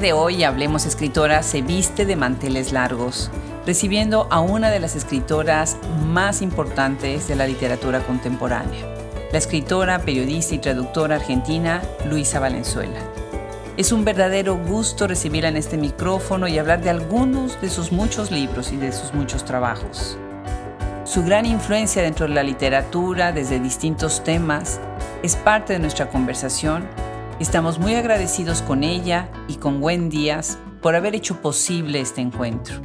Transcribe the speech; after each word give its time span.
De 0.00 0.12
hoy 0.12 0.44
Hablemos 0.44 0.86
Escritora 0.86 1.42
se 1.42 1.60
viste 1.60 2.06
de 2.06 2.14
manteles 2.14 2.70
largos, 2.70 3.32
recibiendo 3.66 4.28
a 4.30 4.38
una 4.38 4.70
de 4.70 4.78
las 4.78 4.94
escritoras 4.94 5.76
más 6.06 6.40
importantes 6.40 7.26
de 7.26 7.34
la 7.34 7.48
literatura 7.48 7.98
contemporánea, 8.06 8.86
la 9.32 9.38
escritora, 9.38 9.98
periodista 9.98 10.54
y 10.54 10.58
traductora 10.58 11.16
argentina 11.16 11.82
Luisa 12.08 12.38
Valenzuela. 12.38 13.00
Es 13.76 13.90
un 13.90 14.04
verdadero 14.04 14.56
gusto 14.56 15.08
recibirla 15.08 15.48
en 15.48 15.56
este 15.56 15.76
micrófono 15.76 16.46
y 16.46 16.58
hablar 16.58 16.80
de 16.80 16.90
algunos 16.90 17.60
de 17.60 17.68
sus 17.68 17.90
muchos 17.90 18.30
libros 18.30 18.70
y 18.70 18.76
de 18.76 18.92
sus 18.92 19.12
muchos 19.14 19.44
trabajos. 19.44 20.16
Su 21.02 21.24
gran 21.24 21.44
influencia 21.44 22.02
dentro 22.02 22.28
de 22.28 22.34
la 22.34 22.44
literatura 22.44 23.32
desde 23.32 23.58
distintos 23.58 24.22
temas 24.22 24.78
es 25.24 25.34
parte 25.34 25.72
de 25.72 25.80
nuestra 25.80 26.08
conversación 26.08 26.86
Estamos 27.40 27.78
muy 27.78 27.94
agradecidos 27.94 28.62
con 28.62 28.82
ella 28.82 29.30
y 29.46 29.56
con 29.56 29.80
Gwen 29.80 30.10
Díaz 30.10 30.58
por 30.82 30.96
haber 30.96 31.14
hecho 31.14 31.40
posible 31.40 32.00
este 32.00 32.20
encuentro. 32.20 32.80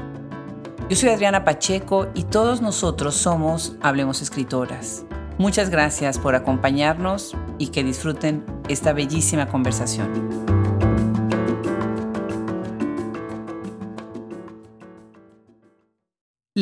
Yo 0.88 0.96
soy 0.96 1.10
Adriana 1.10 1.44
Pacheco 1.44 2.10
y 2.14 2.26
todos 2.26 2.62
nosotros 2.62 3.16
somos 3.16 3.76
Hablemos 3.82 4.22
Escritoras. 4.22 5.06
Muchas 5.40 5.72
gracias 5.72 6.20
por 6.20 6.36
acompañarnos 6.36 7.36
y 7.58 7.70
que 7.70 7.84
disfruten 7.84 8.46
esta 8.70 8.94
bellísima 8.94 9.48
conversación. 9.48 10.53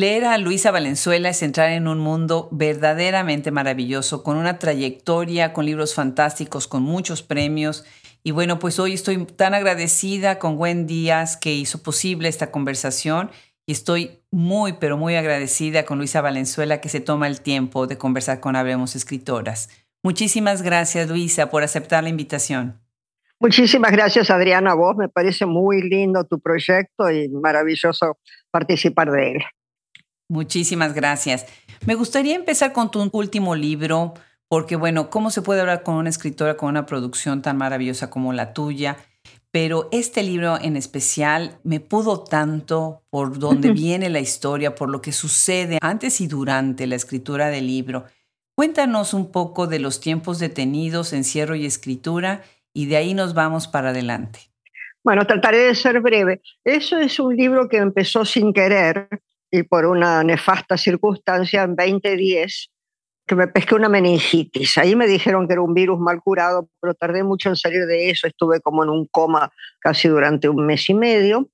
Leer 0.02 0.24
a 0.24 0.36
Luisa 0.36 0.72
Valenzuela 0.72 1.28
es 1.28 1.44
entrar 1.44 1.70
en 1.70 1.86
un 1.86 2.00
mundo 2.00 2.48
verdaderamente 2.50 3.52
maravilloso, 3.52 4.24
con 4.24 4.36
una 4.36 4.58
trayectoria, 4.58 5.52
con 5.52 5.64
libros 5.64 5.94
fantásticos, 5.94 6.66
con 6.66 6.82
muchos 6.82 7.22
premios. 7.22 7.84
Y 8.24 8.32
bueno, 8.32 8.58
pues 8.58 8.80
hoy 8.80 8.94
estoy 8.94 9.24
tan 9.26 9.54
agradecida 9.54 10.40
con 10.40 10.56
Gwen 10.56 10.88
Díaz 10.88 11.36
que 11.36 11.54
hizo 11.54 11.84
posible 11.84 12.28
esta 12.28 12.50
conversación 12.50 13.30
y 13.64 13.70
estoy 13.70 14.18
muy, 14.32 14.72
pero 14.72 14.96
muy 14.96 15.14
agradecida 15.14 15.84
con 15.84 15.98
Luisa 15.98 16.20
Valenzuela 16.20 16.80
que 16.80 16.88
se 16.88 16.98
toma 16.98 17.28
el 17.28 17.40
tiempo 17.40 17.86
de 17.86 17.96
conversar 17.96 18.40
con 18.40 18.56
Hablemos 18.56 18.96
Escritoras. 18.96 19.68
Muchísimas 20.02 20.62
gracias, 20.62 21.08
Luisa, 21.08 21.48
por 21.48 21.62
aceptar 21.62 22.02
la 22.02 22.08
invitación. 22.08 22.80
Muchísimas 23.38 23.92
gracias, 23.92 24.30
Adriana, 24.30 24.72
a 24.72 24.74
vos. 24.74 24.96
Me 24.96 25.08
parece 25.08 25.46
muy 25.46 25.80
lindo 25.80 26.24
tu 26.24 26.40
proyecto 26.40 27.08
y 27.08 27.28
maravilloso 27.28 28.18
participar 28.50 29.12
de 29.12 29.30
él. 29.30 29.42
Muchísimas 30.32 30.94
gracias. 30.94 31.44
Me 31.84 31.94
gustaría 31.94 32.34
empezar 32.34 32.72
con 32.72 32.90
tu 32.90 33.06
último 33.12 33.54
libro, 33.54 34.14
porque 34.48 34.76
bueno, 34.76 35.10
¿cómo 35.10 35.30
se 35.30 35.42
puede 35.42 35.60
hablar 35.60 35.82
con 35.82 35.96
una 35.96 36.08
escritora 36.08 36.56
con 36.56 36.70
una 36.70 36.86
producción 36.86 37.42
tan 37.42 37.58
maravillosa 37.58 38.08
como 38.08 38.32
la 38.32 38.54
tuya? 38.54 38.96
Pero 39.50 39.90
este 39.92 40.22
libro 40.22 40.58
en 40.58 40.78
especial 40.78 41.58
me 41.64 41.80
pudo 41.80 42.24
tanto 42.24 43.02
por 43.10 43.38
dónde 43.38 43.72
viene 43.72 44.08
la 44.08 44.20
historia, 44.20 44.74
por 44.74 44.88
lo 44.88 45.02
que 45.02 45.12
sucede 45.12 45.76
antes 45.82 46.22
y 46.22 46.28
durante 46.28 46.86
la 46.86 46.96
escritura 46.96 47.48
del 47.48 47.66
libro. 47.66 48.06
Cuéntanos 48.54 49.12
un 49.12 49.30
poco 49.30 49.66
de 49.66 49.80
los 49.80 50.00
tiempos 50.00 50.38
detenidos, 50.38 51.12
encierro 51.12 51.56
y 51.56 51.66
escritura, 51.66 52.40
y 52.72 52.86
de 52.86 52.96
ahí 52.96 53.12
nos 53.12 53.34
vamos 53.34 53.68
para 53.68 53.90
adelante. 53.90 54.40
Bueno, 55.04 55.26
trataré 55.26 55.58
de 55.58 55.74
ser 55.74 56.00
breve. 56.00 56.40
Eso 56.64 56.96
es 56.96 57.20
un 57.20 57.36
libro 57.36 57.68
que 57.68 57.76
empezó 57.76 58.24
sin 58.24 58.54
querer 58.54 59.10
y 59.52 59.62
por 59.64 59.84
una 59.84 60.24
nefasta 60.24 60.76
circunstancia 60.78 61.62
en 61.62 61.76
2010 61.76 62.70
que 63.26 63.34
me 63.36 63.46
pesqué 63.46 63.74
una 63.74 63.88
meningitis. 63.88 64.78
Ahí 64.78 64.96
me 64.96 65.06
dijeron 65.06 65.46
que 65.46 65.52
era 65.52 65.62
un 65.62 65.74
virus 65.74 66.00
mal 66.00 66.20
curado, 66.20 66.68
pero 66.80 66.94
tardé 66.94 67.22
mucho 67.22 67.50
en 67.50 67.56
salir 67.56 67.86
de 67.86 68.10
eso. 68.10 68.26
Estuve 68.26 68.60
como 68.60 68.82
en 68.82 68.90
un 68.90 69.06
coma 69.06 69.52
casi 69.78 70.08
durante 70.08 70.48
un 70.48 70.66
mes 70.66 70.88
y 70.88 70.94
medio. 70.94 71.48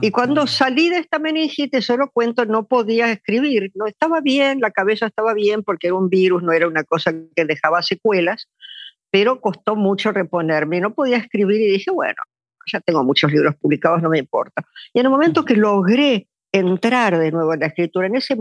y 0.00 0.10
cuando 0.10 0.46
salí 0.46 0.88
de 0.88 0.98
esta 0.98 1.18
meningitis, 1.18 1.84
solo 1.84 2.10
cuento, 2.12 2.46
no 2.46 2.66
podía 2.66 3.12
escribir. 3.12 3.70
No 3.74 3.86
estaba 3.86 4.20
bien, 4.22 4.60
la 4.60 4.70
cabeza 4.70 5.06
estaba 5.06 5.34
bien 5.34 5.62
porque 5.62 5.88
era 5.88 5.96
un 5.96 6.08
virus, 6.08 6.42
no 6.42 6.52
era 6.52 6.66
una 6.66 6.82
cosa 6.82 7.12
que 7.36 7.44
dejaba 7.44 7.82
secuelas, 7.82 8.48
pero 9.10 9.40
costó 9.40 9.76
mucho 9.76 10.12
reponerme. 10.12 10.80
No 10.80 10.94
podía 10.94 11.18
escribir 11.18 11.60
y 11.60 11.72
dije, 11.72 11.90
bueno, 11.90 12.22
ya 12.72 12.80
tengo 12.80 13.04
muchos 13.04 13.30
libros 13.30 13.54
publicados, 13.56 14.02
no 14.02 14.08
me 14.08 14.18
importa. 14.18 14.64
Y 14.92 15.00
en 15.00 15.06
el 15.06 15.10
momento 15.10 15.44
que 15.44 15.56
logré 15.56 16.26
entrar 16.54 17.18
de 17.18 17.32
nuevo 17.32 17.54
en 17.54 17.60
la 17.60 17.66
escritura, 17.66 18.06
en 18.06 18.16
ese 18.16 18.36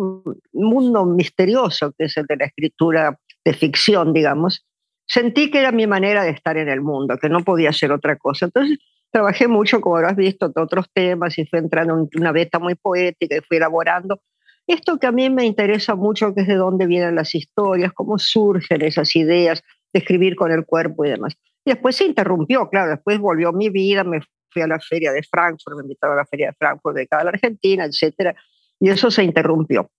mundo 0.54 1.06
misterioso 1.06 1.94
que 1.98 2.06
es 2.06 2.18
el 2.18 2.26
de 2.26 2.38
la 2.38 2.46
escritura 2.46 3.18
de 3.44 3.54
ficción, 3.54 4.14
digamos, 4.14 4.66
sentí 5.06 5.50
que 5.52 5.60
era 5.60 5.72
mi 5.72 5.88
manera 5.88 6.24
de 6.24 6.30
estar 6.30 6.58
en 6.58 6.70
el 6.70 6.82
mundo, 6.82 7.18
que 7.18 7.30
no 7.30 7.44
podía 7.44 7.74
ser 7.74 7.92
otra 7.92 8.16
cosa. 8.18 8.46
Entonces 8.46 8.78
trabajé 9.12 9.48
mucho, 9.48 9.82
como 9.82 9.98
has 9.98 10.16
visto, 10.16 10.46
en 10.46 10.64
otros 10.64 10.86
temas 10.94 11.38
y 11.38 11.46
fui 11.46 11.60
entrando 11.60 11.98
en 11.98 12.10
una 12.20 12.32
beta 12.32 12.60
muy 12.60 12.76
poética 12.76 13.36
y 13.36 13.42
fui 13.42 13.58
elaborando 13.58 14.22
esto 14.68 14.98
que 14.98 15.08
a 15.08 15.12
mí 15.12 15.30
me 15.30 15.46
interesa 15.46 15.96
mucho, 15.96 16.34
que 16.34 16.42
es 16.42 16.48
de 16.48 16.56
dónde 16.56 16.86
vienen 16.86 17.16
las 17.16 17.36
historias, 17.36 17.92
cómo 17.94 18.18
surgen 18.18 18.82
esas 18.82 19.16
ideas 19.16 19.62
de 19.92 20.00
escribir 20.00 20.36
con 20.36 20.52
el 20.52 20.66
cuerpo 20.66 21.06
y 21.06 21.10
demás. 21.10 21.36
Y 21.66 21.72
después 21.72 21.96
se 21.96 22.06
interrumpió, 22.06 22.70
claro, 22.70 22.92
después 22.92 23.20
volvió 23.20 23.52
mi 23.52 23.70
vida, 23.70 24.04
me 24.04 24.22
fui 24.54 24.62
a 24.62 24.68
la 24.68 24.80
feria 24.80 25.12
de 25.12 25.24
Frankfurt, 25.24 25.78
me 25.78 25.84
invitaron 25.84 26.18
a 26.18 26.22
la 26.22 26.26
feria 26.26 26.48
de 26.48 26.54
Frankfurt 26.54 26.96
de 26.96 27.08
cada 27.08 27.30
Argentina, 27.30 27.86
etcétera, 27.86 28.36
y 28.80 28.90
eso 28.90 29.10
se 29.10 29.24
interrumpió. 29.24 29.90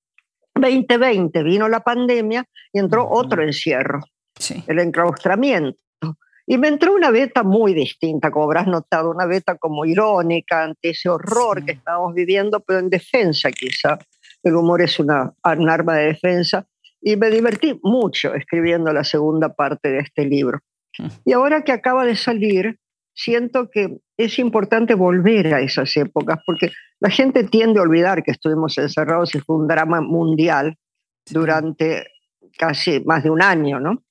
2020 0.54 1.42
vino 1.42 1.69
la 1.69 1.81
pandemia 1.81 2.44
y 2.72 2.78
entró 2.78 3.09
otro 3.10 3.42
encierro, 3.42 4.00
el 4.66 4.78
enclaustramiento. 4.78 5.78
Y 6.47 6.59
me 6.59 6.69
entró 6.69 6.94
una 6.94 7.10
beta 7.10 7.42
muy 7.42 7.72
distinta, 7.72 8.31
como 8.31 8.44
habrás 8.44 8.66
notado, 8.66 9.10
una 9.10 9.25
beta 9.25 9.56
como 9.56 9.87
irónica 9.87 10.62
ante 10.62 10.91
ese 10.91 11.09
horror 11.09 11.65
que 11.65 11.72
estábamos 11.72 12.15
viviendo, 12.15 12.60
pero 12.60 12.81
en 12.81 12.91
defensa 12.91 13.50
quizá. 13.50 13.98
El 14.42 14.56
humor 14.56 14.82
es 14.82 15.00
una, 15.00 15.32
un 15.42 15.71
arma 15.71 15.94
de 15.94 16.09
defensa. 16.09 16.66
Y 17.00 17.16
me 17.16 17.31
divertí 17.31 17.78
mucho 17.82 18.34
escribiendo 18.34 18.92
la 18.92 19.04
segunda 19.04 19.54
parte 19.54 19.91
de 19.91 20.00
este 20.00 20.26
libro. 20.26 20.60
Y 21.25 21.32
ahora 21.32 21.62
que 21.62 21.72
acaba 21.72 22.04
de 22.04 22.15
salir, 22.15 22.78
siento 23.14 23.70
que 23.70 23.98
es 24.16 24.38
importante 24.38 24.94
volver 24.94 25.54
a 25.54 25.60
esas 25.60 25.97
épocas, 25.97 26.41
porque 26.44 26.72
la 27.00 27.10
gente 27.10 27.44
tiende 27.44 27.80
a 27.80 27.82
olvidar 27.82 28.22
que 28.22 28.32
estuvimos 28.32 28.76
encerrados 28.78 29.34
y 29.34 29.41
fue 29.41 29.56
un 29.56 29.69
drama 29.69 30.00
mundial 30.00 30.76
durante 31.30 32.06
casi 32.58 33.00
más 33.00 33.22
de 33.22 33.30
un 33.30 33.42
año, 33.42 33.80
¿no? 33.80 34.03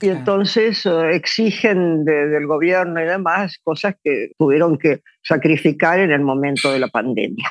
Y 0.00 0.08
entonces 0.08 0.84
eh, 0.86 1.14
exigen 1.14 2.04
del 2.04 2.46
gobierno 2.46 3.00
y 3.00 3.06
demás 3.06 3.58
cosas 3.62 3.94
que 4.02 4.32
tuvieron 4.38 4.76
que 4.76 5.02
sacrificar 5.22 5.98
en 6.00 6.10
el 6.10 6.20
momento 6.20 6.72
de 6.72 6.80
la 6.80 6.88
pandemia. 6.88 7.50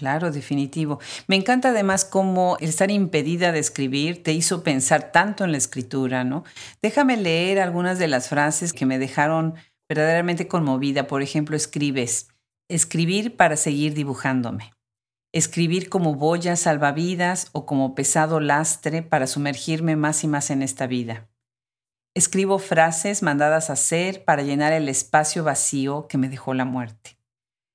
Claro, 0.00 0.30
definitivo. 0.30 0.98
Me 1.26 1.36
encanta 1.36 1.70
además 1.70 2.06
cómo 2.06 2.56
el 2.60 2.70
estar 2.70 2.90
impedida 2.90 3.52
de 3.52 3.58
escribir 3.58 4.22
te 4.22 4.32
hizo 4.32 4.62
pensar 4.62 5.12
tanto 5.12 5.44
en 5.44 5.52
la 5.52 5.58
escritura, 5.58 6.24
¿no? 6.24 6.44
Déjame 6.80 7.18
leer 7.18 7.60
algunas 7.60 7.98
de 7.98 8.08
las 8.08 8.30
frases 8.30 8.72
que 8.72 8.86
me 8.86 8.98
dejaron 8.98 9.56
verdaderamente 9.90 10.46
conmovida. 10.46 11.08
Por 11.08 11.20
ejemplo, 11.20 11.56
escribes, 11.56 12.28
escribir 12.68 13.36
para 13.36 13.56
seguir 13.56 13.92
dibujándome. 13.92 14.72
Escribir 15.32 15.88
como 15.88 16.14
boya 16.14 16.54
salvavidas 16.54 17.48
o 17.50 17.66
como 17.66 17.96
pesado 17.96 18.38
lastre 18.38 19.02
para 19.02 19.26
sumergirme 19.26 19.96
más 19.96 20.22
y 20.22 20.28
más 20.28 20.50
en 20.50 20.62
esta 20.62 20.86
vida. 20.86 21.28
Escribo 22.14 22.60
frases 22.60 23.22
mandadas 23.24 23.68
a 23.68 23.72
hacer 23.72 24.24
para 24.24 24.42
llenar 24.42 24.72
el 24.72 24.88
espacio 24.88 25.42
vacío 25.42 26.06
que 26.06 26.18
me 26.18 26.28
dejó 26.28 26.54
la 26.54 26.64
muerte. 26.64 27.16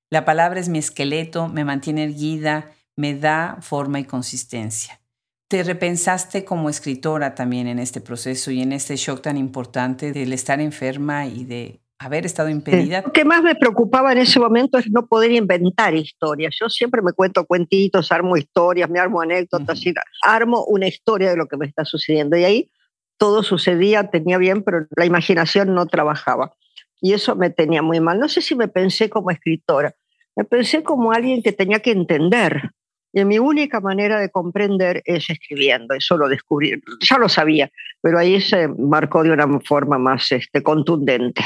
La 0.10 0.24
palabra 0.24 0.62
es 0.62 0.70
mi 0.70 0.80
esqueleto, 0.80 1.50
me 1.50 1.66
mantiene 1.66 2.06
erguida, 2.06 2.72
me 2.96 3.14
da 3.14 3.58
forma 3.60 4.00
y 4.00 4.06
consistencia. 4.06 5.02
Te 5.50 5.64
repensaste 5.64 6.46
como 6.46 6.70
escritora 6.70 7.36
también 7.36 7.68
en 7.68 7.80
este 7.80 8.00
proceso 8.00 8.52
y 8.52 8.62
en 8.62 8.72
este 8.72 8.96
shock 8.96 9.22
tan 9.22 9.36
importante 9.36 10.14
del 10.14 10.32
estar 10.32 10.62
enferma 10.62 11.26
y 11.28 11.44
de 11.44 11.85
haber 12.00 12.26
estado 12.26 12.50
impedida. 12.50 13.02
Lo 13.02 13.12
que 13.12 13.26
más 13.26 13.42
me 13.42 13.56
preocupaba 13.56 14.12
en 14.12 14.20
ese 14.20 14.40
momento 14.40 14.78
es 14.78 14.90
no 14.90 15.08
poder 15.08 15.32
inventar 15.32 15.96
historias. 15.96 16.56
Yo 16.60 16.70
siempre 16.70 17.02
me 17.02 17.14
cuento 17.14 17.46
cuentitos, 17.46 18.12
armo 18.12 18.38
historias, 18.38 18.90
me 18.90 19.00
armo 19.00 19.22
anécdotas, 19.22 19.82
armo 20.22 20.66
una 20.66 20.88
historia 20.88 21.30
de 21.30 21.38
lo 21.38 21.48
que 21.48 21.58
me 21.58 21.66
está 21.66 21.86
sucediendo. 21.86 22.38
Y 22.38 22.44
ahí 22.44 22.72
todo 23.18 23.44
sucedía, 23.44 24.10
tenía 24.10 24.38
bien, 24.38 24.64
pero 24.64 24.88
la 24.96 25.06
imaginación 25.06 25.74
no 25.74 25.86
trabajaba. 25.86 26.54
Y 27.02 27.14
eso 27.14 27.36
me 27.36 27.50
tenía 27.50 27.82
muy 27.82 28.00
mal. 28.00 28.20
No 28.20 28.28
sé 28.28 28.42
si 28.42 28.56
me 28.56 28.68
pensé 28.68 29.10
como 29.10 29.32
escritora, 29.32 29.96
me 30.36 30.44
pensé 30.44 30.84
como 30.84 31.12
alguien 31.12 31.42
que 31.42 31.52
tenía 31.52 31.80
que 31.80 31.92
entender. 31.92 32.72
Y 33.14 33.24
mi 33.24 33.40
única 33.40 33.80
manera 33.80 34.20
de 34.20 34.30
comprender 34.30 35.02
es 35.06 35.30
escribiendo, 35.30 35.94
eso 35.94 36.18
lo 36.18 36.28
descubrí, 36.28 36.82
ya 37.00 37.18
lo 37.18 37.30
sabía, 37.30 37.72
pero 38.02 38.20
ahí 38.20 38.42
se 38.42 38.68
marcó 38.68 39.24
de 39.24 39.32
una 39.32 39.48
forma 39.62 39.98
más 39.98 40.34
este, 40.34 40.62
contundente. 40.62 41.42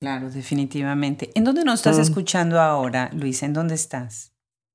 Claro, 0.00 0.30
definitivamente. 0.30 1.30
¿En 1.34 1.44
dónde 1.44 1.64
nos 1.64 1.80
estás 1.80 1.98
mm. 1.98 2.02
escuchando 2.02 2.60
ahora, 2.60 3.10
Luis? 3.12 3.42
¿En 3.42 3.52
dónde 3.52 3.74
estás? 3.74 4.32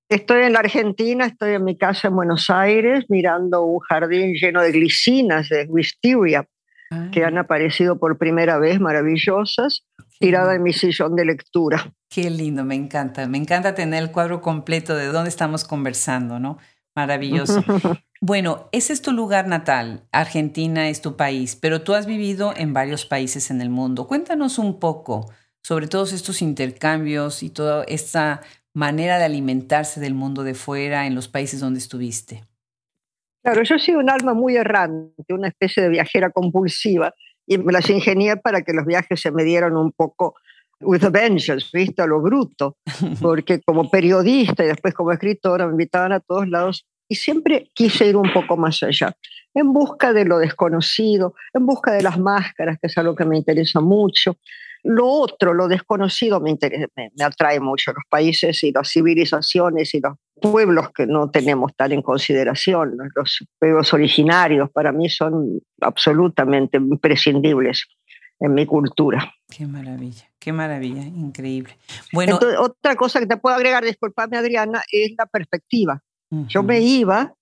Estoy 0.10 0.44
en 0.44 0.54
la 0.54 0.60
Argentina, 0.60 1.26
estoy 1.26 1.54
en 1.54 1.64
mi 1.64 1.78
casa 1.78 2.10
en 2.10 2.16
Buenos 2.16 2.50
Aires 2.50 3.06
mirando 3.08 3.64
un 3.64 3.80
jardín 3.80 4.34
lleno 4.34 4.62
de 4.62 4.72
glicinas, 4.72 5.48
de 5.48 5.66
wisteria, 5.70 6.46
que 7.14 7.24
han 7.24 7.38
aparecido 7.38 7.98
por 7.98 8.18
primera 8.18 8.58
vez, 8.58 8.82
maravillosas, 8.82 9.86
tirada 10.20 10.56
en 10.56 10.64
mi 10.64 10.74
sillón 10.74 11.16
de 11.16 11.24
lectura. 11.24 11.94
Qué 12.10 12.30
lindo, 12.30 12.66
me 12.66 12.76
encanta. 12.76 13.26
Me 13.28 13.38
encanta 13.38 13.74
tener 13.74 14.04
el 14.04 14.12
cuadro 14.12 14.42
completo 14.42 14.96
de 14.96 15.06
dónde 15.06 15.30
estamos 15.30 15.64
conversando, 15.64 16.40
¿no? 16.40 16.58
Maravilloso. 16.96 17.64
Bueno, 18.24 18.70
ese 18.72 18.94
es 18.94 19.02
tu 19.02 19.14
lugar 19.14 19.48
natal, 19.48 20.04
Argentina 20.12 20.90
es 20.90 21.02
tu 21.02 21.18
país, 21.18 21.56
pero 21.56 21.82
tú 21.82 21.96
has 21.96 22.06
vivido 22.06 22.54
en 22.56 22.72
varios 22.72 23.04
países 23.04 23.50
en 23.50 23.62
el 23.62 23.72
mundo. 23.72 24.06
Cuéntanos 24.06 24.60
un 24.60 24.80
poco 24.80 25.32
sobre 25.64 25.88
todos 25.88 26.14
estos 26.14 26.44
intercambios 26.44 27.42
y 27.42 27.50
toda 27.50 27.84
esta 27.86 28.42
manera 28.76 29.18
de 29.18 29.26
alimentarse 29.26 30.00
del 30.00 30.14
mundo 30.14 30.44
de 30.44 30.54
fuera 30.54 31.08
en 31.08 31.16
los 31.16 31.28
países 31.28 31.62
donde 31.62 31.80
estuviste. 31.80 32.44
Claro, 33.44 33.64
yo 33.64 33.80
soy 33.80 33.96
un 33.96 34.12
alma 34.12 34.36
muy 34.36 34.56
errante, 34.56 35.34
una 35.34 35.48
especie 35.48 35.82
de 35.82 35.90
viajera 35.90 36.30
compulsiva, 36.30 37.16
y 37.48 37.58
me 37.58 37.74
las 37.74 37.90
ingenié 37.90 38.38
para 38.38 38.62
que 38.62 38.72
los 38.72 38.86
viajes 38.86 39.20
se 39.20 39.32
me 39.32 39.44
dieran 39.44 39.76
un 39.76 39.92
poco 39.92 40.36
with 40.82 41.04
a 41.04 41.10
vengeance, 41.10 41.68
¿viste? 41.74 42.02
A 42.02 42.08
lo 42.08 42.22
bruto, 42.22 42.78
porque 43.22 43.62
como 43.62 43.90
periodista 43.90 44.64
y 44.64 44.68
después 44.68 44.94
como 44.94 45.12
escritora 45.12 45.66
me 45.66 45.72
invitaban 45.72 46.12
a 46.12 46.20
todos 46.20 46.48
lados 46.48 46.86
y 47.08 47.16
siempre 47.16 47.70
quise 47.74 48.08
ir 48.08 48.16
un 48.16 48.32
poco 48.32 48.56
más 48.56 48.82
allá, 48.84 49.14
en 49.54 49.74
busca 49.74 50.14
de 50.14 50.24
lo 50.24 50.40
desconocido, 50.40 51.36
en 51.54 51.66
busca 51.66 51.92
de 51.92 52.02
las 52.02 52.18
máscaras, 52.18 52.78
que 52.82 52.88
es 52.88 52.98
algo 52.98 53.16
que 53.16 53.26
me 53.26 53.38
interesa 53.38 53.82
mucho. 53.82 54.38
Lo 54.84 55.08
otro, 55.08 55.54
lo 55.54 55.68
desconocido, 55.68 56.40
me, 56.40 56.58
me, 56.96 57.24
atrae 57.24 57.60
mucho, 57.60 57.92
los 57.92 58.04
países 58.10 58.64
y 58.64 58.72
las 58.72 58.90
civilizaciones 58.90 59.94
y 59.94 60.00
los 60.00 60.14
pueblos 60.42 60.92
que 60.92 61.06
no 61.06 61.30
tenemos 61.30 61.76
tan 61.76 61.92
en 61.92 62.02
consideración, 62.02 62.98
los 63.16 63.46
pueblos 63.60 63.94
originarios, 63.94 64.72
para 64.72 64.92
mí 64.92 65.08
son 65.10 65.60
absolutamente 65.82 66.78
imprescindibles 66.78 67.86
en 68.42 68.56
mi 68.56 68.66
cultura. 68.66 69.34
Qué 69.56 69.68
maravilla, 69.68 70.30
qué 70.40 70.52
maravilla, 70.52 71.04
increíble. 71.04 71.78
Bueno, 72.12 72.40
otra 72.60 72.96
cosa 72.96 73.20
que 73.20 73.28
te 73.28 73.38
puedo 73.38 73.56
agregar, 73.56 73.86
disculpame 73.86 74.38
Adriana, 74.38 74.82
es 74.92 75.12
la 75.18 75.28
perspectiva. 75.28 76.02
Yo 76.48 76.64
me 76.64 76.80
iba, 76.80 77.34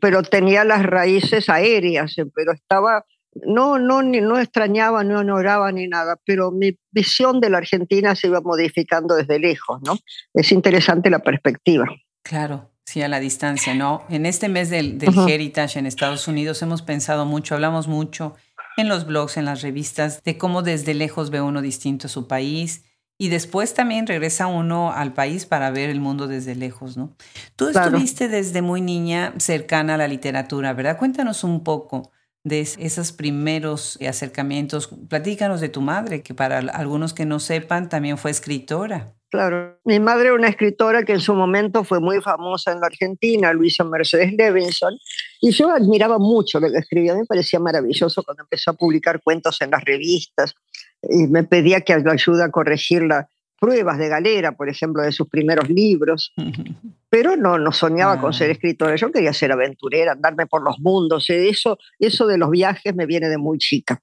pero 0.00 0.22
tenía 0.22 0.64
las 0.64 0.84
raíces 0.84 1.48
aéreas, 1.48 2.14
pero 2.32 2.52
estaba, 2.52 3.04
no, 3.44 3.78
no, 3.80 4.02
no 4.02 4.38
extrañaba, 4.38 5.02
no 5.02 5.18
honoraba 5.18 5.72
ni 5.72 5.88
nada, 5.88 6.16
pero 6.24 6.52
mi 6.52 6.78
visión 6.92 7.40
de 7.40 7.50
la 7.50 7.58
Argentina 7.58 8.14
se 8.14 8.28
iba 8.28 8.40
modificando 8.40 9.16
desde 9.16 9.40
lejos, 9.40 9.82
¿no? 9.82 9.96
Es 10.32 10.52
interesante 10.52 11.10
la 11.10 11.18
perspectiva. 11.18 11.86
Claro, 12.22 12.70
sí, 12.84 13.02
a 13.02 13.08
la 13.08 13.18
distancia, 13.18 13.74
¿no? 13.74 14.04
En 14.08 14.26
este 14.26 14.48
mes 14.48 14.70
del, 14.70 14.96
del 14.96 15.12
Heritage 15.28 15.80
en 15.80 15.86
Estados 15.86 16.28
Unidos 16.28 16.62
hemos 16.62 16.82
pensado 16.82 17.26
mucho, 17.26 17.56
hablamos 17.56 17.88
mucho 17.88 18.36
en 18.76 18.88
los 18.88 19.06
blogs, 19.06 19.36
en 19.36 19.44
las 19.44 19.62
revistas, 19.62 20.22
de 20.22 20.38
cómo 20.38 20.62
desde 20.62 20.94
lejos 20.94 21.30
ve 21.30 21.40
uno 21.40 21.62
distinto 21.62 22.06
a 22.06 22.10
su 22.10 22.26
país 22.26 22.84
y 23.16 23.28
después 23.28 23.74
también 23.74 24.06
regresa 24.06 24.46
uno 24.46 24.92
al 24.92 25.12
país 25.12 25.46
para 25.46 25.70
ver 25.70 25.88
el 25.88 26.00
mundo 26.00 26.26
desde 26.26 26.54
lejos, 26.54 26.96
¿no? 26.96 27.14
Tú 27.54 27.68
estuviste 27.68 28.28
desde 28.28 28.60
muy 28.60 28.80
niña 28.80 29.34
cercana 29.38 29.94
a 29.94 29.98
la 29.98 30.08
literatura, 30.08 30.72
¿verdad? 30.72 30.98
Cuéntanos 30.98 31.44
un 31.44 31.62
poco 31.62 32.10
de 32.44 32.60
esos 32.60 33.12
primeros 33.12 33.98
acercamientos. 34.06 34.90
Platícanos 35.08 35.60
de 35.60 35.70
tu 35.70 35.80
madre, 35.80 36.22
que 36.22 36.34
para 36.34 36.58
algunos 36.58 37.14
que 37.14 37.24
no 37.24 37.40
sepan 37.40 37.88
también 37.88 38.18
fue 38.18 38.30
escritora. 38.30 39.14
Claro, 39.30 39.80
mi 39.84 39.98
madre 39.98 40.26
era 40.26 40.34
una 40.34 40.48
escritora 40.48 41.02
que 41.02 41.12
en 41.12 41.20
su 41.20 41.34
momento 41.34 41.82
fue 41.82 41.98
muy 41.98 42.20
famosa 42.20 42.70
en 42.70 42.78
la 42.78 42.86
Argentina, 42.86 43.52
Luisa 43.52 43.82
Mercedes 43.82 44.32
Levinson, 44.34 44.96
y 45.40 45.50
yo 45.50 45.70
admiraba 45.70 46.18
mucho 46.18 46.60
lo 46.60 46.70
que 46.70 46.78
escribía, 46.78 47.16
me 47.16 47.24
parecía 47.24 47.58
maravilloso 47.58 48.22
cuando 48.22 48.44
empezó 48.44 48.70
a 48.70 48.74
publicar 48.74 49.20
cuentos 49.24 49.60
en 49.60 49.72
las 49.72 49.84
revistas 49.84 50.54
y 51.02 51.26
me 51.26 51.42
pedía 51.42 51.80
que 51.80 51.98
lo 51.98 52.12
ayude 52.12 52.44
a 52.44 52.50
corregir 52.50 53.02
las 53.02 53.26
pruebas 53.58 53.98
de 53.98 54.08
galera, 54.08 54.52
por 54.52 54.68
ejemplo, 54.68 55.02
de 55.02 55.10
sus 55.10 55.28
primeros 55.28 55.68
libros, 55.68 56.32
pero 57.14 57.36
no, 57.36 57.60
no 57.60 57.70
soñaba 57.70 58.20
con 58.20 58.32
ser 58.32 58.50
escritora, 58.50 58.96
yo 58.96 59.12
quería 59.12 59.32
ser 59.32 59.52
aventurera, 59.52 60.10
andarme 60.10 60.46
por 60.46 60.64
los 60.64 60.80
mundos, 60.80 61.30
eso, 61.30 61.78
eso 62.00 62.26
de 62.26 62.38
los 62.38 62.50
viajes 62.50 62.92
me 62.92 63.06
viene 63.06 63.28
de 63.28 63.38
muy 63.38 63.58
chica. 63.58 64.00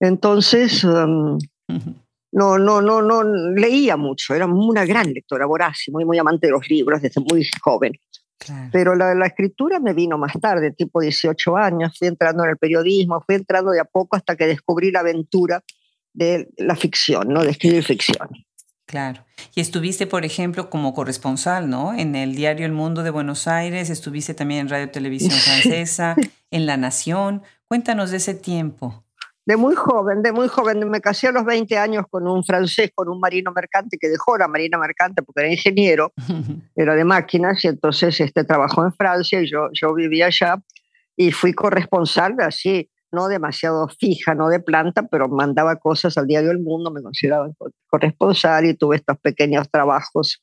Entonces... 0.00 0.82
Um, 0.82 1.36
no, 2.32 2.58
no, 2.58 2.80
no, 2.80 3.02
no 3.02 3.22
leía 3.22 3.98
mucho, 3.98 4.34
era 4.34 4.46
una 4.46 4.86
gran 4.86 5.12
lectora, 5.12 5.44
voraz, 5.44 5.78
muy, 5.88 6.06
muy 6.06 6.16
amante 6.18 6.46
de 6.46 6.52
los 6.52 6.66
libros 6.70 7.02
desde 7.02 7.20
muy 7.20 7.46
joven. 7.62 7.92
Pero 8.72 8.94
la, 8.94 9.14
la, 9.14 9.26
escritura 9.26 9.78
me 9.78 9.92
vino 9.92 10.16
más 10.16 10.32
tarde, 10.40 10.70
tipo 10.70 11.00
18 11.00 11.56
años, 11.56 11.98
fui 11.98 12.08
entrando 12.08 12.44
en 12.44 12.50
el 12.50 12.56
periodismo, 12.56 13.22
fui 13.26 13.34
entrando 13.34 13.72
de 13.72 13.80
a 13.80 13.84
poco 13.84 14.16
hasta 14.16 14.36
que 14.36 14.46
descubrí 14.46 14.90
la 14.90 15.00
aventura 15.00 15.62
de 16.14 16.48
la 16.56 16.76
ficción, 16.76 17.28
¿no? 17.28 17.42
de 17.42 17.50
escribir 17.50 17.82
ficción. 17.82 18.28
Claro. 18.88 19.26
Y 19.54 19.60
estuviste, 19.60 20.06
por 20.06 20.24
ejemplo, 20.24 20.70
como 20.70 20.94
corresponsal, 20.94 21.68
¿no? 21.68 21.92
En 21.92 22.16
el 22.16 22.34
diario 22.34 22.64
El 22.64 22.72
Mundo 22.72 23.02
de 23.02 23.10
Buenos 23.10 23.46
Aires, 23.46 23.90
estuviste 23.90 24.32
también 24.32 24.62
en 24.62 24.68
Radio 24.70 24.90
Televisión 24.90 25.30
Francesa, 25.38 26.16
en 26.50 26.64
La 26.64 26.78
Nación. 26.78 27.42
Cuéntanos 27.68 28.10
de 28.10 28.16
ese 28.16 28.32
tiempo 28.34 29.04
de 29.44 29.56
muy 29.56 29.74
joven, 29.74 30.22
de 30.22 30.30
muy 30.30 30.46
joven. 30.46 30.90
Me 30.90 31.00
casé 31.00 31.28
a 31.28 31.32
los 31.32 31.42
20 31.42 31.78
años 31.78 32.04
con 32.10 32.28
un 32.28 32.44
francés, 32.44 32.90
con 32.94 33.08
un 33.08 33.18
marino 33.18 33.50
mercante 33.50 33.96
que 33.98 34.08
dejó 34.08 34.36
la 34.36 34.46
marina 34.46 34.76
mercante 34.76 35.22
porque 35.22 35.40
era 35.40 35.50
ingeniero, 35.50 36.12
era 36.76 36.94
de 36.94 37.04
máquinas 37.04 37.64
y 37.64 37.68
entonces 37.68 38.20
este, 38.20 38.44
trabajó 38.44 38.84
en 38.84 38.92
Francia 38.92 39.40
y 39.40 39.50
yo, 39.50 39.70
yo 39.72 39.94
vivía 39.94 40.26
allá 40.26 40.58
y 41.16 41.32
fui 41.32 41.54
corresponsal, 41.54 42.34
así, 42.40 42.90
no 43.12 43.28
demasiado 43.28 43.88
fija, 43.88 44.34
no 44.34 44.48
de 44.48 44.60
planta, 44.60 45.06
pero 45.06 45.28
mandaba 45.28 45.76
cosas 45.76 46.18
al 46.18 46.26
diario 46.26 46.50
El 46.50 46.60
Mundo, 46.60 46.90
me 46.90 47.02
consideraba 47.02 47.48
corresponsal 47.88 48.66
y 48.66 48.74
tuve 48.74 48.96
estos 48.96 49.18
pequeños 49.18 49.70
trabajos 49.70 50.42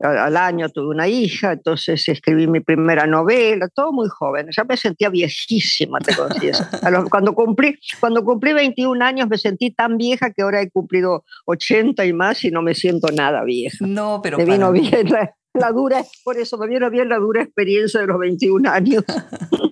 al 0.00 0.36
año 0.36 0.68
tuve 0.68 0.88
una 0.88 1.08
hija, 1.08 1.52
entonces 1.52 2.06
escribí 2.08 2.46
mi 2.46 2.60
primera 2.60 3.06
novela, 3.06 3.68
todo 3.68 3.92
muy 3.92 4.08
joven. 4.08 4.48
Ya 4.54 4.64
me 4.64 4.76
sentía 4.76 5.08
viejísima, 5.08 5.98
te 6.00 6.14
confieso. 6.14 6.64
cuando, 7.10 7.34
cumplí, 7.34 7.78
cuando 8.00 8.24
cumplí 8.24 8.52
21 8.52 9.02
años 9.04 9.28
me 9.28 9.38
sentí 9.38 9.70
tan 9.70 9.96
vieja 9.96 10.32
que 10.32 10.42
ahora 10.42 10.60
he 10.60 10.70
cumplido 10.70 11.24
80 11.46 12.04
y 12.04 12.12
más 12.12 12.44
y 12.44 12.50
no 12.50 12.62
me 12.62 12.74
siento 12.74 13.08
nada 13.12 13.44
vieja. 13.44 13.78
No, 13.80 14.20
pero. 14.22 14.38
Me 14.38 14.44
vino 14.44 14.70
bien 14.72 15.08
la, 15.54 15.72
dura, 15.72 16.04
por 16.24 16.36
eso 16.36 16.58
me 16.58 16.66
vino 16.66 16.90
bien 16.90 17.08
la 17.08 17.16
dura 17.16 17.42
experiencia 17.42 18.00
de 18.00 18.06
los 18.06 18.18
21 18.18 18.70
años. 18.70 19.04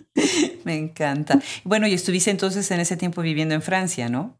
me 0.66 0.76
encanta. 0.76 1.38
Bueno, 1.64 1.86
y 1.86 1.94
estuviste 1.94 2.30
entonces 2.30 2.70
en 2.70 2.80
ese 2.80 2.96
tiempo 2.96 3.22
viviendo 3.22 3.54
en 3.54 3.62
Francia, 3.62 4.08
¿no? 4.08 4.38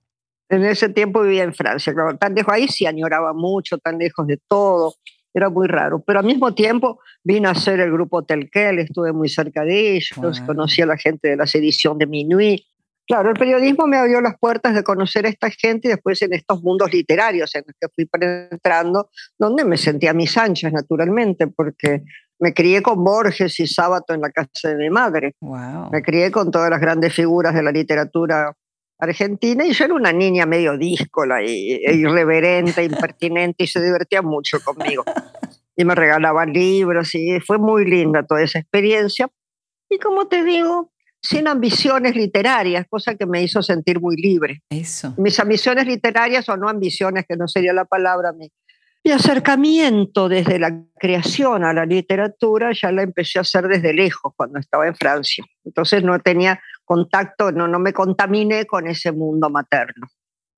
En 0.48 0.64
ese 0.64 0.88
tiempo 0.88 1.22
vivía 1.22 1.42
en 1.42 1.54
Francia, 1.54 1.92
claro, 1.94 2.16
tan 2.16 2.34
lejos 2.34 2.52
ahí 2.52 2.68
sí 2.68 2.86
añoraba 2.86 3.32
mucho, 3.32 3.78
tan 3.78 3.98
lejos 3.98 4.26
de 4.26 4.38
todo 4.46 4.94
era 5.34 5.50
muy 5.50 5.66
raro. 5.66 6.02
Pero 6.06 6.20
al 6.20 6.24
mismo 6.24 6.54
tiempo 6.54 7.00
vine 7.24 7.48
a 7.48 7.54
ser 7.54 7.80
el 7.80 7.90
grupo 7.90 8.24
Telquel, 8.24 8.78
estuve 8.78 9.12
muy 9.12 9.28
cerca 9.28 9.64
de 9.64 9.96
ellos, 9.96 10.40
conocí 10.46 10.80
a 10.80 10.86
la 10.86 10.96
gente 10.96 11.28
de 11.28 11.36
la 11.36 11.46
sedición 11.46 11.98
de 11.98 12.06
Minuit. 12.06 12.62
Claro, 13.06 13.30
el 13.30 13.36
periodismo 13.36 13.86
me 13.86 13.98
abrió 13.98 14.22
las 14.22 14.38
puertas 14.38 14.74
de 14.74 14.82
conocer 14.82 15.26
a 15.26 15.28
esta 15.28 15.50
gente 15.50 15.88
y 15.88 15.90
después 15.90 16.22
en 16.22 16.32
estos 16.32 16.62
mundos 16.62 16.90
literarios 16.90 17.54
en 17.54 17.64
los 17.66 17.76
que 17.78 17.88
fui 17.94 18.06
penetrando, 18.06 19.10
donde 19.38 19.64
me 19.66 19.76
sentía 19.76 20.12
a 20.12 20.14
mis 20.14 20.38
anchas, 20.38 20.72
naturalmente, 20.72 21.46
porque 21.48 22.02
me 22.44 22.52
crié 22.52 22.82
con 22.82 23.02
Borges 23.02 23.58
y 23.58 23.66
Sábato 23.66 24.12
en 24.12 24.20
la 24.20 24.28
casa 24.28 24.68
de 24.68 24.76
mi 24.76 24.90
madre. 24.90 25.34
Me 25.90 26.02
crié 26.02 26.30
con 26.30 26.50
todas 26.50 26.68
las 26.68 26.78
grandes 26.78 27.14
figuras 27.14 27.54
de 27.54 27.62
la 27.62 27.72
literatura 27.72 28.54
argentina 28.98 29.64
y 29.64 29.72
yo 29.72 29.86
era 29.86 29.94
una 29.94 30.12
niña 30.12 30.44
medio 30.44 30.76
díscola 30.76 31.42
y, 31.42 31.72
e 31.72 31.94
irreverente, 31.94 32.84
impertinente 32.84 33.64
y 33.64 33.66
se 33.66 33.82
divertía 33.82 34.20
mucho 34.20 34.58
conmigo. 34.62 35.04
Y 35.74 35.86
me 35.86 35.94
regalaban 35.94 36.52
libros 36.52 37.14
y 37.14 37.40
fue 37.40 37.56
muy 37.56 37.86
linda 37.86 38.22
toda 38.22 38.42
esa 38.42 38.58
experiencia. 38.58 39.26
Y 39.88 39.98
como 39.98 40.28
te 40.28 40.44
digo, 40.44 40.92
sin 41.22 41.48
ambiciones 41.48 42.14
literarias, 42.14 42.84
cosa 42.90 43.14
que 43.14 43.24
me 43.24 43.42
hizo 43.42 43.62
sentir 43.62 44.02
muy 44.02 44.16
libre. 44.16 44.60
Eso. 44.68 45.14
Mis 45.16 45.40
ambiciones 45.40 45.86
literarias 45.86 46.46
o 46.50 46.58
no 46.58 46.68
ambiciones, 46.68 47.24
que 47.26 47.36
no 47.36 47.48
sería 47.48 47.72
la 47.72 47.86
palabra, 47.86 48.34
mi, 48.34 48.50
mi 49.04 49.10
acercamiento 49.10 50.28
desde 50.28 50.58
la 50.58 50.82
creación 50.98 51.62
a 51.62 51.74
la 51.74 51.84
literatura 51.84 52.72
ya 52.72 52.90
la 52.90 53.02
empecé 53.02 53.38
a 53.38 53.42
hacer 53.42 53.68
desde 53.68 53.92
lejos 53.92 54.32
cuando 54.34 54.58
estaba 54.58 54.86
en 54.86 54.94
Francia. 54.94 55.44
Entonces 55.62 56.02
no 56.02 56.18
tenía 56.20 56.60
contacto, 56.84 57.52
no, 57.52 57.68
no 57.68 57.78
me 57.78 57.92
contaminé 57.92 58.64
con 58.64 58.86
ese 58.86 59.12
mundo 59.12 59.50
materno. 59.50 60.06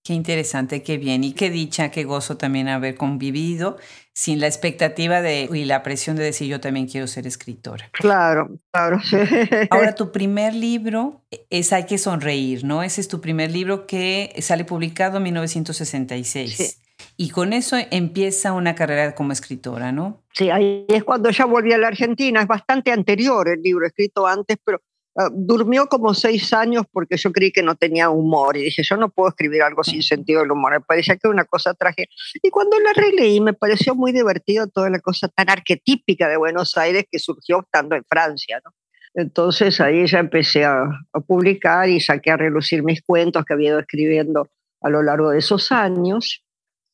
Qué 0.04 0.14
interesante, 0.14 0.84
qué 0.84 0.98
bien 0.98 1.24
y 1.24 1.32
qué 1.32 1.50
dicha, 1.50 1.90
qué 1.90 2.04
gozo 2.04 2.36
también 2.36 2.68
haber 2.68 2.94
convivido 2.94 3.76
sin 4.12 4.38
la 4.38 4.46
expectativa 4.46 5.20
de 5.20 5.48
y 5.52 5.64
la 5.64 5.82
presión 5.82 6.14
de 6.14 6.22
decir 6.22 6.46
yo 6.46 6.60
también 6.60 6.86
quiero 6.86 7.08
ser 7.08 7.26
escritora. 7.26 7.90
Claro, 7.90 8.60
claro. 8.72 9.00
Ahora 9.70 9.96
tu 9.96 10.12
primer 10.12 10.54
libro 10.54 11.24
es 11.50 11.72
Hay 11.72 11.86
que 11.86 11.98
sonreír, 11.98 12.62
¿no? 12.62 12.84
Ese 12.84 13.00
es 13.00 13.08
tu 13.08 13.20
primer 13.20 13.50
libro 13.50 13.88
que 13.88 14.32
sale 14.38 14.64
publicado 14.64 15.16
en 15.16 15.24
1966. 15.24 16.85
Y 17.16 17.30
con 17.30 17.52
eso 17.52 17.76
empieza 17.90 18.52
una 18.52 18.74
carrera 18.74 19.14
como 19.14 19.32
escritora, 19.32 19.90
¿no? 19.90 20.22
Sí, 20.32 20.50
ahí 20.50 20.84
es 20.88 21.02
cuando 21.02 21.30
ya 21.30 21.46
volví 21.46 21.72
a 21.72 21.78
la 21.78 21.88
Argentina. 21.88 22.40
Es 22.40 22.46
bastante 22.46 22.92
anterior 22.92 23.48
el 23.48 23.62
libro 23.62 23.86
escrito 23.86 24.26
antes, 24.26 24.58
pero 24.62 24.82
Ah, 25.18 25.30
durmió 25.32 25.86
como 25.86 26.12
seis 26.12 26.52
años 26.52 26.84
porque 26.92 27.16
yo 27.16 27.32
creí 27.32 27.50
que 27.50 27.62
no 27.62 27.74
tenía 27.74 28.10
humor 28.10 28.54
y 28.58 28.64
dije, 28.64 28.82
yo 28.82 28.98
no 28.98 29.08
puedo 29.08 29.30
escribir 29.30 29.62
algo 29.62 29.82
sin 29.82 30.02
sentido 30.02 30.42
del 30.42 30.50
humor, 30.50 30.72
me 30.72 30.80
parecía 30.82 31.14
que 31.14 31.22
era 31.24 31.32
una 31.32 31.46
cosa 31.46 31.72
trágica. 31.72 32.12
Y 32.42 32.50
cuando 32.50 32.78
la 32.80 32.92
releí 32.92 33.40
me 33.40 33.54
pareció 33.54 33.94
muy 33.94 34.12
divertido 34.12 34.66
toda 34.66 34.90
la 34.90 35.00
cosa 35.00 35.28
tan 35.28 35.48
arquetípica 35.48 36.28
de 36.28 36.36
Buenos 36.36 36.76
Aires 36.76 37.06
que 37.10 37.18
surgió 37.18 37.60
estando 37.60 37.96
en 37.96 38.04
Francia. 38.04 38.60
¿no? 38.62 38.72
Entonces 39.14 39.80
ahí 39.80 40.06
ya 40.06 40.18
empecé 40.18 40.66
a, 40.66 40.82
a, 40.82 41.20
publicar 41.20 41.88
y 41.88 41.98
saqué 41.98 42.32
a 42.32 42.36
relucir 42.36 42.82
mis 42.82 43.00
cuentos 43.00 43.42
que 43.46 43.54
había 43.54 43.70
ido 43.70 43.78
escribiendo 43.78 44.50
a 44.82 44.90
lo 44.90 45.02
largo 45.02 45.30
de 45.30 45.38
esos 45.38 45.72
años. 45.72 46.44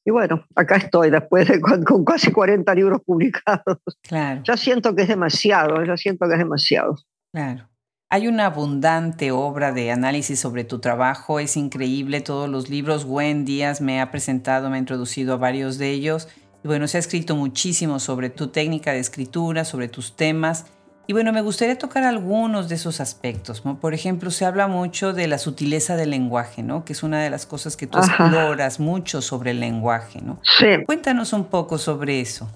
Y 0.05 0.11
bueno, 0.11 0.45
acá 0.57 0.77
estoy 0.77 1.11
después 1.11 1.49
de 1.49 1.61
con, 1.61 1.85
con 1.85 2.05
casi 2.05 2.33
40 2.33 2.75
libros 2.75 3.01
publicados. 3.05 3.79
Claro. 4.03 4.43
Ya 4.45 4.57
siento 4.57 4.95
que 4.95 5.03
es 5.03 5.09
demasiado, 5.09 5.85
ya 5.85 5.97
siento 5.97 6.27
que 6.27 6.33
es 6.35 6.39
demasiado. 6.39 6.97
Claro. 7.33 7.69
Hay 8.11 8.29
una 8.29 8.47
abundante 8.47 9.31
obra 9.31 9.73
de 9.73 9.91
análisis 9.91 10.39
sobre 10.39 10.65
tu 10.65 10.81
trabajo, 10.81 11.41
es 11.41 11.57
increíble 11.57 12.21
todos 12.21 12.47
los 12.47 12.69
libros. 12.69 13.07
Gwen 13.07 13.47
Díaz 13.47 13.81
me 13.81 14.03
ha 14.03 14.11
presentado, 14.11 14.69
me 14.69 14.77
ha 14.77 14.81
introducido 14.81 15.33
a 15.33 15.39
varios 15.39 15.79
de 15.79 15.93
ellos. 15.93 16.29
Y 16.63 16.69
bueno, 16.69 16.89
se 16.89 16.99
ha 16.99 17.01
escrito 17.01 17.37
muchísimo 17.37 17.99
sobre 18.01 18.29
tu 18.29 18.49
técnica 18.49 18.93
de 18.93 18.99
escritura, 18.99 19.65
sobre 19.65 19.89
tus 19.89 20.15
temas. 20.15 20.67
Y 21.07 21.15
bueno, 21.15 21.33
me 21.33 21.41
gustaría 21.41 21.77
tocar 21.77 22.05
algunos 22.05 22.69
de 22.69 22.77
esos 22.77 23.01
aspectos. 23.01 23.65
¿no? 23.65 23.79
Por 23.79 23.93
ejemplo, 23.93 24.31
se 24.31 24.45
habla 24.45 24.69
mucho 24.69 25.13
de 25.13 25.27
la 25.27 25.39
sutileza 25.39 25.97
del 25.97 26.11
lenguaje, 26.11 26.63
¿no? 26.63 26.85
que 26.85 26.93
es 26.93 27.03
una 27.03 27.23
de 27.23 27.31
las 27.31 27.45
cosas 27.45 27.77
que 27.77 27.87
tú 27.87 27.99
Ajá. 27.99 28.27
exploras 28.27 28.79
mucho 28.79 29.21
sobre 29.21 29.51
el 29.51 29.61
lenguaje. 29.61 30.21
¿no? 30.23 30.41
Sí. 30.59 30.85
Cuéntanos 30.87 31.33
un 31.33 31.47
poco 31.47 31.77
sobre 31.77 32.21
eso. 32.21 32.49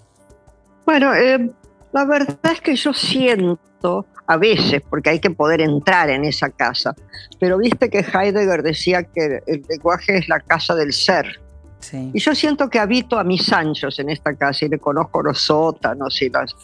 Bueno, 0.85 1.13
eh, 1.15 1.51
la 1.93 2.05
verdad 2.05 2.53
es 2.53 2.61
que 2.61 2.77
yo 2.77 2.93
siento 2.93 4.07
a 4.29 4.37
veces, 4.37 4.83
porque 4.89 5.11
hay 5.11 5.21
que 5.21 5.31
poder 5.31 5.61
entrar 5.61 6.09
en 6.11 6.25
esa 6.25 6.51
casa. 6.51 6.95
Pero 7.41 7.59
viste 7.59 7.91
que 7.91 7.99
Heidegger 7.99 8.63
decía 8.63 9.03
que 9.03 9.41
el 9.47 9.65
lenguaje 9.69 10.19
es 10.19 10.29
la 10.29 10.41
casa 10.41 10.75
del 10.75 10.93
ser. 10.93 11.41
Sí. 11.81 12.11
Y 12.15 12.21
yo 12.21 12.35
siento 12.35 12.69
que 12.71 12.79
habito 12.79 13.19
a 13.19 13.25
mis 13.25 13.53
anchos 13.53 13.99
en 13.99 14.11
esta 14.11 14.35
casa 14.35 14.65
y 14.65 14.69
le 14.69 14.79
conozco 14.79 15.23
los 15.23 15.41
sótanos 15.41 16.21
y 16.23 16.31
las, 16.31 16.55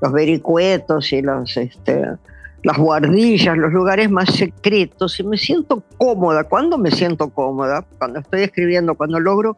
los 0.00 0.12
vericuetos 0.12 1.12
y 1.12 1.22
los, 1.22 1.56
este, 1.56 2.04
las 2.62 2.78
guardillas, 2.78 3.56
los 3.56 3.72
lugares 3.72 4.10
más 4.10 4.30
secretos 4.34 5.18
y 5.20 5.24
me 5.24 5.36
siento 5.36 5.82
cómoda. 5.98 6.44
¿Cuándo 6.44 6.78
me 6.78 6.90
siento 6.90 7.30
cómoda? 7.30 7.84
Cuando 7.98 8.20
estoy 8.20 8.42
escribiendo, 8.42 8.94
cuando 8.94 9.20
logro 9.20 9.56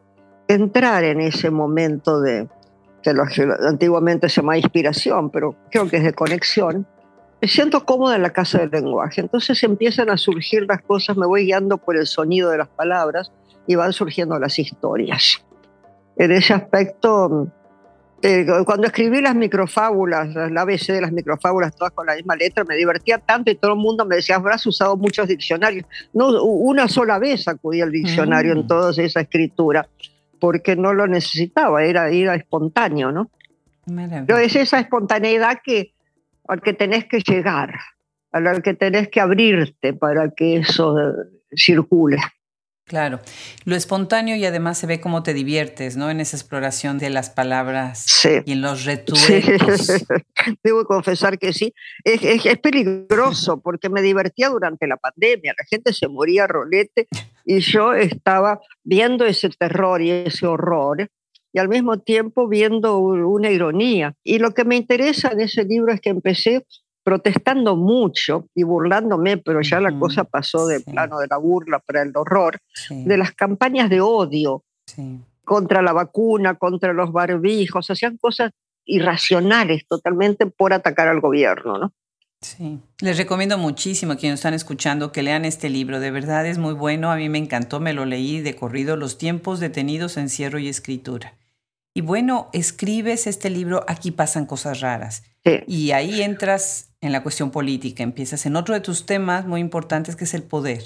entrar 0.48 1.04
en 1.04 1.20
ese 1.20 1.50
momento 1.50 2.20
de 2.20 2.48
que 3.02 3.12
antiguamente 3.66 4.28
se 4.28 4.40
llama 4.40 4.56
inspiración, 4.56 5.30
pero 5.30 5.56
creo 5.70 5.88
que 5.88 5.96
es 5.96 6.04
de 6.04 6.12
conexión 6.12 6.86
me 7.42 7.48
siento 7.48 7.84
cómoda 7.84 8.14
en 8.14 8.22
la 8.22 8.30
casa 8.30 8.58
del 8.58 8.70
lenguaje. 8.70 9.20
Entonces 9.20 9.60
empiezan 9.64 10.10
a 10.10 10.16
surgir 10.16 10.64
las 10.68 10.80
cosas, 10.80 11.16
me 11.16 11.26
voy 11.26 11.44
guiando 11.44 11.76
por 11.76 11.96
el 11.96 12.06
sonido 12.06 12.50
de 12.50 12.58
las 12.58 12.68
palabras 12.68 13.32
y 13.66 13.74
van 13.74 13.92
surgiendo 13.92 14.38
las 14.38 14.60
historias. 14.60 15.44
En 16.16 16.30
ese 16.30 16.54
aspecto, 16.54 17.48
eh, 18.22 18.46
cuando 18.64 18.86
escribí 18.86 19.20
las 19.20 19.34
microfábulas, 19.34 20.34
la 20.34 20.60
ABC 20.62 20.92
de 20.92 21.00
las 21.00 21.12
microfábulas, 21.12 21.74
todas 21.74 21.92
con 21.92 22.06
la 22.06 22.14
misma 22.14 22.36
letra, 22.36 22.62
me 22.64 22.76
divertía 22.76 23.18
tanto 23.18 23.50
y 23.50 23.56
todo 23.56 23.72
el 23.72 23.78
mundo 23.78 24.06
me 24.06 24.16
decía, 24.16 24.36
habrás 24.36 24.64
usado 24.66 24.96
muchos 24.96 25.26
diccionarios. 25.26 25.86
No, 26.12 26.42
una 26.44 26.86
sola 26.86 27.18
vez 27.18 27.48
acudí 27.48 27.80
al 27.80 27.90
diccionario 27.90 28.54
mm. 28.54 28.58
en 28.58 28.66
toda 28.68 28.90
esa 29.02 29.20
escritura, 29.20 29.88
porque 30.38 30.76
no 30.76 30.92
lo 30.92 31.08
necesitaba, 31.08 31.82
era, 31.82 32.10
era 32.10 32.36
espontáneo, 32.36 33.10
¿no? 33.10 33.28
Pero 33.84 34.38
es 34.38 34.54
esa 34.54 34.78
espontaneidad 34.78 35.58
que 35.64 35.92
al 36.46 36.60
que 36.62 36.72
tenés 36.72 37.06
que 37.06 37.20
llegar, 37.20 37.74
al 38.30 38.62
que 38.62 38.74
tenés 38.74 39.08
que 39.08 39.20
abrirte 39.20 39.92
para 39.92 40.30
que 40.30 40.58
eso 40.58 40.94
circule. 41.54 42.18
Claro, 42.92 43.20
lo 43.64 43.74
espontáneo 43.74 44.36
y 44.36 44.44
además 44.44 44.76
se 44.76 44.86
ve 44.86 45.00
cómo 45.00 45.22
te 45.22 45.32
diviertes, 45.32 45.96
¿no? 45.96 46.10
En 46.10 46.20
esa 46.20 46.36
exploración 46.36 46.98
de 46.98 47.08
las 47.08 47.30
palabras 47.30 48.04
sí. 48.06 48.42
y 48.44 48.52
en 48.52 48.60
los 48.60 48.84
retuertos. 48.84 49.86
Sí. 49.86 50.04
Debo 50.62 50.84
confesar 50.84 51.38
que 51.38 51.54
sí. 51.54 51.72
Es, 52.04 52.22
es, 52.22 52.44
es, 52.44 52.58
peligroso 52.58 53.62
porque 53.62 53.88
me 53.88 54.02
divertía 54.02 54.50
durante 54.50 54.86
la 54.86 54.98
pandemia. 54.98 55.54
La 55.56 55.64
gente 55.70 55.94
se 55.94 56.06
moría 56.06 56.46
rolete 56.46 57.08
y 57.46 57.60
yo 57.60 57.94
estaba 57.94 58.60
viendo 58.84 59.24
ese 59.24 59.48
terror 59.48 60.02
y 60.02 60.10
ese 60.10 60.46
horror 60.46 61.08
y 61.50 61.58
al 61.58 61.70
mismo 61.70 61.98
tiempo 61.98 62.46
viendo 62.46 62.98
una 62.98 63.50
ironía. 63.50 64.14
Y 64.22 64.38
lo 64.38 64.52
que 64.52 64.66
me 64.66 64.76
interesa 64.76 65.30
en 65.32 65.40
ese 65.40 65.64
libro 65.64 65.94
es 65.94 66.02
que 66.02 66.10
empecé 66.10 66.66
protestando 67.04 67.76
mucho 67.76 68.46
y 68.54 68.62
burlándome, 68.62 69.36
pero 69.38 69.60
ya 69.62 69.80
la 69.80 69.98
cosa 69.98 70.24
pasó 70.24 70.66
del 70.66 70.82
sí. 70.84 70.90
plano 70.90 71.18
de 71.18 71.26
la 71.28 71.36
burla 71.36 71.78
para 71.80 72.02
el 72.02 72.12
horror, 72.16 72.58
Sí. 72.74 73.04
de 73.04 73.16
las 73.16 73.32
campañas 73.32 73.90
de 73.90 74.00
odio 74.00 74.62
Sí. 74.86 75.20
contra 75.44 75.82
la 75.82 75.92
vacuna, 75.92 76.54
contra 76.54 76.92
los 76.92 77.12
barbijos, 77.12 77.90
hacían 77.90 78.16
cosas 78.18 78.52
irracionales 78.84 79.86
totalmente 79.88 80.46
por 80.46 80.72
atacar 80.72 81.08
al 81.08 81.20
gobierno, 81.20 81.78
¿no? 81.78 81.92
Sí, 82.40 82.80
les 83.00 83.18
recomiendo 83.18 83.56
muchísimo 83.56 84.12
a 84.14 84.16
quienes 84.16 84.40
están 84.40 84.54
escuchando 84.54 85.12
que 85.12 85.22
lean 85.22 85.44
este 85.44 85.70
libro, 85.70 86.00
de 86.00 86.10
verdad 86.10 86.44
es 86.46 86.58
muy 86.58 86.74
bueno, 86.74 87.12
a 87.12 87.16
mí 87.16 87.28
me 87.28 87.38
encantó, 87.38 87.78
me 87.78 87.92
lo 87.92 88.04
leí 88.04 88.40
de 88.40 88.56
corrido, 88.56 88.96
Los 88.96 89.16
tiempos 89.16 89.60
detenidos, 89.60 90.16
encierro 90.16 90.58
y 90.58 90.66
escritura. 90.68 91.34
Y 91.94 92.00
bueno, 92.00 92.48
escribes 92.52 93.26
este 93.28 93.48
libro, 93.50 93.84
aquí 93.86 94.10
pasan 94.10 94.46
cosas 94.46 94.80
raras. 94.80 95.22
Sí. 95.44 95.60
Y 95.68 95.90
ahí 95.92 96.22
entras 96.22 96.91
en 97.02 97.12
la 97.12 97.22
cuestión 97.22 97.50
política, 97.50 98.02
empiezas 98.02 98.46
en 98.46 98.56
otro 98.56 98.74
de 98.74 98.80
tus 98.80 99.04
temas 99.04 99.44
muy 99.44 99.60
importantes 99.60 100.16
que 100.16 100.24
es 100.24 100.34
el 100.34 100.44
poder 100.44 100.84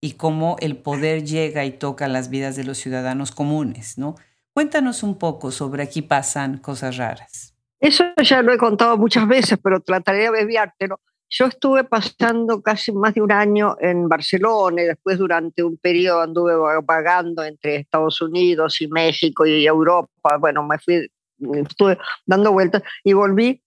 y 0.00 0.12
cómo 0.12 0.56
el 0.60 0.76
poder 0.76 1.24
llega 1.24 1.64
y 1.64 1.72
toca 1.72 2.06
las 2.06 2.28
vidas 2.28 2.54
de 2.54 2.64
los 2.64 2.76
ciudadanos 2.76 3.32
comunes, 3.32 3.96
¿no? 3.96 4.14
Cuéntanos 4.52 5.02
un 5.02 5.18
poco 5.18 5.50
sobre 5.50 5.82
aquí 5.82 6.02
pasan 6.02 6.58
cosas 6.58 6.98
raras. 6.98 7.56
Eso 7.80 8.04
ya 8.22 8.42
lo 8.42 8.52
he 8.52 8.58
contado 8.58 8.98
muchas 8.98 9.26
veces, 9.26 9.58
pero 9.62 9.80
trataré 9.80 10.18
de 10.18 10.26
abreviártelo. 10.28 11.00
Yo 11.30 11.46
estuve 11.46 11.84
pasando 11.84 12.60
casi 12.60 12.92
más 12.92 13.14
de 13.14 13.22
un 13.22 13.32
año 13.32 13.76
en 13.80 14.06
Barcelona 14.06 14.82
y 14.82 14.84
después 14.84 15.18
durante 15.18 15.62
un 15.62 15.78
periodo 15.78 16.20
anduve 16.20 16.52
vagando 16.84 17.42
entre 17.42 17.76
Estados 17.76 18.20
Unidos 18.20 18.80
y 18.82 18.88
México 18.88 19.46
y 19.46 19.66
Europa. 19.66 20.36
Bueno, 20.38 20.62
me 20.62 20.78
fui, 20.78 21.10
estuve 21.54 21.98
dando 22.26 22.52
vueltas 22.52 22.82
y 23.02 23.14
volví 23.14 23.63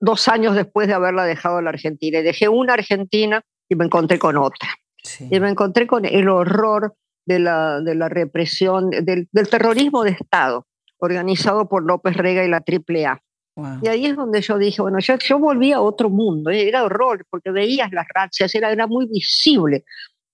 dos 0.00 0.28
años 0.28 0.54
después 0.54 0.88
de 0.88 0.94
haberla 0.94 1.24
dejado 1.24 1.60
la 1.60 1.70
Argentina. 1.70 2.18
Y 2.18 2.22
dejé 2.22 2.48
una 2.48 2.74
Argentina 2.74 3.42
y 3.68 3.74
me 3.74 3.84
encontré 3.84 4.18
con 4.18 4.36
otra. 4.36 4.68
Sí. 5.02 5.28
Y 5.30 5.40
me 5.40 5.50
encontré 5.50 5.86
con 5.86 6.04
el 6.04 6.28
horror 6.28 6.94
de 7.26 7.38
la, 7.38 7.80
de 7.80 7.94
la 7.94 8.08
represión, 8.08 8.90
del, 8.90 9.28
del 9.30 9.48
terrorismo 9.48 10.02
de 10.02 10.10
Estado 10.10 10.66
organizado 10.98 11.68
por 11.68 11.84
López 11.84 12.16
Rega 12.16 12.44
y 12.44 12.48
la 12.48 12.62
AAA. 12.66 13.22
Wow. 13.56 13.80
Y 13.82 13.88
ahí 13.88 14.06
es 14.06 14.16
donde 14.16 14.40
yo 14.40 14.58
dije, 14.58 14.82
bueno, 14.82 14.98
yo, 15.00 15.16
yo 15.18 15.38
volví 15.38 15.72
a 15.72 15.80
otro 15.80 16.10
mundo, 16.10 16.50
¿eh? 16.50 16.68
era 16.68 16.84
horror, 16.84 17.24
porque 17.30 17.50
veías 17.50 17.90
las 17.92 18.06
razzias, 18.12 18.54
era, 18.54 18.70
era 18.70 18.86
muy 18.86 19.06
visible 19.06 19.84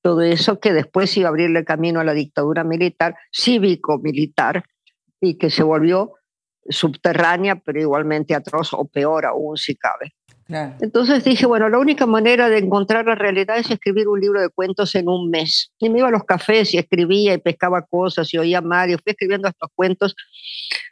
todo 0.02 0.20
eso 0.20 0.60
que 0.60 0.74
después 0.74 1.16
iba 1.16 1.28
a 1.28 1.30
abrirle 1.30 1.64
camino 1.64 2.00
a 2.00 2.04
la 2.04 2.12
dictadura 2.12 2.62
militar, 2.62 3.16
cívico-militar, 3.32 4.64
y 5.18 5.38
que 5.38 5.48
se 5.48 5.62
volvió 5.62 6.12
subterránea, 6.68 7.56
pero 7.56 7.80
igualmente 7.80 8.34
atroz 8.34 8.72
o 8.72 8.84
peor 8.84 9.26
aún 9.26 9.56
si 9.56 9.74
cabe. 9.76 10.14
Claro. 10.46 10.74
Entonces 10.80 11.24
dije, 11.24 11.46
bueno, 11.46 11.70
la 11.70 11.78
única 11.78 12.04
manera 12.04 12.50
de 12.50 12.58
encontrar 12.58 13.06
la 13.06 13.14
realidad 13.14 13.56
es 13.56 13.70
escribir 13.70 14.08
un 14.08 14.20
libro 14.20 14.42
de 14.42 14.50
cuentos 14.50 14.94
en 14.94 15.08
un 15.08 15.30
mes. 15.30 15.72
Y 15.78 15.88
me 15.88 16.00
iba 16.00 16.08
a 16.08 16.10
los 16.10 16.24
cafés 16.24 16.74
y 16.74 16.78
escribía 16.78 17.32
y 17.32 17.38
pescaba 17.38 17.82
cosas 17.82 18.32
y 18.34 18.38
oía 18.38 18.60
mal 18.60 18.90
y 18.90 18.94
fui 18.94 19.12
escribiendo 19.12 19.48
estos 19.48 19.70
cuentos 19.74 20.14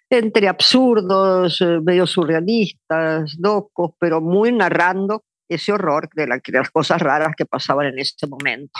entre 0.08 0.48
absurdos, 0.48 1.60
eh, 1.60 1.80
medio 1.82 2.06
surrealistas, 2.06 3.36
locos, 3.38 3.92
pero 3.98 4.20
muy 4.20 4.52
narrando 4.52 5.24
ese 5.48 5.72
horror 5.72 6.08
de, 6.14 6.26
la, 6.26 6.36
de 6.36 6.58
las 6.58 6.70
cosas 6.70 7.00
raras 7.00 7.34
que 7.36 7.46
pasaban 7.46 7.86
en 7.86 7.98
ese 7.98 8.26
momento. 8.26 8.78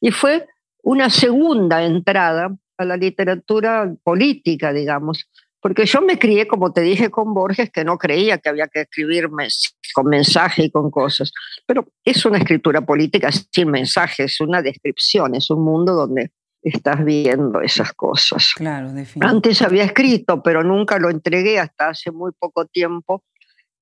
Y 0.00 0.10
fue 0.10 0.46
una 0.82 1.10
segunda 1.10 1.84
entrada 1.84 2.54
a 2.78 2.84
la 2.84 2.96
literatura 2.96 3.92
política, 4.02 4.72
digamos, 4.72 5.28
porque 5.60 5.84
yo 5.86 6.00
me 6.00 6.18
crié, 6.18 6.46
como 6.46 6.72
te 6.72 6.80
dije, 6.80 7.10
con 7.10 7.34
Borges, 7.34 7.70
que 7.70 7.84
no 7.84 7.98
creía 7.98 8.38
que 8.38 8.48
había 8.48 8.68
que 8.68 8.82
escribirme 8.82 9.48
con 9.94 10.06
mensaje 10.06 10.64
y 10.64 10.70
con 10.70 10.90
cosas, 10.90 11.32
pero 11.66 11.86
es 12.04 12.24
una 12.24 12.38
escritura 12.38 12.80
política 12.80 13.30
sin 13.32 13.70
mensaje, 13.70 14.24
es 14.24 14.40
una 14.40 14.62
descripción, 14.62 15.34
es 15.34 15.50
un 15.50 15.62
mundo 15.64 15.94
donde 15.94 16.32
estás 16.62 17.04
viendo 17.04 17.60
esas 17.60 17.92
cosas. 17.92 18.52
Claro, 18.54 18.90
Antes 19.20 19.62
había 19.62 19.84
escrito, 19.84 20.42
pero 20.42 20.62
nunca 20.62 20.98
lo 20.98 21.10
entregué 21.10 21.58
hasta 21.58 21.88
hace 21.88 22.10
muy 22.10 22.32
poco 22.38 22.66
tiempo, 22.66 23.24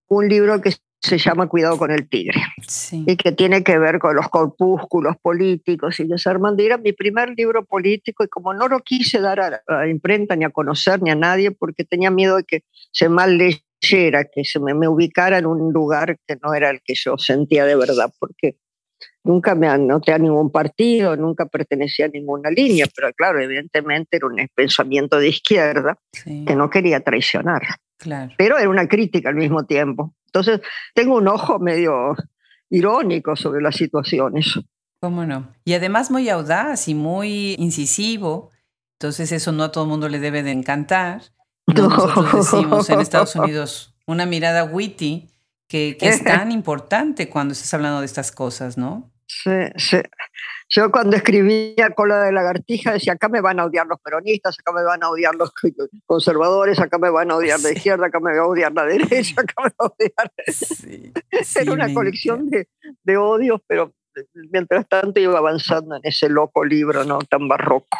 un 0.08 0.28
libro 0.28 0.60
que 0.60 0.74
se 1.00 1.18
llama 1.18 1.48
Cuidado 1.48 1.78
con 1.78 1.90
el 1.90 2.08
Tigre 2.08 2.40
sí. 2.66 3.04
y 3.06 3.16
que 3.16 3.32
tiene 3.32 3.62
que 3.62 3.78
ver 3.78 3.98
con 3.98 4.16
los 4.16 4.28
corpúsculos 4.28 5.16
políticos 5.22 6.00
y 6.00 6.04
desarmando. 6.04 6.62
Era 6.62 6.76
mi 6.76 6.92
primer 6.92 7.30
libro 7.36 7.64
político 7.64 8.24
y 8.24 8.28
como 8.28 8.52
no 8.52 8.68
lo 8.68 8.80
quise 8.80 9.20
dar 9.20 9.40
a 9.40 9.62
la 9.66 9.88
imprenta 9.88 10.34
ni 10.36 10.44
a 10.44 10.50
conocer 10.50 11.00
ni 11.02 11.10
a 11.10 11.14
nadie 11.14 11.50
porque 11.50 11.84
tenía 11.84 12.10
miedo 12.10 12.36
de 12.36 12.44
que 12.44 12.64
se 12.90 13.08
mal 13.08 13.38
leyera, 13.38 14.24
que 14.24 14.44
se 14.44 14.58
me, 14.58 14.74
me 14.74 14.88
ubicara 14.88 15.38
en 15.38 15.46
un 15.46 15.72
lugar 15.72 16.18
que 16.26 16.36
no 16.42 16.52
era 16.54 16.70
el 16.70 16.80
que 16.82 16.94
yo 16.94 17.16
sentía 17.16 17.64
de 17.64 17.76
verdad, 17.76 18.12
porque 18.18 18.56
Nunca 19.24 19.54
me 19.54 19.68
anoté 19.68 20.12
a 20.12 20.18
ningún 20.18 20.50
partido, 20.50 21.16
nunca 21.16 21.46
pertenecía 21.46 22.06
a 22.06 22.08
ninguna 22.08 22.50
línea, 22.50 22.86
pero 22.94 23.12
claro, 23.12 23.40
evidentemente 23.40 24.16
era 24.16 24.26
un 24.26 24.36
pensamiento 24.54 25.18
de 25.18 25.28
izquierda 25.28 25.98
que 26.24 26.56
no 26.56 26.70
quería 26.70 27.00
traicionar. 27.00 27.62
Claro. 27.98 28.32
Pero 28.38 28.58
era 28.58 28.70
una 28.70 28.88
crítica 28.88 29.28
al 29.28 29.34
mismo 29.34 29.66
tiempo. 29.66 30.14
Entonces, 30.28 30.60
tengo 30.94 31.16
un 31.16 31.28
ojo 31.28 31.58
medio 31.58 32.14
irónico 32.70 33.36
sobre 33.36 33.62
las 33.62 33.76
situaciones. 33.76 34.58
¿Cómo 35.00 35.24
no? 35.24 35.52
Y 35.64 35.74
además 35.74 36.10
muy 36.10 36.28
audaz 36.28 36.88
y 36.88 36.94
muy 36.94 37.54
incisivo. 37.58 38.50
Entonces 38.98 39.32
eso 39.32 39.52
no 39.52 39.64
a 39.64 39.72
todo 39.72 39.84
el 39.84 39.90
mundo 39.90 40.08
le 40.08 40.18
debe 40.18 40.42
de 40.42 40.50
encantar. 40.50 41.22
Nosotros 41.66 42.32
decimos 42.32 42.90
en 42.90 43.00
Estados 43.00 43.34
Unidos 43.36 43.94
una 44.06 44.26
mirada 44.26 44.64
witty 44.64 45.28
que, 45.68 45.96
que 45.98 46.08
es 46.08 46.24
tan 46.24 46.50
importante 46.50 47.28
cuando 47.28 47.52
estás 47.52 47.72
hablando 47.74 48.00
de 48.00 48.06
estas 48.06 48.32
cosas, 48.32 48.76
¿no? 48.76 49.10
Sí, 49.26 49.50
sí. 49.76 49.98
Yo 50.70 50.90
cuando 50.90 51.16
escribía 51.16 51.90
Cola 51.94 52.22
de 52.22 52.32
Lagartija 52.32 52.92
decía, 52.92 53.14
acá 53.14 53.28
me 53.28 53.40
van 53.40 53.58
a 53.58 53.64
odiar 53.64 53.86
los 53.86 53.98
peronistas, 54.00 54.58
acá 54.58 54.72
me 54.72 54.84
van 54.84 55.02
a 55.02 55.08
odiar 55.08 55.34
los 55.34 55.50
conservadores, 56.04 56.78
acá 56.78 56.98
me 56.98 57.08
van 57.08 57.30
a 57.30 57.36
odiar 57.36 57.58
la 57.60 57.72
izquierda, 57.72 58.06
acá 58.06 58.20
me 58.20 58.36
va 58.36 58.44
a 58.44 58.46
odiar 58.46 58.72
la 58.74 58.84
derecha, 58.84 59.40
acá 59.40 59.54
me 59.62 59.70
va 59.70 59.74
a 59.78 59.86
odiar... 59.86 60.32
Sí, 60.46 61.12
Era 61.60 61.72
una 61.72 61.92
colección 61.94 62.50
de, 62.50 62.68
de 63.02 63.16
odios, 63.16 63.62
pero 63.66 63.94
mientras 64.50 64.86
tanto 64.88 65.20
iba 65.20 65.38
avanzando 65.38 65.96
en 65.96 66.02
ese 66.04 66.28
loco 66.28 66.64
libro 66.64 67.04
no 67.04 67.18
tan 67.20 67.48
barroco. 67.48 67.96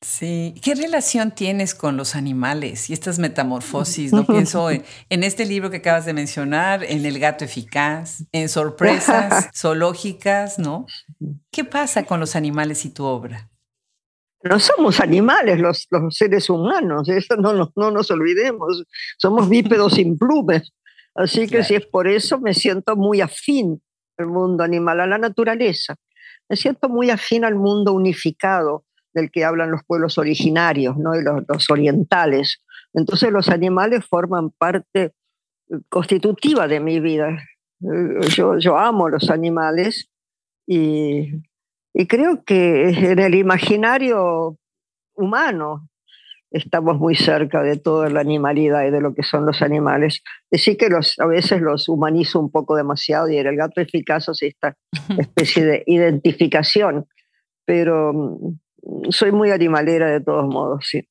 Sí, 0.00 0.54
¿qué 0.62 0.76
relación 0.76 1.32
tienes 1.32 1.74
con 1.74 1.96
los 1.96 2.14
animales 2.14 2.88
y 2.88 2.92
estas 2.92 3.18
metamorfosis? 3.18 4.12
No 4.12 4.24
pienso 4.26 4.70
en, 4.70 4.84
este 5.10 5.44
libro 5.44 5.70
que 5.70 5.78
acabas 5.78 6.06
de 6.06 6.12
mencionar, 6.12 6.84
en 6.84 7.04
El 7.04 7.18
gato 7.18 7.44
eficaz, 7.44 8.24
en 8.30 8.48
sorpresas 8.48 9.50
zoológicas, 9.56 10.58
¿no? 10.60 10.86
¿Qué 11.50 11.64
pasa 11.64 12.04
con 12.04 12.20
los 12.20 12.36
animales 12.36 12.84
y 12.84 12.90
tu 12.90 13.04
obra? 13.04 13.50
No 14.44 14.60
somos 14.60 15.00
animales 15.00 15.58
los, 15.58 15.88
seres 16.10 16.48
humanos, 16.48 17.08
eso 17.08 17.34
no, 17.36 17.52
no, 17.52 17.90
nos 17.90 18.10
olvidemos. 18.12 18.84
Somos 19.16 19.48
bípedos 19.48 19.94
sin 19.94 20.16
plumes. 20.16 20.72
Así 21.16 21.48
que 21.48 21.64
si 21.64 21.74
es 21.74 21.86
por 21.86 22.06
eso, 22.06 22.38
me 22.38 22.54
siento 22.54 22.94
muy 22.94 23.20
afín 23.20 23.82
al 24.16 24.26
mundo 24.26 24.62
animal, 24.62 25.00
a 25.00 25.08
la 25.08 25.18
naturaleza. 25.18 25.96
Me 26.48 26.54
siento 26.54 26.88
muy 26.88 27.10
afín 27.10 27.44
al 27.44 27.56
mundo 27.56 27.92
unificado 27.92 28.84
del 29.14 29.30
que 29.30 29.44
hablan 29.44 29.70
los 29.70 29.82
pueblos 29.86 30.18
originarios, 30.18 30.96
¿no? 30.96 31.14
y 31.14 31.22
los, 31.22 31.70
orientales. 31.70 32.62
Entonces 32.92 33.30
los 33.30 33.48
animales 33.48 34.04
forman 34.06 34.50
parte 34.50 35.12
eh, 35.70 35.78
constitutiva 35.88 36.68
de 36.68 36.80
mi 36.80 37.00
vida. 37.00 37.30
Eh, 37.80 38.28
yo, 38.34 38.58
yo 38.58 38.78
amo 38.78 39.08
los 39.08 39.30
animales 39.30 40.10
y, 40.66 41.32
y 41.94 42.06
creo 42.06 42.44
que 42.44 42.90
en 42.90 43.18
el 43.18 43.34
imaginario 43.34 44.58
humano 45.14 45.88
estamos 46.50 46.98
muy 46.98 47.14
cerca 47.14 47.62
de 47.62 47.76
toda 47.76 48.08
la 48.08 48.20
animalidad 48.20 48.86
y 48.86 48.90
de 48.90 49.00
lo 49.00 49.14
que 49.14 49.22
son 49.22 49.44
los 49.44 49.62
animales. 49.62 50.22
Decir 50.50 50.76
que 50.76 50.88
los, 50.88 51.18
a 51.18 51.26
veces 51.26 51.60
los 51.60 51.88
humanizo 51.88 52.40
un 52.40 52.50
poco 52.50 52.76
demasiado 52.76 53.28
y 53.28 53.36
en 53.36 53.46
el 53.46 53.56
gato 53.56 53.80
eficaz 53.80 54.28
es 54.28 54.42
esta 54.42 54.76
especie 55.18 55.64
de 55.64 55.82
identificación, 55.86 57.06
pero 57.66 58.12
soy 59.10 59.32
muy 59.32 59.50
animalera 59.50 60.10
de 60.10 60.20
todos 60.20 60.46
modos, 60.46 60.86
sí. 60.86 61.06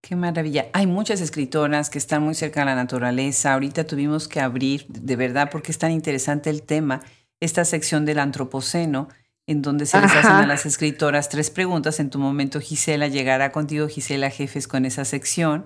Qué 0.00 0.16
maravilla. 0.16 0.66
Hay 0.72 0.86
muchas 0.86 1.20
escritoras 1.20 1.90
que 1.90 1.98
están 1.98 2.22
muy 2.22 2.34
cerca 2.34 2.60
de 2.60 2.66
la 2.66 2.74
naturaleza. 2.74 3.52
Ahorita 3.52 3.84
tuvimos 3.84 4.28
que 4.28 4.40
abrir, 4.40 4.86
de 4.88 5.16
verdad, 5.16 5.50
porque 5.50 5.72
es 5.72 5.78
tan 5.78 5.90
interesante 5.90 6.50
el 6.50 6.62
tema, 6.62 7.02
esta 7.40 7.64
sección 7.64 8.04
del 8.06 8.20
antropoceno, 8.20 9.08
en 9.46 9.60
donde 9.60 9.86
se 9.86 10.00
les 10.00 10.12
hacen 10.12 10.32
a 10.32 10.46
las 10.46 10.66
escritoras 10.66 11.28
tres 11.28 11.50
preguntas. 11.50 12.00
En 12.00 12.10
tu 12.10 12.18
momento, 12.18 12.60
Gisela, 12.60 13.08
llegará 13.08 13.50
contigo, 13.50 13.88
Gisela 13.88 14.30
Jefes, 14.30 14.68
con 14.68 14.84
esa 14.84 15.04
sección, 15.04 15.64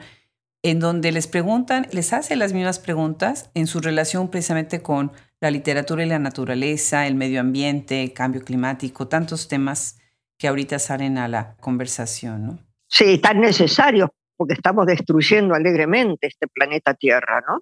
en 0.62 0.80
donde 0.80 1.12
les 1.12 1.26
preguntan, 1.26 1.86
les 1.92 2.12
hace 2.12 2.36
las 2.36 2.52
mismas 2.52 2.78
preguntas 2.78 3.50
en 3.54 3.66
su 3.66 3.80
relación 3.80 4.28
precisamente 4.28 4.82
con 4.82 5.12
la 5.40 5.50
literatura 5.50 6.04
y 6.04 6.08
la 6.08 6.20
naturaleza, 6.20 7.06
el 7.06 7.16
medio 7.16 7.40
ambiente, 7.40 8.12
cambio 8.12 8.44
climático, 8.44 9.08
tantos 9.08 9.48
temas 9.48 9.98
que 10.42 10.48
ahorita 10.48 10.80
salen 10.80 11.18
a 11.18 11.28
la 11.28 11.54
conversación, 11.60 12.44
¿no? 12.44 12.58
Sí, 12.88 13.18
tan 13.18 13.40
necesario, 13.40 14.12
porque 14.36 14.54
estamos 14.54 14.86
destruyendo 14.86 15.54
alegremente 15.54 16.26
este 16.26 16.48
planeta 16.48 16.94
Tierra, 16.94 17.44
¿no? 17.46 17.60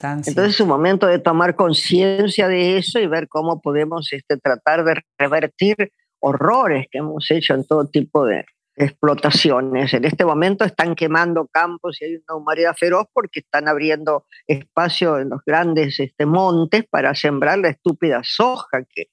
Entonces 0.00 0.54
es 0.54 0.60
un 0.60 0.68
momento 0.68 1.06
de 1.06 1.18
tomar 1.18 1.56
conciencia 1.56 2.48
de 2.48 2.78
eso 2.78 3.00
y 3.00 3.06
ver 3.06 3.28
cómo 3.28 3.60
podemos 3.60 4.10
este, 4.14 4.38
tratar 4.38 4.84
de 4.84 5.02
revertir 5.18 5.92
horrores 6.18 6.86
que 6.90 7.00
hemos 7.00 7.30
hecho 7.30 7.52
en 7.52 7.66
todo 7.66 7.86
tipo 7.86 8.24
de 8.24 8.46
explotaciones. 8.76 9.92
En 9.92 10.06
este 10.06 10.24
momento 10.24 10.64
están 10.64 10.94
quemando 10.94 11.46
campos 11.52 12.00
y 12.00 12.06
hay 12.06 12.14
una 12.16 12.36
humanidad 12.38 12.74
feroz 12.78 13.04
porque 13.12 13.40
están 13.40 13.68
abriendo 13.68 14.24
espacio 14.46 15.18
en 15.18 15.28
los 15.28 15.40
grandes 15.44 16.00
este, 16.00 16.24
montes 16.24 16.86
para 16.88 17.14
sembrar 17.14 17.58
la 17.58 17.68
estúpida 17.68 18.22
soja 18.24 18.84
que 18.88 19.08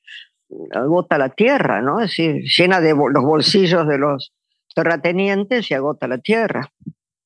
agota 0.71 1.17
la 1.17 1.29
tierra, 1.29 1.81
¿no? 1.81 2.01
Es 2.01 2.09
decir, 2.09 2.43
llena 2.43 2.79
de 2.79 2.91
los 2.93 3.23
bolsillos 3.23 3.87
de 3.87 3.97
los 3.97 4.33
terratenientes 4.75 5.69
y 5.69 5.73
agota 5.73 6.07
la 6.07 6.17
tierra. 6.17 6.71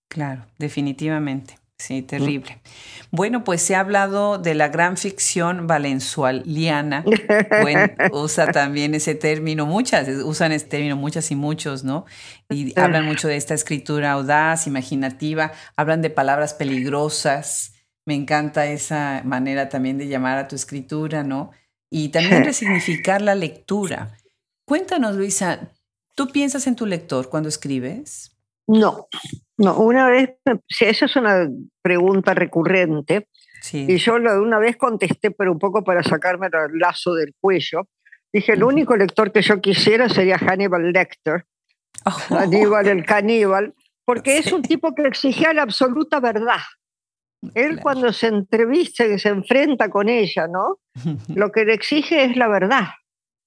Claro, 0.07 0.45
definitivamente. 0.57 1.57
Sí, 1.79 2.01
terrible. 2.01 2.59
Bueno, 3.11 3.43
pues 3.43 3.61
se 3.61 3.75
ha 3.75 3.81
hablado 3.81 4.39
de 4.39 4.55
la 4.55 4.69
gran 4.69 4.97
ficción 4.97 5.67
valenzualiana. 5.67 7.03
Bueno, 7.61 7.93
usa 8.11 8.51
también 8.51 8.95
ese 8.95 9.13
término, 9.13 9.65
muchas 9.65 10.07
usan 10.23 10.51
ese 10.51 10.65
término, 10.65 10.95
muchas 10.95 11.29
y 11.31 11.35
muchos, 11.35 11.83
¿no? 11.83 12.05
Y 12.49 12.77
hablan 12.79 13.05
mucho 13.05 13.27
de 13.27 13.35
esta 13.35 13.53
escritura 13.53 14.13
audaz, 14.13 14.67
imaginativa, 14.67 15.51
hablan 15.75 16.01
de 16.01 16.09
palabras 16.09 16.53
peligrosas. 16.53 17.73
Me 18.05 18.15
encanta 18.15 18.65
esa 18.67 19.21
manera 19.23 19.69
también 19.69 19.97
de 19.97 20.07
llamar 20.07 20.37
a 20.37 20.47
tu 20.47 20.55
escritura, 20.55 21.23
¿no? 21.23 21.51
Y 21.89 22.09
también 22.09 22.43
resignificar 22.43 23.21
la 23.21 23.35
lectura. 23.35 24.17
Cuéntanos, 24.65 25.15
Luisa, 25.15 25.71
¿tú 26.15 26.27
piensas 26.27 26.67
en 26.67 26.75
tu 26.75 26.85
lector 26.85 27.29
cuando 27.29 27.49
escribes? 27.49 28.35
No, 28.67 29.07
no, 29.57 29.77
una 29.79 30.07
vez, 30.09 30.31
esa 30.79 31.05
es 31.05 31.15
una 31.15 31.49
pregunta 31.81 32.33
recurrente, 32.33 33.29
y 33.71 33.97
yo 33.97 34.15
una 34.15 34.59
vez 34.59 34.77
contesté, 34.77 35.31
pero 35.31 35.51
un 35.51 35.59
poco 35.59 35.83
para 35.83 36.03
sacarme 36.03 36.47
el 36.47 36.79
lazo 36.79 37.13
del 37.13 37.33
cuello, 37.39 37.87
dije, 38.31 38.53
el 38.53 38.63
único 38.63 38.95
lector 38.95 39.31
que 39.31 39.41
yo 39.41 39.59
quisiera 39.61 40.09
sería 40.09 40.37
Hannibal 40.37 40.91
Lecter, 40.91 41.45
oh. 42.05 42.11
Hannibal 42.35 42.87
el 42.87 43.05
caníbal, 43.05 43.73
porque 44.05 44.37
es 44.37 44.51
un 44.51 44.61
tipo 44.61 44.93
que 44.95 45.03
exigía 45.03 45.53
la 45.53 45.63
absoluta 45.63 46.19
verdad. 46.19 46.61
Él 47.55 47.79
cuando 47.81 48.11
se 48.13 48.27
entrevista 48.27 49.05
y 49.05 49.17
se 49.19 49.29
enfrenta 49.29 49.89
con 49.89 50.09
ella, 50.09 50.47
¿no? 50.47 50.79
Lo 51.35 51.51
que 51.51 51.65
le 51.65 51.73
exige 51.73 52.23
es 52.23 52.35
la 52.35 52.47
verdad. 52.47 52.85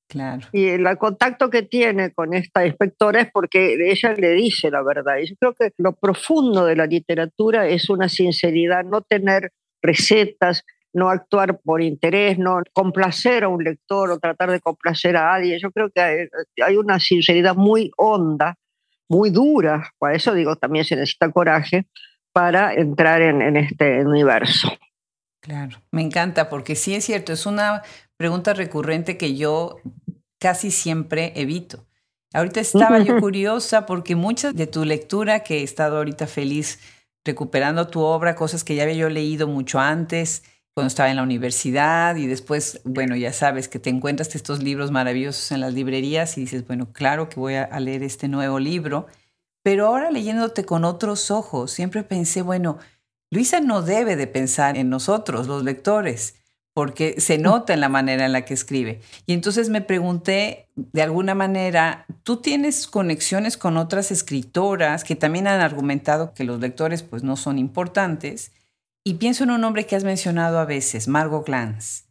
Claro. 0.08 0.48
Y 0.52 0.66
el 0.66 0.84
contacto 0.98 1.50
que 1.50 1.62
tiene 1.62 2.12
con 2.12 2.34
esta 2.34 2.66
inspectora 2.66 3.20
es 3.20 3.30
porque 3.32 3.76
ella 3.90 4.12
le 4.14 4.30
dice 4.32 4.68
la 4.70 4.82
verdad. 4.82 5.18
Y 5.18 5.28
yo 5.28 5.36
creo 5.38 5.54
que 5.54 5.72
lo 5.78 5.92
profundo 5.94 6.64
de 6.64 6.74
la 6.74 6.86
literatura 6.86 7.68
es 7.68 7.88
una 7.88 8.08
sinceridad, 8.08 8.84
no 8.84 9.02
tener 9.02 9.52
recetas, 9.80 10.64
no 10.92 11.08
actuar 11.08 11.60
por 11.60 11.82
interés, 11.82 12.38
no 12.38 12.60
complacer 12.72 13.44
a 13.44 13.48
un 13.48 13.62
lector 13.62 14.10
o 14.10 14.18
tratar 14.18 14.50
de 14.50 14.60
complacer 14.60 15.16
a 15.16 15.34
alguien. 15.34 15.58
Yo 15.60 15.70
creo 15.70 15.90
que 15.90 16.28
hay, 16.62 16.76
una 16.76 16.98
sinceridad 16.98 17.54
muy 17.54 17.90
honda, 17.96 18.56
muy 19.08 19.30
dura, 19.30 19.92
por 19.98 20.12
eso 20.12 20.34
digo 20.34 20.56
también 20.56 20.84
se 20.84 20.96
necesita 20.96 21.30
coraje, 21.30 21.86
para 22.32 22.74
entrar 22.74 23.22
en, 23.22 23.56
este 23.56 24.04
universo. 24.04 24.68
Claro, 25.42 25.80
me 25.90 26.02
encanta 26.02 26.48
porque 26.48 26.76
sí 26.76 26.94
es 26.94 27.04
cierto, 27.04 27.32
es 27.32 27.46
una 27.46 27.82
pregunta 28.16 28.52
recurrente 28.52 29.16
que 29.16 29.34
yo 29.36 29.80
casi 30.38 30.70
siempre 30.70 31.32
evito. 31.36 31.86
Ahorita 32.32 32.60
estaba 32.60 32.98
yo 33.00 33.18
curiosa 33.20 33.86
porque 33.86 34.14
mucha 34.14 34.52
de 34.52 34.66
tu 34.66 34.84
lectura, 34.84 35.40
que 35.40 35.58
he 35.58 35.62
estado 35.62 35.96
ahorita 35.96 36.26
feliz 36.26 36.78
recuperando 37.24 37.88
tu 37.88 38.00
obra, 38.00 38.34
cosas 38.34 38.64
que 38.64 38.74
ya 38.74 38.84
había 38.84 38.94
yo 38.94 39.08
leído 39.08 39.46
mucho 39.46 39.80
antes, 39.80 40.42
cuando 40.74 40.88
estaba 40.88 41.10
en 41.10 41.16
la 41.16 41.22
universidad 41.22 42.16
y 42.16 42.26
después, 42.26 42.80
bueno, 42.84 43.16
ya 43.16 43.32
sabes 43.32 43.68
que 43.68 43.78
te 43.78 43.90
encuentras 43.90 44.34
estos 44.34 44.62
libros 44.62 44.90
maravillosos 44.90 45.50
en 45.52 45.60
las 45.60 45.74
librerías 45.74 46.38
y 46.38 46.42
dices, 46.42 46.66
bueno, 46.66 46.92
claro 46.92 47.28
que 47.28 47.40
voy 47.40 47.54
a 47.54 47.80
leer 47.80 48.02
este 48.02 48.28
nuevo 48.28 48.58
libro. 48.58 49.08
Pero 49.62 49.86
ahora 49.86 50.10
leyéndote 50.10 50.64
con 50.64 50.84
otros 50.84 51.30
ojos, 51.30 51.70
siempre 51.70 52.02
pensé, 52.02 52.42
bueno, 52.42 52.78
Luisa 53.30 53.60
no 53.60 53.82
debe 53.82 54.16
de 54.16 54.26
pensar 54.26 54.76
en 54.76 54.90
nosotros, 54.90 55.46
los 55.46 55.62
lectores, 55.62 56.36
porque 56.72 57.20
se 57.20 57.38
mm. 57.38 57.42
nota 57.42 57.74
en 57.74 57.80
la 57.80 57.88
manera 57.88 58.26
en 58.26 58.32
la 58.32 58.44
que 58.44 58.54
escribe. 58.54 59.00
Y 59.26 59.34
entonces 59.34 59.68
me 59.68 59.80
pregunté, 59.80 60.68
de 60.74 61.02
alguna 61.02 61.34
manera, 61.34 62.06
¿tú 62.22 62.38
tienes 62.38 62.86
conexiones 62.86 63.56
con 63.56 63.76
otras 63.76 64.10
escritoras 64.10 65.04
que 65.04 65.16
también 65.16 65.46
han 65.46 65.60
argumentado 65.60 66.32
que 66.32 66.44
los 66.44 66.60
lectores 66.60 67.02
pues 67.02 67.22
no 67.22 67.36
son 67.36 67.58
importantes? 67.58 68.52
Y 69.02 69.14
pienso 69.14 69.44
en 69.44 69.50
un 69.50 69.60
nombre 69.60 69.86
que 69.86 69.96
has 69.96 70.04
mencionado 70.04 70.58
a 70.58 70.66
veces, 70.66 71.08
Margot 71.08 71.46
Glantz. 71.46 72.04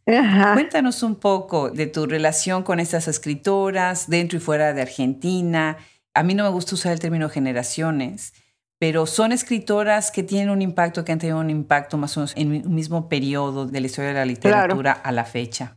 Cuéntanos 0.54 1.02
un 1.04 1.16
poco 1.16 1.70
de 1.70 1.86
tu 1.86 2.06
relación 2.06 2.64
con 2.64 2.80
estas 2.80 3.06
escritoras 3.06 4.08
dentro 4.08 4.38
y 4.38 4.40
fuera 4.40 4.72
de 4.72 4.82
Argentina. 4.82 5.76
A 6.14 6.22
mí 6.22 6.34
no 6.34 6.44
me 6.44 6.50
gusta 6.50 6.74
usar 6.74 6.92
el 6.92 7.00
término 7.00 7.28
generaciones, 7.28 8.34
pero 8.78 9.06
son 9.06 9.32
escritoras 9.32 10.10
que 10.10 10.22
tienen 10.22 10.50
un 10.50 10.62
impacto, 10.62 11.04
que 11.04 11.12
han 11.12 11.18
tenido 11.18 11.38
un 11.38 11.50
impacto 11.50 11.98
más 11.98 12.16
o 12.16 12.20
menos 12.20 12.34
en 12.36 12.54
el 12.54 12.68
mismo 12.68 13.08
periodo 13.08 13.66
de 13.66 13.80
la 13.80 13.86
historia 13.86 14.08
de 14.08 14.14
la 14.14 14.24
literatura 14.24 14.92
a 14.92 15.12
la 15.12 15.24
fecha. 15.24 15.76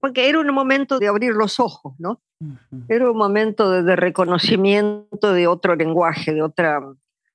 Porque 0.00 0.28
era 0.28 0.40
un 0.40 0.52
momento 0.52 0.98
de 0.98 1.08
abrir 1.08 1.32
los 1.32 1.58
ojos, 1.60 1.94
¿no? 1.98 2.20
Era 2.88 3.10
un 3.10 3.16
momento 3.16 3.70
de, 3.70 3.96
reconocimiento 3.96 5.32
de 5.32 5.46
otro 5.46 5.74
lenguaje, 5.74 6.34
de 6.34 6.42
otra, 6.42 6.80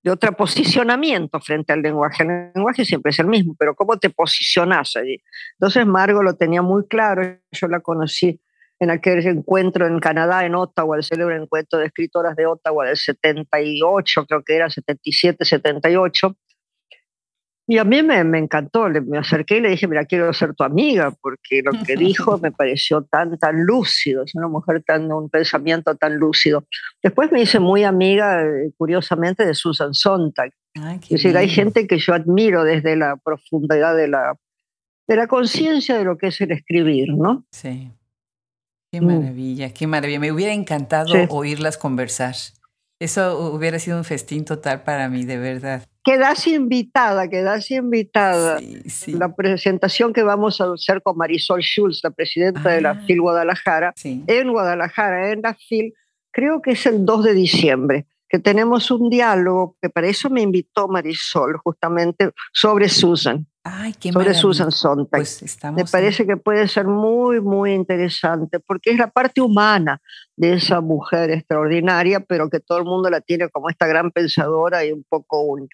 de 0.04 0.12
otro 0.12 0.34
posicionamiento 0.34 1.40
frente 1.40 1.74
al 1.74 1.82
lenguaje. 1.82 2.24
El 2.24 2.52
lenguaje 2.54 2.86
siempre 2.86 3.12
es 3.12 3.20
el 3.20 3.28
mismo, 3.28 3.56
pero 3.58 3.76
¿cómo 3.76 3.98
te 3.98 4.10
posicionas 4.10 4.96
allí? 4.96 5.24
Entonces 5.54 5.88
Margo 5.88 6.22
lo 6.22 6.36
tenía 6.36 6.62
muy 6.62 6.86
claro, 6.86 7.40
yo 7.52 7.68
la 7.68 7.80
conocí 7.80 8.40
en 8.82 8.90
aquel 8.90 9.26
encuentro 9.28 9.86
en 9.86 10.00
Canadá, 10.00 10.44
en 10.44 10.56
Ottawa, 10.56 10.98
el 10.98 11.04
célebre 11.04 11.36
encuentro 11.36 11.78
de 11.78 11.86
escritoras 11.86 12.36
de 12.36 12.48
Ottawa 12.48 12.88
del 12.88 12.98
78, 12.98 14.26
creo 14.26 14.44
que 14.44 14.56
era 14.56 14.72
77, 14.72 15.46
78, 15.46 16.36
y 17.68 17.78
a 17.78 17.84
mí 17.84 18.02
me, 18.02 18.24
me 18.24 18.40
encantó, 18.40 18.90
me 18.90 19.20
acerqué 19.20 19.58
y 19.58 19.62
le 19.62 19.70
dije, 19.70 19.88
mira, 19.88 20.06
quiero 20.06 20.34
ser 20.34 20.56
tu 20.56 20.64
amiga, 20.64 21.12
porque 21.22 21.62
lo 21.64 21.74
que 21.86 21.96
dijo 21.96 22.40
me 22.40 22.52
pareció 22.52 23.04
tan, 23.04 23.38
tan 23.38 23.64
lúcido, 23.66 24.24
es 24.24 24.34
una 24.34 24.48
mujer 24.48 24.82
tan, 24.84 25.12
un 25.12 25.30
pensamiento 25.30 25.96
tan 25.96 26.18
lúcido. 26.18 26.66
Después 27.04 27.32
me 27.32 27.44
hice 27.44 27.60
muy 27.60 27.84
amiga, 27.84 28.42
eh, 28.42 28.72
curiosamente, 28.78 29.46
de 29.46 29.54
Susan 29.54 29.94
Sontag. 29.94 30.52
es 31.04 31.10
decir, 31.10 31.38
hay 31.38 31.50
gente 31.50 31.86
que 31.86 32.00
yo 32.00 32.16
admiro 32.16 32.64
desde 32.64 32.96
la 32.96 33.16
profundidad 33.24 33.96
de 33.96 34.08
la, 34.08 34.36
de 35.08 35.16
la 35.16 35.28
conciencia 35.28 36.00
de 36.00 36.04
lo 36.04 36.18
que 36.18 36.28
es 36.28 36.42
el 36.42 36.52
escribir, 36.52 37.14
¿no? 37.14 37.46
Sí. 37.52 37.92
Qué 38.92 39.00
maravilla, 39.00 39.74
qué 39.74 39.88
maravilla. 39.88 40.20
Me 40.20 40.34
hubiera 40.34 40.52
encantado 40.52 41.14
oírlas 41.30 41.78
conversar. 41.78 42.36
Eso 43.00 43.52
hubiera 43.54 43.80
sido 43.80 43.98
un 43.98 44.04
festín 44.04 44.44
total 44.44 44.84
para 44.84 45.08
mí, 45.08 45.24
de 45.24 45.38
verdad. 45.38 45.84
Quedas 46.04 46.46
invitada, 46.46 47.30
quedas 47.30 47.72
invitada. 47.72 48.60
La 49.08 49.34
presentación 49.34 50.12
que 50.12 50.24
vamos 50.24 50.60
a 50.60 50.74
hacer 50.74 51.02
con 51.02 51.16
Marisol 51.16 51.62
Schulz, 51.62 52.02
la 52.04 52.12
presidenta 52.12 52.70
de 52.70 52.82
la 52.82 52.92
ah. 52.92 53.04
FIL 53.08 53.22
Guadalajara, 53.22 53.94
en 54.04 54.52
Guadalajara, 54.52 55.32
en 55.32 55.42
la 55.42 55.54
FIL, 55.54 55.94
creo 56.32 56.62
que 56.62 56.72
es 56.72 56.86
el 56.86 57.06
2 57.06 57.24
de 57.24 57.34
diciembre, 57.34 58.08
que 58.28 58.40
tenemos 58.40 58.92
un 58.92 59.10
diálogo, 59.10 59.78
que 59.82 59.90
para 59.90 60.08
eso 60.08 60.30
me 60.30 60.42
invitó 60.42 60.90
Marisol, 60.90 61.58
justamente 61.64 62.32
sobre 62.52 62.90
Susan. 62.90 63.48
Ay, 63.64 63.94
qué 63.94 64.12
sobre 64.12 64.34
Susan 64.34 64.72
Sontag. 64.72 65.20
Pues 65.20 65.60
Me 65.74 65.86
parece 65.86 66.26
que 66.26 66.36
puede 66.36 66.68
ser 66.68 66.86
muy, 66.86 67.40
muy 67.42 67.74
interesante, 67.74 68.60
porque 68.60 68.90
es 68.90 68.98
la 68.98 69.12
parte 69.12 69.40
humana 69.40 70.02
de 70.36 70.54
esa 70.54 70.82
mujer 70.82 71.30
extraordinaria, 71.30 72.22
pero 72.22 72.50
que 72.50 72.60
todo 72.60 72.80
el 72.80 72.86
mundo 72.86 73.10
la 73.10 73.22
tiene 73.22 73.50
como 73.50 73.70
esta 73.70 73.86
gran 73.86 74.10
pensadora 74.12 74.84
y 74.84 74.92
un 74.92 75.04
poco 75.08 75.42
un, 75.42 75.70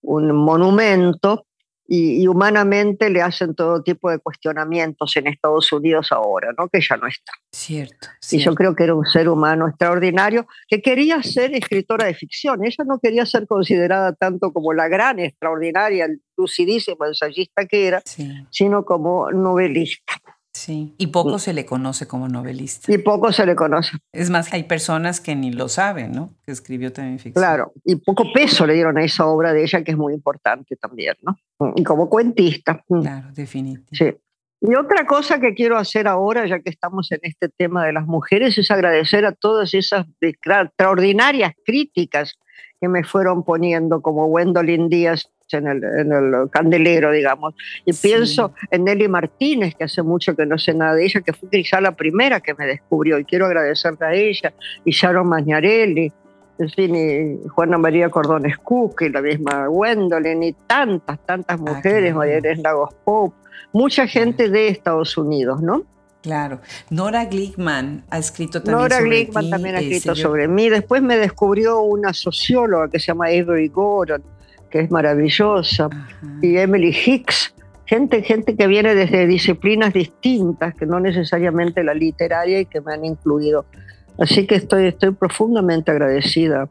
un 0.00 0.34
monumento, 0.34 1.46
y, 1.88 2.26
humanamente 2.26 3.10
le 3.10 3.22
hacen 3.22 3.54
todo 3.54 3.82
tipo 3.82 4.10
de 4.10 4.18
cuestionamientos 4.18 5.16
en 5.16 5.28
Estados 5.28 5.72
Unidos 5.72 6.10
ahora, 6.10 6.52
¿no? 6.58 6.68
que 6.68 6.80
ya 6.80 6.96
no 6.96 7.06
está. 7.06 7.32
Cierto, 7.52 8.08
Y 8.30 8.38
yo 8.38 8.54
creo 8.54 8.74
que 8.74 8.84
era 8.84 8.94
un 8.94 9.06
ser 9.06 9.28
humano 9.28 9.68
extraordinario 9.68 10.46
que 10.68 10.82
quería 10.82 11.22
ser 11.22 11.54
escritora 11.54 12.06
de 12.06 12.14
ficción. 12.14 12.64
Ella 12.64 12.84
no 12.86 12.98
quería 12.98 13.24
ser 13.24 13.46
considerada 13.46 14.12
tanto 14.12 14.52
como 14.52 14.72
la 14.72 14.88
gran, 14.88 15.18
extraordinaria, 15.18 16.08
lucidísima 16.36 17.06
ensayista 17.06 17.66
que 17.66 17.86
era, 17.86 18.02
sino 18.50 18.84
como 18.84 19.30
novelista. 19.30 20.14
Sí, 20.56 20.94
y 20.96 21.08
poco 21.08 21.38
se 21.38 21.52
le 21.52 21.66
conoce 21.66 22.08
como 22.08 22.28
novelista. 22.28 22.90
Y 22.90 22.96
poco 22.96 23.30
se 23.30 23.44
le 23.44 23.54
conoce. 23.54 23.98
Es 24.10 24.30
más, 24.30 24.54
hay 24.54 24.62
personas 24.62 25.20
que 25.20 25.36
ni 25.36 25.52
lo 25.52 25.68
saben, 25.68 26.12
¿no? 26.12 26.30
Que 26.46 26.52
escribió 26.52 26.94
también 26.94 27.18
ficción. 27.18 27.42
Claro, 27.42 27.72
y 27.84 27.96
poco 27.96 28.24
peso 28.32 28.66
le 28.66 28.72
dieron 28.72 28.96
a 28.96 29.04
esa 29.04 29.26
obra 29.26 29.52
de 29.52 29.64
ella, 29.64 29.84
que 29.84 29.90
es 29.90 29.98
muy 29.98 30.14
importante 30.14 30.74
también, 30.76 31.14
¿no? 31.20 31.36
Y 31.76 31.84
como 31.84 32.08
cuentista. 32.08 32.82
Claro, 32.88 33.28
definitivamente. 33.34 33.96
Sí. 33.96 34.16
Y 34.62 34.74
otra 34.76 35.06
cosa 35.06 35.38
que 35.40 35.52
quiero 35.52 35.76
hacer 35.76 36.08
ahora, 36.08 36.46
ya 36.46 36.60
que 36.60 36.70
estamos 36.70 37.12
en 37.12 37.20
este 37.22 37.50
tema 37.50 37.84
de 37.84 37.92
las 37.92 38.06
mujeres, 38.06 38.56
es 38.56 38.70
agradecer 38.70 39.26
a 39.26 39.32
todas 39.32 39.74
esas 39.74 40.06
extraordinarias 40.22 41.52
críticas 41.66 42.38
que 42.80 42.88
me 42.88 43.04
fueron 43.04 43.44
poniendo, 43.44 44.00
como 44.00 44.24
Wendolyn 44.24 44.88
Díaz 44.88 45.28
en 45.52 45.66
el, 45.68 45.84
en 45.84 46.12
el 46.12 46.50
candelero, 46.50 47.12
digamos. 47.12 47.54
Y 47.84 47.92
pienso 47.92 48.52
en 48.70 48.84
Nelly 48.84 49.08
Martínez, 49.08 49.74
que 49.74 49.84
hace 49.84 50.02
mucho 50.02 50.34
que 50.34 50.46
no 50.46 50.58
sé 50.58 50.74
nada 50.74 50.94
de 50.94 51.04
ella, 51.04 51.20
que 51.20 51.32
fue 51.32 51.48
quizá 51.48 51.80
la 51.80 51.92
primera 51.92 52.40
que 52.40 52.54
me 52.54 52.66
descubrió, 52.66 53.18
y 53.18 53.24
quiero 53.24 53.46
agradecerle 53.46 54.06
a 54.06 54.14
ella, 54.14 54.52
y 54.84 54.90
Sharon 54.90 55.28
Magnarelli, 55.28 56.12
en 56.58 56.70
fin, 56.70 56.96
y 56.96 57.48
Juana 57.48 57.78
María 57.78 58.08
Cordones 58.08 58.58
Cook, 58.58 59.02
y 59.02 59.10
la 59.10 59.22
misma 59.22 59.66
Gwendolyn, 59.66 60.42
y 60.42 60.52
tantas, 60.66 61.18
tantas 61.24 61.60
ah, 61.60 61.62
mujeres, 61.62 62.14
María 62.14 62.40
Lagos 62.56 62.94
Pope, 63.04 63.36
mucha 63.72 64.06
gente 64.06 64.48
de 64.48 64.68
Estados 64.68 65.16
Unidos, 65.16 65.62
¿no? 65.62 65.84
Claro. 66.22 66.60
Nora 66.90 67.26
Glickman 67.26 68.04
ha 68.10 68.18
escrito 68.18 68.60
también 68.60 68.78
Nora 68.78 69.00
Glickman 69.00 69.48
también 69.48 69.76
ha 69.76 69.80
eh, 69.80 69.84
escrito 69.84 70.16
sobre 70.16 70.48
mí. 70.48 70.68
Después 70.68 71.00
me 71.00 71.16
descubrió 71.18 71.82
una 71.82 72.12
socióloga 72.12 72.90
que 72.90 72.98
se 72.98 73.06
llama 73.06 73.26
Avery 73.26 73.68
Gordon, 73.68 74.24
que 74.70 74.80
es 74.80 74.90
maravillosa, 74.90 75.88
y 76.42 76.56
Emily 76.56 76.94
Hicks, 76.94 77.54
gente, 77.86 78.22
gente 78.22 78.56
que 78.56 78.66
viene 78.66 78.94
desde 78.94 79.26
disciplinas 79.26 79.92
distintas, 79.92 80.74
que 80.74 80.86
no 80.86 81.00
necesariamente 81.00 81.82
la 81.84 81.94
literaria 81.94 82.60
y 82.60 82.66
que 82.66 82.80
me 82.80 82.94
han 82.94 83.04
incluido. 83.04 83.64
Así 84.18 84.46
que 84.46 84.56
estoy, 84.56 84.86
estoy 84.86 85.12
profundamente 85.12 85.90
agradecida 85.90 86.68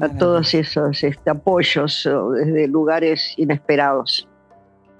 a 0.00 0.08
todos 0.10 0.54
esos 0.54 1.02
este, 1.02 1.30
apoyos 1.30 2.08
desde 2.36 2.68
lugares 2.68 3.34
inesperados. 3.36 4.28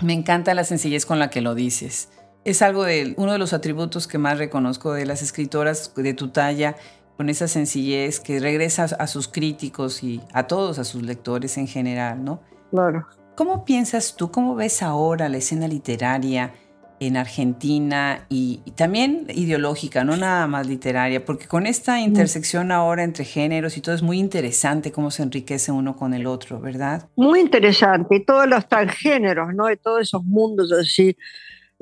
Me 0.03 0.13
encanta 0.13 0.55
la 0.55 0.65
sencillez 0.65 1.07
con 1.07 1.19
la 1.19 1.31
que 1.31 1.41
lo 1.41 1.55
dices. 1.55 2.09
Es 2.45 2.61
algo 2.61 2.83
de 2.83 3.15
uno 3.17 3.33
de 3.33 3.39
los 3.39 3.53
atributos 3.53 4.09
que 4.09 4.19
más 4.19 4.39
reconozco 4.39 4.93
de 4.93 5.07
las 5.07 5.23
escritoras 5.23 5.95
de 5.95 6.15
tu 6.15 6.29
talla 6.29 6.75
con 7.17 7.29
esa 7.29 7.49
sencillez 7.49 8.21
que 8.21 8.41
regresa 8.41 8.85
a 8.85 9.07
sus 9.07 9.29
críticos 9.29 10.03
y 10.03 10.21
a 10.33 10.47
todos, 10.47 10.79
a 10.79 10.85
sus 10.85 11.03
lectores 11.03 11.59
en 11.59 11.67
general, 11.67 12.25
¿no? 12.25 12.41
Claro. 12.71 13.07
¿Cómo 13.35 13.65
piensas 13.65 14.17
tú, 14.17 14.31
cómo 14.31 14.55
ves 14.55 14.83
ahora 14.83 15.29
la 15.29 15.39
escena 15.39 15.67
literaria 15.67 16.53
en 17.01 17.17
Argentina 17.17 18.27
y, 18.29 18.59
también 18.77 19.27
ideológica, 19.35 20.05
no 20.05 20.17
nada 20.17 20.47
más 20.47 20.67
literaria? 20.67 21.25
Porque 21.25 21.47
con 21.47 21.67
esta 21.67 22.01
intersección 22.01 22.71
ahora 22.71 23.05
entre 23.05 23.25
géneros 23.25 23.77
y 23.77 23.81
todo 23.81 23.95
es 23.95 24.03
muy 24.03 24.19
interesante 24.19 24.93
cómo 24.93 25.11
se 25.11 25.23
enriquece 25.23 25.73
uno 25.73 25.97
con 25.97 26.15
el 26.15 26.27
otro, 26.27 26.61
¿verdad? 26.61 27.09
Muy 27.17 27.41
interesante, 27.41 28.17
y 28.17 28.25
todos 28.25 28.47
los 28.47 28.69
transgéneros, 28.69 29.55
¿no? 29.55 29.67
De 29.67 29.77
todos 29.77 30.03
esos 30.03 30.25
mundos 30.25 30.71
así 30.73 31.17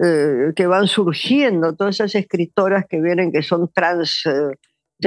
eh, 0.02 0.52
que 0.54 0.66
van 0.66 0.86
surgiendo, 0.86 1.74
todas 1.74 1.96
esas 1.96 2.14
escritoras 2.14 2.86
que 2.88 3.00
vienen 3.00 3.32
que 3.32 3.42
son 3.42 3.68
trans. 3.72 4.24
Eh, 4.26 4.56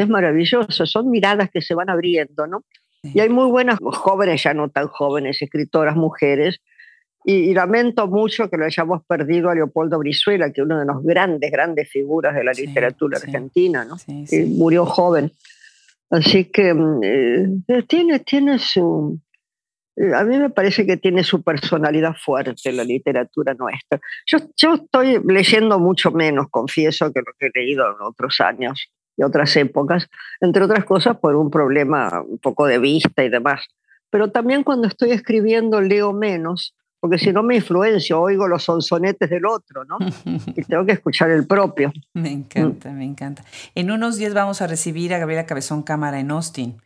es 0.01 0.10
maravilloso, 0.10 0.86
son 0.86 1.10
miradas 1.10 1.49
que 1.51 1.62
se 1.62 1.75
van 1.75 1.89
abriendo, 1.89 2.47
¿no? 2.47 2.63
Y 3.03 3.19
hay 3.19 3.29
muy 3.29 3.49
buenas 3.51 3.79
jóvenes, 3.82 4.43
ya 4.43 4.53
no 4.53 4.69
tan 4.69 4.88
jóvenes, 4.88 5.41
escritoras, 5.41 5.95
mujeres, 5.95 6.62
y, 7.25 7.53
lamento 7.53 8.08
mucho 8.08 8.49
que 8.49 8.58
lo 8.58 8.65
hayamos 8.65 9.06
perdido 9.06 9.49
a 9.49 9.56
Leopoldo 9.56 9.97
Brizuela, 9.97 10.51
que 10.51 10.60
es 10.60 10.65
una 10.65 10.82
de 10.82 10.86
las 10.86 11.01
grandes, 11.01 11.51
grandes 11.51 11.89
figuras 11.89 12.36
de 12.36 12.43
la 12.43 12.51
literatura 12.51 13.17
argentina, 13.17 13.86
¿no? 13.86 13.95
Y 14.08 14.41
murió 14.43 14.86
joven. 14.86 15.32
Así 16.10 16.45
que 16.45 16.73
mm, 16.73 16.99
eh, 17.03 17.84
tiene, 17.88 18.19
tiene 18.19 18.60
su... 18.60 19.19
Eh, 19.95 20.13
a 20.13 20.25
mí 20.25 20.38
me 20.38 20.49
parece 20.49 20.86
que 20.86 20.97
tiene 20.97 21.23
su 21.23 21.41
personalidad 21.41 22.13
fuerte 22.13 22.73
la 22.73 22.84
literatura 22.84 23.53
nuestra. 23.53 24.01
Yo, 24.25 24.39
yo 24.58 24.73
estoy 24.73 25.21
leyendo 25.25 25.79
mucho 25.79 26.12
menos, 26.12 26.47
confieso, 26.49 27.13
que 27.13 27.21
lo 27.21 27.32
que 27.39 27.47
he 27.47 27.51
leído 27.58 27.86
en 27.88 28.01
otros 28.01 28.41
años 28.41 28.91
y 29.17 29.23
otras 29.23 29.56
épocas, 29.56 30.10
entre 30.41 30.63
otras 30.63 30.86
cosas 30.86 31.17
por 31.17 31.36
un 31.36 31.49
problema 31.49 32.21
un 32.21 32.39
poco 32.39 32.65
de 32.65 32.80
vista 32.80 33.23
y 33.23 33.30
demás. 33.30 33.62
Pero 34.10 34.30
también 34.30 34.63
cuando 34.63 34.88
estoy 34.88 35.12
escribiendo 35.12 35.82
leo 35.82 36.13
menos, 36.13 36.76
porque 36.99 37.17
si 37.17 37.34
no 37.34 37.43
me 37.43 37.56
influencio, 37.56 38.21
oigo 38.21 38.47
los 38.47 38.63
sonsonetes 38.63 39.30
del 39.30 39.45
otro, 39.45 39.84
¿no? 39.86 39.97
Y 40.56 40.63
tengo 40.63 40.86
que 40.86 40.93
escuchar 40.93 41.32
el 41.32 41.45
propio. 41.45 41.91
Me 42.13 42.32
encanta, 42.32 42.91
me 42.91 43.06
encanta. 43.06 43.43
En 43.76 43.91
unos 43.91 44.17
días 44.17 44.34
vamos 44.34 44.62
a 44.62 44.67
recibir 44.67 45.13
a 45.13 45.19
Gabriela 45.19 45.45
Cabezón 45.45 45.84
Cámara 45.84 46.19
en 46.19 46.32
Austin. 46.32 46.78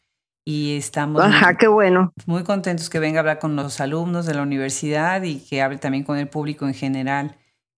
Y 0.44 0.78
estamos 0.78 1.22
Ajá, 1.22 1.58
qué 1.58 1.68
bueno. 1.68 2.14
muy 2.26 2.44
contentos 2.44 2.90
que 2.90 3.00
venga 3.00 3.18
a 3.18 3.20
hablar 3.20 3.40
con 3.40 3.56
los 3.58 3.82
alumnos 3.82 4.26
de 4.26 4.34
la 4.34 4.42
universidad 4.44 5.22
y 5.24 5.40
que 5.40 5.62
hable 5.62 5.78
también 5.78 6.06
con 6.06 6.18
el 6.18 6.30
público 6.30 6.66
en 6.66 6.74
general 6.74 7.36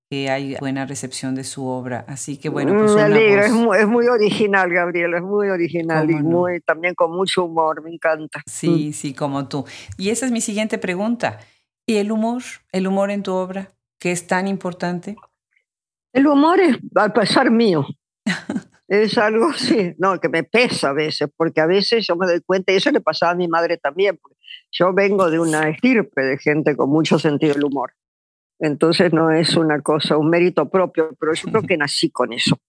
que 0.10 0.30
hay 0.30 0.56
buena 0.60 0.86
recepción 0.86 1.36
de 1.36 1.44
su 1.44 1.68
obra. 1.68 2.06
Así 2.08 2.38
que 2.38 2.50
bueno, 2.50 2.76
pues 2.78 2.96
me 2.96 3.02
alegro, 3.02 3.44
es, 3.76 3.88
muy, 3.88 4.08
original, 4.08 4.72
Gabriela, 4.72 5.18
es 5.18 5.24
muy 5.24 5.50
original 5.50 6.10
y 6.10 6.16
muy, 6.16 6.62
también 6.62 6.96
con 6.96 7.12
mucho 7.12 7.46
humor, 7.46 7.84
me 7.84 7.94
encanta. 7.94 8.42
Sí, 8.46 8.90
mm. 8.90 8.94
sí, 8.94 9.14
como 9.14 9.48
tú. 9.48 9.66
Y 9.98 10.10
esa 10.10 10.26
es 10.26 10.32
mi 10.32 10.42
siguiente 10.42 10.78
pregunta. 10.78 11.40
¿Y 11.86 11.98
el 11.98 12.12
humor? 12.12 12.42
¿El 12.72 12.88
humor 12.88 13.12
en 13.12 13.24
tu 13.24 13.34
obra? 13.34 13.72
que 14.00 14.12
es 14.12 14.26
tan 14.26 14.48
importante? 14.48 15.16
El 16.14 16.26
humor 16.26 16.60
es 16.60 16.78
al 16.96 17.14
pesar 17.14 17.52
mío. 17.52 17.86
es 18.88 19.18
algo, 19.18 19.54
sí, 19.54 19.94
no, 20.00 20.20
que 20.20 20.30
me 20.30 20.44
pesa 20.44 20.90
a 20.90 20.94
veces, 20.94 21.30
porque 21.36 21.62
a 21.62 21.68
veces 21.68 22.08
yo 22.08 22.16
me 22.16 22.26
doy 22.26 22.42
cuenta, 22.42 22.72
y 22.72 22.78
eso 22.78 22.90
le 22.92 23.02
pasaba 23.02 23.34
a 23.34 23.36
mi 23.36 23.48
madre 23.48 23.78
también, 23.78 24.20
yo 24.72 24.94
vengo 24.94 25.30
de 25.30 25.40
una 25.40 25.70
estirpe 25.70 26.22
de 26.24 26.38
gente 26.38 26.76
con 26.76 26.90
mucho 26.90 27.20
sentido 27.20 27.54
del 27.54 27.66
humor. 27.66 27.94
Entonces 28.60 29.14
no 29.14 29.32
es 29.32 29.56
una 29.56 29.82
cosa, 29.82 30.18
un 30.18 30.30
mérito 30.30 30.70
propio, 30.70 31.16
pero 31.20 31.34
yo 31.34 31.50
creo 31.50 31.64
que 31.64 31.78
nací 31.78 32.10
con 32.10 32.34
eso. 32.34 32.60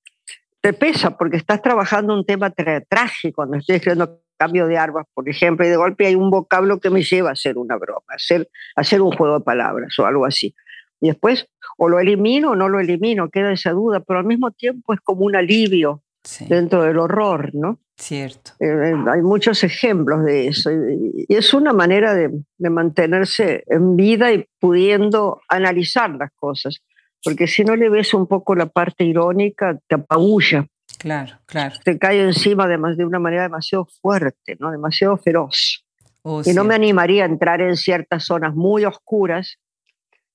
Te 0.60 0.72
pesa 0.72 1.16
porque 1.16 1.36
estás 1.36 1.62
trabajando 1.62 2.14
un 2.14 2.24
tema 2.24 2.50
trágico, 2.50 3.36
cuando 3.36 3.56
estoy 3.56 3.76
escribiendo 3.76 4.20
cambio 4.36 4.66
de 4.66 4.78
armas, 4.78 5.06
por 5.12 5.28
ejemplo, 5.28 5.66
y 5.66 5.68
de 5.68 5.76
golpe 5.76 6.06
hay 6.06 6.14
un 6.14 6.30
vocablo 6.30 6.80
que 6.80 6.88
me 6.88 7.02
lleva 7.02 7.30
a 7.30 7.32
hacer 7.32 7.58
una 7.58 7.76
broma, 7.76 8.06
a 8.08 8.14
hacer, 8.14 8.48
a 8.74 8.80
hacer 8.80 9.02
un 9.02 9.12
juego 9.12 9.38
de 9.38 9.44
palabras 9.44 9.98
o 9.98 10.06
algo 10.06 10.24
así. 10.24 10.54
Y 11.00 11.08
después 11.08 11.46
o 11.76 11.88
lo 11.88 11.98
elimino 11.98 12.52
o 12.52 12.56
no 12.56 12.68
lo 12.68 12.80
elimino, 12.80 13.28
queda 13.28 13.52
esa 13.52 13.72
duda, 13.72 14.00
pero 14.00 14.18
al 14.18 14.24
mismo 14.24 14.50
tiempo 14.50 14.94
es 14.94 15.00
como 15.00 15.24
un 15.24 15.36
alivio 15.36 16.02
dentro 16.48 16.82
del 16.82 16.98
horror, 16.98 17.50
¿no? 17.54 17.78
Cierto. 17.96 18.52
Eh, 18.60 18.66
eh, 18.66 18.94
hay 19.10 19.20
muchos 19.20 19.62
ejemplos 19.62 20.24
de 20.24 20.48
eso 20.48 20.70
y, 20.72 21.26
es 21.28 21.52
una 21.52 21.72
manera 21.72 22.14
de, 22.14 22.30
de, 22.56 22.70
mantenerse 22.70 23.62
en 23.66 23.96
vida 23.96 24.32
y 24.32 24.46
pudiendo 24.58 25.42
analizar 25.48 26.10
las 26.10 26.30
cosas, 26.34 26.80
porque 27.22 27.46
si 27.46 27.62
no 27.62 27.76
le 27.76 27.90
ves 27.90 28.14
un 28.14 28.26
poco 28.26 28.54
la 28.54 28.66
parte 28.66 29.04
irónica, 29.04 29.78
te 29.86 29.96
apabulla. 29.96 30.66
Claro, 30.98 31.38
claro. 31.46 31.76
Te 31.84 31.98
cae 31.98 32.22
encima 32.22 32.66
de, 32.66 32.78
de 32.96 33.04
una 33.04 33.18
manera 33.18 33.42
demasiado 33.42 33.86
fuerte, 34.00 34.56
¿no? 34.58 34.70
demasiado 34.70 35.16
feroz. 35.16 35.84
Oh, 36.22 36.42
y 36.44 36.52
no 36.52 36.64
me 36.64 36.74
animaría 36.74 37.22
a 37.22 37.26
entrar 37.26 37.62
en 37.62 37.76
ciertas 37.76 38.24
zonas 38.24 38.54
muy 38.54 38.84
oscuras 38.84 39.58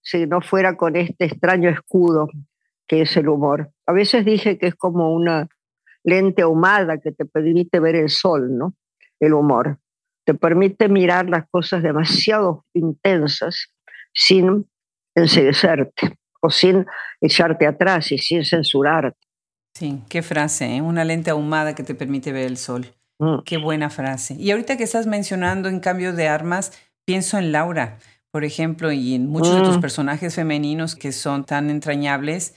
si 0.02 0.26
no 0.26 0.42
fuera 0.42 0.78
con 0.78 0.96
este 0.96 1.26
extraño 1.26 1.70
escudo 1.70 2.30
que 2.88 3.02
es 3.02 3.18
el 3.18 3.30
humor. 3.30 3.72
A 3.86 3.94
veces 3.94 4.26
dije 4.26 4.58
que 4.58 4.68
es 4.68 4.76
como 4.76 5.14
una 5.14 5.48
lente 6.06 6.44
ahumada 6.44 7.00
que 7.00 7.12
te 7.12 7.26
permite 7.26 7.80
ver 7.80 7.96
el 7.96 8.10
sol, 8.10 8.58
¿no? 8.58 8.76
El 9.20 9.34
humor. 9.34 9.80
Te 10.26 10.34
permite 10.34 10.88
mirar 10.88 11.30
las 11.30 11.48
cosas 11.50 11.84
demasiado 11.84 12.66
intensas 12.74 13.68
sin 14.14 14.68
enseguecerte 15.16 16.18
o 16.42 16.50
sin 16.50 16.86
echarte 17.20 17.68
atrás 17.68 18.12
y 18.12 18.18
sin 18.18 18.46
censurarte. 18.46 19.18
Sí, 19.74 20.02
qué 20.10 20.22
frase, 20.22 20.78
¿eh? 20.78 20.82
una 20.82 21.04
lente 21.04 21.32
ahumada 21.32 21.76
que 21.76 21.84
te 21.84 21.96
permite 21.96 22.32
ver 22.32 22.46
el 22.46 22.58
sol. 22.58 22.86
Mm. 23.20 23.40
Qué 23.46 23.58
buena 23.58 23.90
frase. 23.90 24.36
Y 24.36 24.52
ahorita 24.52 24.78
que 24.78 24.84
estás 24.84 25.08
mencionando 25.08 25.68
en 25.68 25.80
cambio 25.80 26.14
de 26.14 26.28
armas, 26.28 26.72
pienso 27.06 27.38
en 27.38 27.52
Laura 27.52 27.98
por 28.36 28.44
ejemplo, 28.44 28.92
y 28.92 29.16
en 29.16 29.30
muchos 29.30 29.56
de 29.56 29.62
tus 29.62 29.78
mm. 29.78 29.80
personajes 29.80 30.36
femeninos 30.36 30.98
que 30.98 31.14
son 31.14 31.46
tan 31.46 31.70
entrañables 31.70 32.54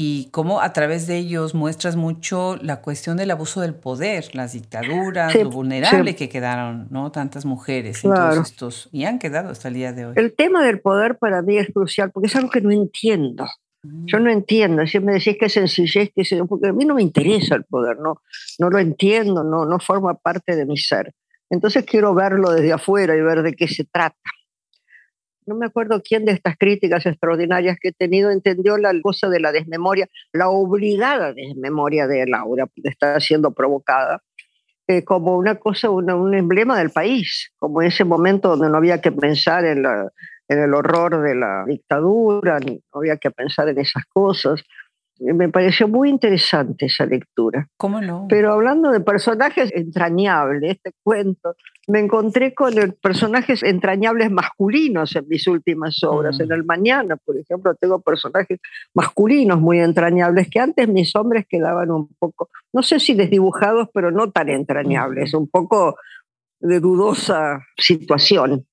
y 0.00 0.28
cómo 0.30 0.60
a 0.60 0.72
través 0.72 1.08
de 1.08 1.16
ellos 1.16 1.56
muestras 1.56 1.96
mucho 1.96 2.56
la 2.62 2.82
cuestión 2.82 3.16
del 3.16 3.32
abuso 3.32 3.62
del 3.62 3.74
poder, 3.74 4.32
las 4.32 4.52
dictaduras, 4.52 5.34
lo 5.34 5.50
vulnerable 5.50 6.14
que 6.14 6.28
quedaron, 6.28 6.86
¿no? 6.90 7.10
Tantas 7.10 7.44
mujeres 7.44 8.04
estos, 8.04 8.88
y 8.92 9.06
han 9.06 9.18
quedado 9.18 9.50
hasta 9.50 9.66
el 9.66 9.74
día 9.74 9.92
de 9.92 10.06
hoy. 10.06 10.12
El 10.14 10.36
tema 10.36 10.64
del 10.64 10.78
poder 10.78 11.18
para 11.18 11.42
mí 11.42 11.58
es 11.58 11.72
crucial 11.74 12.12
porque 12.12 12.28
es 12.28 12.36
algo 12.36 12.48
que 12.48 12.60
no 12.60 12.70
entiendo. 12.70 13.44
Yo 13.82 14.20
mm. 14.20 14.22
no 14.22 14.30
entiendo, 14.30 14.86
si 14.86 15.00
me 15.00 15.14
decís 15.14 15.36
que 15.36 15.48
sencillez, 15.48 16.12
que 16.14 16.44
porque 16.48 16.68
a 16.68 16.72
mí 16.72 16.84
no 16.84 16.94
me 16.94 17.02
interesa 17.02 17.56
el 17.56 17.64
poder, 17.64 17.98
no, 17.98 18.22
no 18.60 18.70
lo 18.70 18.78
entiendo, 18.78 19.42
no, 19.42 19.64
no 19.64 19.80
forma 19.80 20.14
parte 20.14 20.54
de 20.54 20.64
mi 20.64 20.76
ser. 20.76 21.12
Entonces 21.50 21.84
quiero 21.84 22.14
verlo 22.14 22.52
desde 22.52 22.72
afuera 22.72 23.16
y 23.16 23.20
ver 23.20 23.42
de 23.42 23.52
qué 23.52 23.66
se 23.66 23.82
trata 23.82 24.30
no 25.48 25.56
me 25.56 25.66
acuerdo 25.66 26.02
quién 26.02 26.24
de 26.24 26.32
estas 26.32 26.56
críticas 26.56 27.06
extraordinarias 27.06 27.78
que 27.80 27.88
he 27.88 27.92
tenido 27.92 28.30
entendió 28.30 28.76
la 28.76 28.92
cosa 29.02 29.28
de 29.28 29.40
la 29.40 29.50
desmemoria, 29.50 30.08
la 30.32 30.48
obligada 30.48 31.32
desmemoria 31.32 32.06
de 32.06 32.26
Laura, 32.26 32.66
que 32.74 32.88
está 32.88 33.18
siendo 33.18 33.52
provocada, 33.52 34.22
eh, 34.86 35.04
como 35.04 35.36
una 35.36 35.56
cosa, 35.56 35.90
un 35.90 36.34
emblema 36.34 36.78
del 36.78 36.90
país, 36.90 37.52
como 37.58 37.82
ese 37.82 38.04
momento 38.04 38.50
donde 38.50 38.70
no 38.70 38.76
había 38.76 39.00
que 39.00 39.12
pensar 39.12 39.64
en, 39.64 39.84
en 39.84 40.58
el 40.58 40.74
horror 40.74 41.22
de 41.22 41.34
la 41.34 41.64
dictadura, 41.66 42.58
no 42.60 42.78
había 42.92 43.16
que 43.16 43.30
pensar 43.30 43.68
en 43.68 43.78
esas 43.78 44.04
cosas 44.06 44.62
me 45.20 45.48
pareció 45.48 45.88
muy 45.88 46.10
interesante 46.10 46.86
esa 46.86 47.06
lectura. 47.06 47.68
¿Cómo 47.76 48.00
no? 48.00 48.26
Pero 48.28 48.52
hablando 48.52 48.90
de 48.90 49.00
personajes 49.00 49.70
entrañables, 49.74 50.76
este 50.76 50.92
cuento, 51.02 51.56
me 51.88 52.00
encontré 52.00 52.54
con 52.54 52.74
personajes 53.02 53.62
entrañables 53.62 54.30
masculinos 54.30 55.16
en 55.16 55.26
mis 55.28 55.46
últimas 55.48 56.02
obras. 56.04 56.38
Mm. 56.38 56.42
En 56.42 56.52
El 56.52 56.64
Mañana, 56.64 57.16
por 57.16 57.36
ejemplo, 57.36 57.74
tengo 57.74 58.00
personajes 58.00 58.60
masculinos 58.94 59.60
muy 59.60 59.80
entrañables 59.80 60.48
que 60.48 60.60
antes 60.60 60.88
mis 60.88 61.16
hombres 61.16 61.46
quedaban 61.48 61.90
un 61.90 62.08
poco, 62.18 62.50
no 62.72 62.82
sé 62.82 63.00
si 63.00 63.14
desdibujados, 63.14 63.88
pero 63.92 64.10
no 64.10 64.30
tan 64.30 64.48
entrañables, 64.48 65.34
un 65.34 65.48
poco 65.48 65.96
de 66.60 66.80
dudosa 66.80 67.64
situación. 67.76 68.66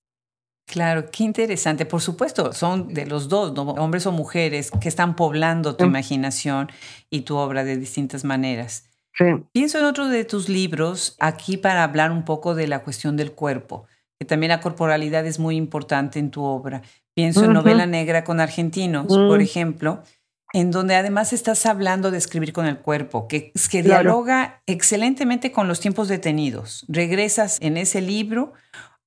Claro, 0.65 1.11
qué 1.11 1.23
interesante. 1.23 1.85
Por 1.85 2.01
supuesto, 2.01 2.51
son 2.51 2.93
de 2.93 3.05
los 3.05 3.29
dos, 3.29 3.53
hombres 3.57 4.05
o 4.07 4.11
mujeres, 4.11 4.71
que 4.81 4.89
están 4.89 5.15
poblando 5.15 5.75
tu 5.75 5.85
imaginación 5.85 6.69
y 7.09 7.21
tu 7.21 7.37
obra 7.37 7.63
de 7.63 7.77
distintas 7.77 8.23
maneras. 8.23 8.89
Pienso 9.53 9.79
en 9.79 9.85
otro 9.85 10.09
de 10.09 10.25
tus 10.25 10.49
libros, 10.49 11.15
aquí 11.19 11.55
para 11.57 11.83
hablar 11.83 12.11
un 12.11 12.25
poco 12.25 12.55
de 12.55 12.67
la 12.67 12.83
cuestión 12.83 13.15
del 13.15 13.31
cuerpo, 13.31 13.85
que 14.19 14.25
también 14.25 14.49
la 14.49 14.59
corporalidad 14.59 15.25
es 15.25 15.39
muy 15.39 15.55
importante 15.55 16.19
en 16.19 16.31
tu 16.31 16.43
obra. 16.43 16.81
Pienso 17.13 17.45
en 17.45 17.53
Novela 17.53 17.85
Negra 17.85 18.25
con 18.25 18.41
Argentinos, 18.41 19.07
por 19.07 19.37
mm. 19.37 19.41
ejemplo, 19.41 20.03
en 20.51 20.71
donde 20.71 20.95
además 20.95 21.31
estás 21.31 21.65
hablando 21.65 22.11
de 22.11 22.17
escribir 22.17 22.51
con 22.51 22.65
el 22.65 22.79
cuerpo, 22.79 23.27
que, 23.27 23.53
que 23.71 23.83
dialoga 23.83 24.61
excelentemente 24.65 25.51
con 25.51 25.67
los 25.67 25.79
tiempos 25.79 26.07
detenidos. 26.07 26.85
Regresas 26.89 27.57
en 27.61 27.77
ese 27.77 28.01
libro 28.01 28.53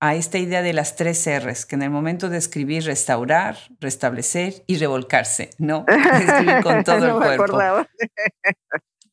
a 0.00 0.14
esta 0.14 0.38
idea 0.38 0.62
de 0.62 0.72
las 0.72 0.96
tres 0.96 1.26
R's, 1.26 1.66
que 1.66 1.74
en 1.74 1.82
el 1.82 1.90
momento 1.90 2.28
de 2.28 2.38
escribir, 2.38 2.84
restaurar, 2.84 3.56
restablecer 3.80 4.62
y 4.66 4.78
revolcarse, 4.78 5.50
¿no? 5.58 5.84
Escribir 5.88 6.62
con 6.62 6.84
todo 6.84 7.04
el 7.06 7.36
cuerpo. 7.36 7.86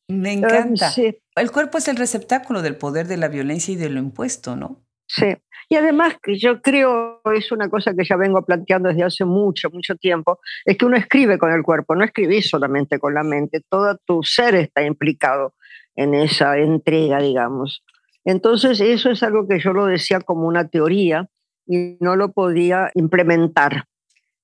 Me 0.08 0.32
encanta. 0.32 0.92
El 1.34 1.50
cuerpo 1.50 1.78
es 1.78 1.88
el 1.88 1.96
receptáculo 1.96 2.62
del 2.62 2.76
poder 2.76 3.08
de 3.08 3.16
la 3.16 3.28
violencia 3.28 3.74
y 3.74 3.76
de 3.76 3.90
lo 3.90 3.98
impuesto, 3.98 4.54
¿no? 4.54 4.86
Sí. 5.08 5.36
Y 5.68 5.74
además, 5.74 6.16
que 6.22 6.38
yo 6.38 6.62
creo, 6.62 7.20
es 7.34 7.50
una 7.50 7.68
cosa 7.68 7.92
que 7.92 8.04
ya 8.04 8.16
vengo 8.16 8.44
planteando 8.44 8.88
desde 8.88 9.02
hace 9.02 9.24
mucho, 9.24 9.68
mucho 9.70 9.96
tiempo, 9.96 10.38
es 10.64 10.78
que 10.78 10.84
uno 10.84 10.96
escribe 10.96 11.38
con 11.38 11.50
el 11.50 11.64
cuerpo, 11.64 11.96
no 11.96 12.04
escribís 12.04 12.48
solamente 12.48 13.00
con 13.00 13.14
la 13.14 13.24
mente, 13.24 13.62
todo 13.68 13.96
tu 14.04 14.22
ser 14.22 14.54
está 14.54 14.84
implicado 14.84 15.54
en 15.96 16.14
esa 16.14 16.56
entrega, 16.58 17.18
digamos. 17.18 17.82
Entonces, 18.26 18.80
eso 18.80 19.08
es 19.10 19.22
algo 19.22 19.46
que 19.46 19.60
yo 19.60 19.72
lo 19.72 19.86
decía 19.86 20.20
como 20.20 20.48
una 20.48 20.68
teoría 20.68 21.28
y 21.64 21.96
no 22.00 22.16
lo 22.16 22.32
podía 22.32 22.90
implementar. 22.94 23.84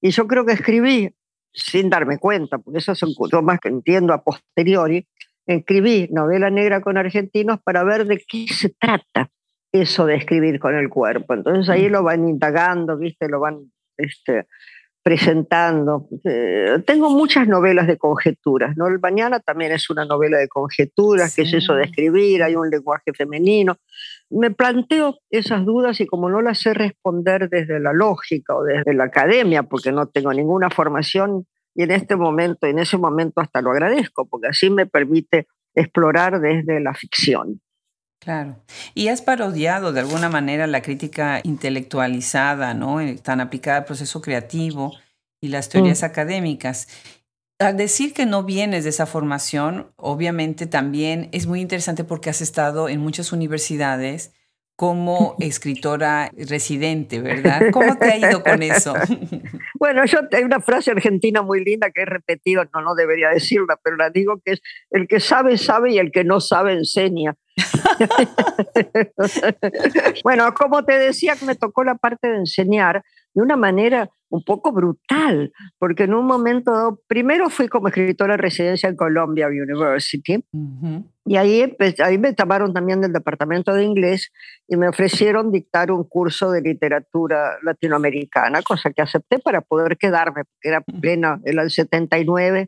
Y 0.01 0.11
yo 0.11 0.29
creo 0.29 0.47
que 0.47 0.53
escribí, 0.53 1.11
sin 1.53 1.91
darme 1.91 2.19
cuenta, 2.19 2.59
porque 2.59 2.79
eso 2.79 2.95
son 2.95 3.11
más 3.43 3.59
que 3.59 3.69
entiendo 3.69 4.15
a 4.15 4.23
posteriori, 4.23 5.07
escribí 5.47 6.09
novela 6.13 6.49
negra 6.49 6.81
con 6.81 6.97
argentinos 6.97 7.61
para 7.63 7.83
ver 7.83 8.07
de 8.07 8.23
qué 8.27 8.47
se 8.49 8.69
trata 8.71 9.31
eso 9.73 10.07
de 10.07 10.15
escribir 10.15 10.61
con 10.61 10.77
el 10.77 10.89
cuerpo. 10.89 11.35
Entonces 11.35 11.69
ahí 11.69 11.89
mm. 11.89 11.93
lo 11.93 12.03
van 12.05 12.29
indagando, 12.29 12.97
¿viste? 12.97 13.29
Lo 13.29 13.41
van 13.41 13.73
este, 13.97 14.47
presentando. 15.03 16.09
Eh, 16.25 16.83
tengo 16.87 17.11
muchas 17.11 17.49
novelas 17.49 17.87
de 17.87 17.99
conjeturas, 17.99 18.77
¿no? 18.77 18.87
El 18.87 19.01
Mañana 19.01 19.41
también 19.41 19.73
es 19.73 19.91
una 19.91 20.05
novela 20.05 20.39
de 20.39 20.49
conjeturas, 20.49 21.35
que 21.35 21.43
es 21.43 21.53
eso 21.53 21.75
de 21.75 21.85
escribir, 21.85 22.43
hay 22.43 22.55
un 22.55 22.71
lenguaje 22.71 23.13
femenino. 23.13 23.77
Me 24.31 24.51
planteo 24.51 25.19
esas 25.31 25.65
dudas 25.65 26.01
y 26.01 26.07
como 26.07 26.31
no 26.31 26.41
las 26.41 26.61
sé 26.61 26.73
responder 26.73 27.49
desde 27.49 27.81
la 27.81 27.93
lógica 27.93 28.55
o 28.55 28.63
desde 28.63 28.95
la 28.95 29.05
academia, 29.05 29.65
porque 29.65 29.91
no 29.91 30.07
tengo 30.07 30.33
ninguna 30.33 30.71
formación, 30.71 31.47
y 31.75 31.83
en 31.83 31.91
este 31.91 32.17
momento, 32.17 32.67
en 32.67 32.79
ese 32.79 32.99
momento 32.99 33.41
hasta 33.41 33.63
lo 33.63 33.71
agradezco, 33.71 34.27
porque 34.27 34.49
así 34.49 34.71
me 34.71 34.87
permite 34.87 35.47
explorar 35.75 36.41
desde 36.41 36.81
la 36.81 36.95
ficción. 36.95 37.61
Claro. 38.23 38.57
Y 38.95 39.09
has 39.09 39.21
parodiado 39.21 39.93
de 39.93 39.99
alguna 39.99 40.29
manera 40.29 40.69
la 40.69 40.81
crítica 40.81 41.41
intelectualizada, 41.43 42.73
¿no? 42.73 43.01
Eh, 43.01 43.17
tan 43.17 43.41
aplicada 43.41 43.79
al 43.79 43.85
proceso 43.85 44.23
creativo 44.23 44.95
y 45.41 45.49
las 45.49 45.69
teorías 45.69 46.03
mm. 46.03 46.05
académicas. 46.05 46.87
Al 47.59 47.77
decir 47.77 48.15
que 48.15 48.25
no 48.25 48.45
vienes 48.45 48.85
de 48.85 48.91
esa 48.91 49.07
formación, 49.07 49.93
obviamente 49.97 50.67
también 50.67 51.31
es 51.33 51.49
muy 51.49 51.61
interesante 51.61 52.05
porque 52.05 52.31
has 52.31 52.41
estado 52.41 52.89
en 52.89 53.01
muchas 53.01 53.33
universidades 53.33 54.33
como 54.83 55.37
escritora 55.39 56.29
residente, 56.37 57.21
¿verdad? 57.21 57.71
¿Cómo 57.73 57.97
te 57.99 58.07
ha 58.07 58.19
ido 58.19 58.43
con 58.43 58.65
eso? 58.65 58.95
Bueno, 59.79 60.05
yo 60.05 60.21
hay 60.31 60.45
una 60.45 60.61
frase 60.61 60.93
argentina 60.93 61.43
muy 61.43 61.65
linda 61.65 61.91
que 61.91 62.03
he 62.03 62.05
repetido, 62.05 62.63
no, 62.73 62.83
no 62.83 62.95
debería 62.95 63.31
decirla, 63.31 63.77
pero 63.83 63.97
la 63.97 64.11
digo 64.11 64.41
que 64.45 64.53
es, 64.53 64.63
el 64.91 65.09
que 65.09 65.19
sabe, 65.19 65.59
sabe 65.59 65.93
y 65.93 65.99
el 65.99 66.13
que 66.13 66.23
no 66.23 66.39
sabe, 66.39 66.75
enseña. 66.75 67.35
bueno, 70.25 70.55
como 70.55 70.85
te 70.85 70.99
decía, 70.99 71.35
me 71.45 71.57
tocó 71.57 71.83
la 71.83 71.97
parte 71.97 72.29
de 72.29 72.37
enseñar 72.37 73.03
de 73.35 73.43
una 73.43 73.57
manera 73.57 74.09
un 74.33 74.43
poco 74.43 74.73
brutal, 74.73 75.53
porque 75.79 76.05
en 76.05 76.15
un 76.15 76.25
momento 76.25 76.73
dado, 76.73 77.01
primero 77.07 77.51
fui 77.51 77.69
como 77.69 77.89
escritora 77.89 78.35
de 78.35 78.39
residencia 78.39 78.89
en 78.89 78.97
Columbia 78.97 79.49
University, 79.49 80.43
y 81.25 81.37
ahí, 81.37 81.77
ahí 82.03 82.19
me 82.19 82.35
llamaron 82.35 82.73
también 82.73 83.03
del 83.03 83.13
departamento 83.13 83.75
de 83.75 83.85
inglés 83.85 84.33
y 84.67 84.77
me 84.77 84.89
ofrecieron 84.89 85.53
dictar 85.53 85.93
un 85.93 86.05
curso 86.05 86.51
de 86.51 86.63
literatura 86.63 87.59
latinoamericana, 87.63 88.63
cosa 88.63 88.91
que 88.91 89.03
acepté 89.03 89.39
para 89.39 89.61
poder 89.61 89.99
quedarme, 89.99 90.45
porque 90.45 90.69
era 90.69 90.81
plena, 90.81 91.39
era 91.45 91.63
el 91.63 91.71
79 91.71 92.67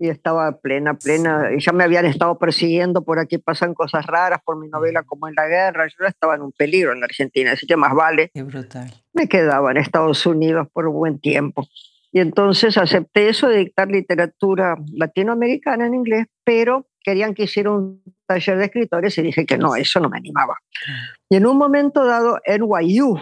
y 0.00 0.08
estaba 0.08 0.58
plena, 0.58 0.94
plena, 0.94 1.50
y 1.54 1.60
ya 1.60 1.72
me 1.72 1.84
habían 1.84 2.06
estado 2.06 2.38
persiguiendo 2.38 3.04
por 3.04 3.18
aquí, 3.18 3.36
pasan 3.36 3.74
cosas 3.74 4.06
raras 4.06 4.40
por 4.42 4.58
mi 4.58 4.68
novela 4.68 5.02
como 5.02 5.28
en 5.28 5.34
la 5.34 5.46
guerra, 5.46 5.86
yo 5.86 6.06
estaba 6.06 6.34
en 6.34 6.42
un 6.42 6.52
peligro 6.52 6.92
en 6.92 7.04
Argentina, 7.04 7.52
así 7.52 7.66
que 7.66 7.76
más 7.76 7.94
vale. 7.94 8.30
Qué 8.32 8.42
brutal. 8.42 9.03
Me 9.14 9.28
quedaba 9.28 9.70
en 9.70 9.78
Estados 9.78 10.26
Unidos 10.26 10.68
por 10.72 10.86
un 10.86 10.94
buen 10.94 11.18
tiempo. 11.18 11.66
Y 12.12 12.20
entonces 12.20 12.78
acepté 12.78 13.28
eso 13.28 13.48
de 13.48 13.58
dictar 13.58 13.88
literatura 13.88 14.76
latinoamericana 14.92 15.86
en 15.86 15.94
inglés, 15.94 16.26
pero 16.44 16.86
querían 17.02 17.34
que 17.34 17.44
hiciera 17.44 17.72
un 17.72 18.02
taller 18.26 18.58
de 18.58 18.66
escritores 18.66 19.18
y 19.18 19.22
dije 19.22 19.46
que 19.46 19.58
no, 19.58 19.74
eso 19.74 19.98
no 19.98 20.08
me 20.08 20.18
animaba. 20.18 20.56
Y 21.28 21.36
en 21.36 21.46
un 21.46 21.58
momento 21.58 22.04
dado, 22.04 22.38
NYU 22.46 23.18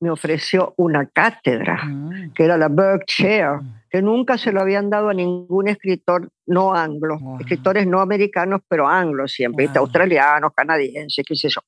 me 0.00 0.10
ofreció 0.10 0.74
una 0.76 1.06
cátedra, 1.06 1.82
mm. 1.84 2.32
que 2.34 2.44
era 2.44 2.56
la 2.56 2.68
Berg 2.68 3.04
Chair, 3.06 3.62
mm. 3.62 3.74
que 3.90 4.02
nunca 4.02 4.38
se 4.38 4.52
lo 4.52 4.60
habían 4.60 4.90
dado 4.90 5.08
a 5.08 5.14
ningún 5.14 5.68
escritor 5.68 6.30
no 6.46 6.74
anglo, 6.74 7.18
escritores 7.40 7.86
no 7.86 8.00
americanos, 8.00 8.60
pero 8.68 8.86
anglo 8.86 9.26
siempre, 9.26 9.68
australianos, 9.74 10.52
canadienses, 10.54 11.24
qué 11.26 11.34
sé 11.34 11.48
yo. 11.48 11.60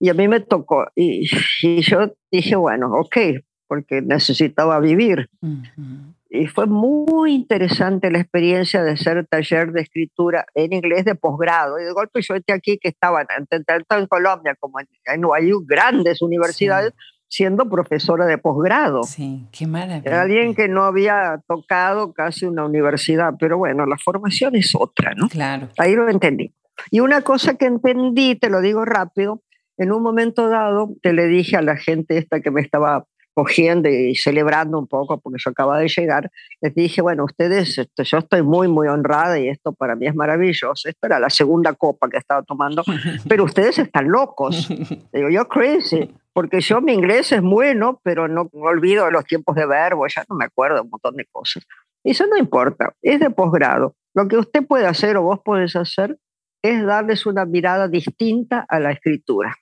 Y 0.00 0.08
a 0.08 0.14
mí 0.14 0.28
me 0.28 0.40
tocó, 0.40 0.86
y, 0.94 1.28
y 1.62 1.80
yo 1.82 2.14
dije, 2.30 2.56
bueno, 2.56 2.92
ok, 2.92 3.16
porque 3.66 4.02
necesitaba 4.02 4.78
vivir 4.80 5.30
y 6.34 6.48
fue 6.48 6.66
muy 6.66 7.32
interesante 7.32 8.10
la 8.10 8.18
experiencia 8.18 8.82
de 8.82 8.92
hacer 8.92 9.24
taller 9.26 9.70
de 9.70 9.82
escritura 9.82 10.44
en 10.54 10.72
inglés 10.72 11.04
de 11.04 11.14
posgrado. 11.14 11.78
Y 11.78 11.84
de 11.84 11.92
golpe 11.92 12.20
yo 12.22 12.34
estoy 12.34 12.56
aquí 12.56 12.76
que 12.78 12.88
estaba 12.88 13.24
tanto 13.24 13.96
en 13.96 14.06
Colombia 14.08 14.56
como 14.58 14.80
en, 14.80 14.88
NYU, 15.20 15.64
grandes 15.64 16.22
universidades, 16.22 16.92
siendo 17.28 17.70
profesora 17.70 18.26
de 18.26 18.38
posgrado. 18.38 19.04
Sí, 19.04 19.46
qué 19.52 19.68
maravilla. 19.68 20.02
Era 20.04 20.22
alguien 20.22 20.56
que 20.56 20.66
no 20.66 20.82
había 20.82 21.40
tocado 21.46 22.12
casi 22.12 22.46
una 22.46 22.64
universidad, 22.64 23.34
pero 23.38 23.56
bueno, 23.56 23.86
la 23.86 23.96
formación 23.96 24.56
es 24.56 24.72
otra, 24.76 25.14
¿no? 25.14 25.28
Claro. 25.28 25.68
Ahí 25.78 25.94
lo 25.94 26.08
entendí. 26.08 26.52
Y 26.90 26.98
una 26.98 27.22
cosa 27.22 27.54
que 27.54 27.66
entendí, 27.66 28.34
te 28.34 28.50
lo 28.50 28.60
digo 28.60 28.84
rápido, 28.84 29.40
en 29.76 29.92
un 29.92 30.02
momento 30.02 30.48
dado 30.48 30.94
te 31.02 31.12
le 31.12 31.26
dije 31.26 31.56
a 31.56 31.62
la 31.62 31.76
gente 31.76 32.18
esta 32.18 32.40
que 32.40 32.50
me 32.50 32.60
estaba 32.60 33.06
cogiendo 33.34 33.88
y 33.88 34.14
celebrando 34.14 34.78
un 34.78 34.86
poco 34.86 35.18
porque 35.18 35.38
yo 35.44 35.50
acaba 35.50 35.78
de 35.78 35.88
llegar, 35.88 36.30
les 36.60 36.74
dije, 36.74 37.02
bueno, 37.02 37.24
ustedes, 37.24 37.76
este, 37.76 38.04
yo 38.04 38.18
estoy 38.18 38.42
muy, 38.42 38.68
muy 38.68 38.86
honrada 38.86 39.38
y 39.38 39.48
esto 39.48 39.72
para 39.72 39.96
mí 39.96 40.06
es 40.06 40.14
maravilloso. 40.14 40.88
Esto 40.88 41.06
era 41.06 41.18
la 41.18 41.30
segunda 41.30 41.72
copa 41.74 42.08
que 42.08 42.16
estaba 42.16 42.42
tomando, 42.42 42.84
pero 43.28 43.44
ustedes 43.44 43.78
están 43.78 44.08
locos. 44.08 44.68
Digo, 45.12 45.28
yo 45.28 45.48
crazy, 45.48 46.14
porque 46.32 46.60
yo 46.60 46.80
mi 46.80 46.92
inglés 46.92 47.32
es 47.32 47.42
bueno, 47.42 48.00
pero 48.04 48.28
no 48.28 48.48
me 48.52 48.68
olvido 48.68 49.10
los 49.10 49.24
tiempos 49.24 49.56
de 49.56 49.66
verbo, 49.66 50.06
ya 50.06 50.24
no 50.28 50.36
me 50.36 50.44
acuerdo 50.44 50.82
un 50.82 50.90
montón 50.90 51.16
de 51.16 51.26
cosas. 51.26 51.64
Y 52.04 52.12
eso 52.12 52.26
no 52.26 52.36
importa, 52.36 52.94
es 53.02 53.18
de 53.18 53.30
posgrado. 53.30 53.96
Lo 54.14 54.28
que 54.28 54.36
usted 54.36 54.64
puede 54.64 54.86
hacer 54.86 55.16
o 55.16 55.22
vos 55.22 55.40
podés 55.40 55.74
hacer 55.74 56.18
es 56.64 56.82
darles 56.82 57.26
una 57.26 57.44
mirada 57.44 57.88
distinta 57.88 58.64
a 58.66 58.80
la 58.80 58.90
escritura. 58.90 59.54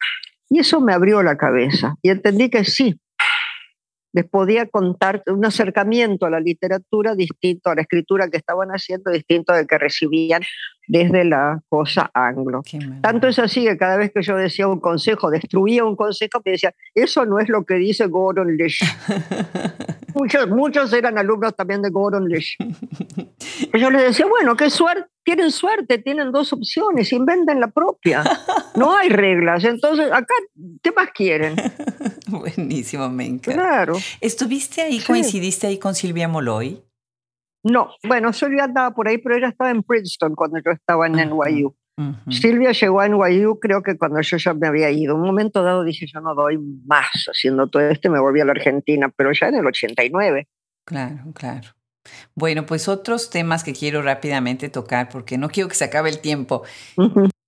Y 0.49 0.61
eso 0.61 0.81
me 0.81 0.93
abrió 0.93 1.23
la 1.23 1.37
cabeza 1.37 1.97
y 2.01 2.11
entendí 2.11 2.49
que 2.49 2.65
sí, 2.65 3.01
les 4.13 4.25
podía 4.25 4.67
contar 4.67 5.23
un 5.27 5.45
acercamiento 5.45 6.27
a 6.27 6.31
la 6.31 6.39
literatura 6.39 7.17
distinto 7.17 7.71
a 7.71 7.75
la 7.75 7.83
escritura 7.83 8.29
que 8.29 8.37
estaban 8.37 8.69
haciendo, 8.69 9.11
distinto 9.11 9.53
del 9.53 9.67
que 9.67 9.79
recibían 9.79 10.43
desde 10.87 11.25
la 11.25 11.61
cosa 11.69 12.09
anglo. 12.15 12.63
Tanto 13.01 13.27
es 13.27 13.39
así 13.41 13.65
que 13.65 13.77
cada 13.77 13.97
vez 13.97 14.13
que 14.13 14.23
yo 14.23 14.37
decía 14.37 14.69
un 14.69 14.81
consejo, 14.81 15.31
destruía 15.31 15.85
un 15.85 15.97
consejo, 15.97 16.41
me 16.45 16.53
decía, 16.53 16.73
eso 16.95 17.25
no 17.27 17.41
es 17.41 17.49
lo 17.49 17.65
que 17.65 17.75
dice 17.75 18.07
Gordon 18.07 18.57
Lish. 18.57 18.81
muchos, 20.15 20.49
muchos 20.49 20.93
eran 20.93 21.19
alumnos 21.19 21.55
también 21.55 21.83
de 21.83 21.91
Gordon 21.91 22.29
Lish. 22.29 22.57
yo 23.73 23.91
les 23.91 24.03
decía, 24.03 24.27
bueno, 24.27 24.57
qué 24.57 24.71
suerte, 24.71 25.09
tienen 25.25 25.51
suerte, 25.51 25.99
tienen 25.99 26.33
dos 26.33 26.53
opciones, 26.53 27.13
inventen 27.13 27.61
la 27.61 27.69
propia. 27.69 28.25
No 28.75 28.97
hay 28.97 29.09
reglas. 29.09 29.65
Entonces, 29.65 30.11
acá, 30.11 30.35
¿qué 30.83 30.93
más 30.93 31.11
quieren? 31.15 31.57
Buenísimo, 32.29 33.09
me 33.11 33.27
encanta. 33.27 33.53
Claro. 33.53 33.97
¿Estuviste 34.21 34.83
ahí, 34.83 35.01
coincidiste 35.01 35.67
ahí 35.67 35.79
con 35.79 35.95
Silvia 35.95 36.29
Moloy? 36.29 36.83
No, 37.65 37.91
bueno, 38.03 38.33
Silvia 38.33 38.65
andaba 38.65 38.93
por 38.93 39.09
ahí, 39.09 39.19
pero 39.19 39.37
ella 39.37 39.49
estaba 39.49 39.71
en 39.71 39.83
Princeton 39.83 40.35
cuando 40.35 40.59
yo 40.65 40.73
estaba 40.73 41.07
en 41.07 41.13
NYU. 41.13 41.75
Silvia 42.31 42.73
llegó 42.73 43.01
a 43.01 43.09
NYU, 43.09 43.61
creo 43.61 43.83
que 43.83 43.99
cuando 43.99 44.21
yo 44.23 44.37
ya 44.37 44.55
me 44.55 44.67
había 44.67 44.91
ido. 44.91 45.15
Un 45.15 45.23
momento 45.23 45.63
dado 45.63 45.85
dije, 45.85 46.07
yo 46.07 46.21
no 46.21 46.35
doy 46.35 46.59
más 46.59 47.11
haciendo 47.29 47.69
todo 47.69 47.83
esto, 47.83 48.11
me 48.11 48.19
volví 48.19 48.41
a 48.41 48.45
la 48.45 48.53
Argentina, 48.53 49.13
pero 49.15 49.33
ya 49.33 49.49
en 49.49 49.57
el 49.57 49.67
89. 49.67 50.49
Claro, 50.85 51.33
claro. 51.35 51.69
Bueno, 52.35 52.67
pues 52.67 52.89
otros 52.89 53.31
temas 53.31 53.63
que 53.63 53.75
quiero 53.75 54.03
rápidamente 54.03 54.69
tocar, 54.69 55.09
porque 55.09 55.39
no 55.39 55.49
quiero 55.49 55.69
que 55.69 55.77
se 55.77 55.85
acabe 55.85 56.11
el 56.11 56.21
tiempo. 56.21 56.63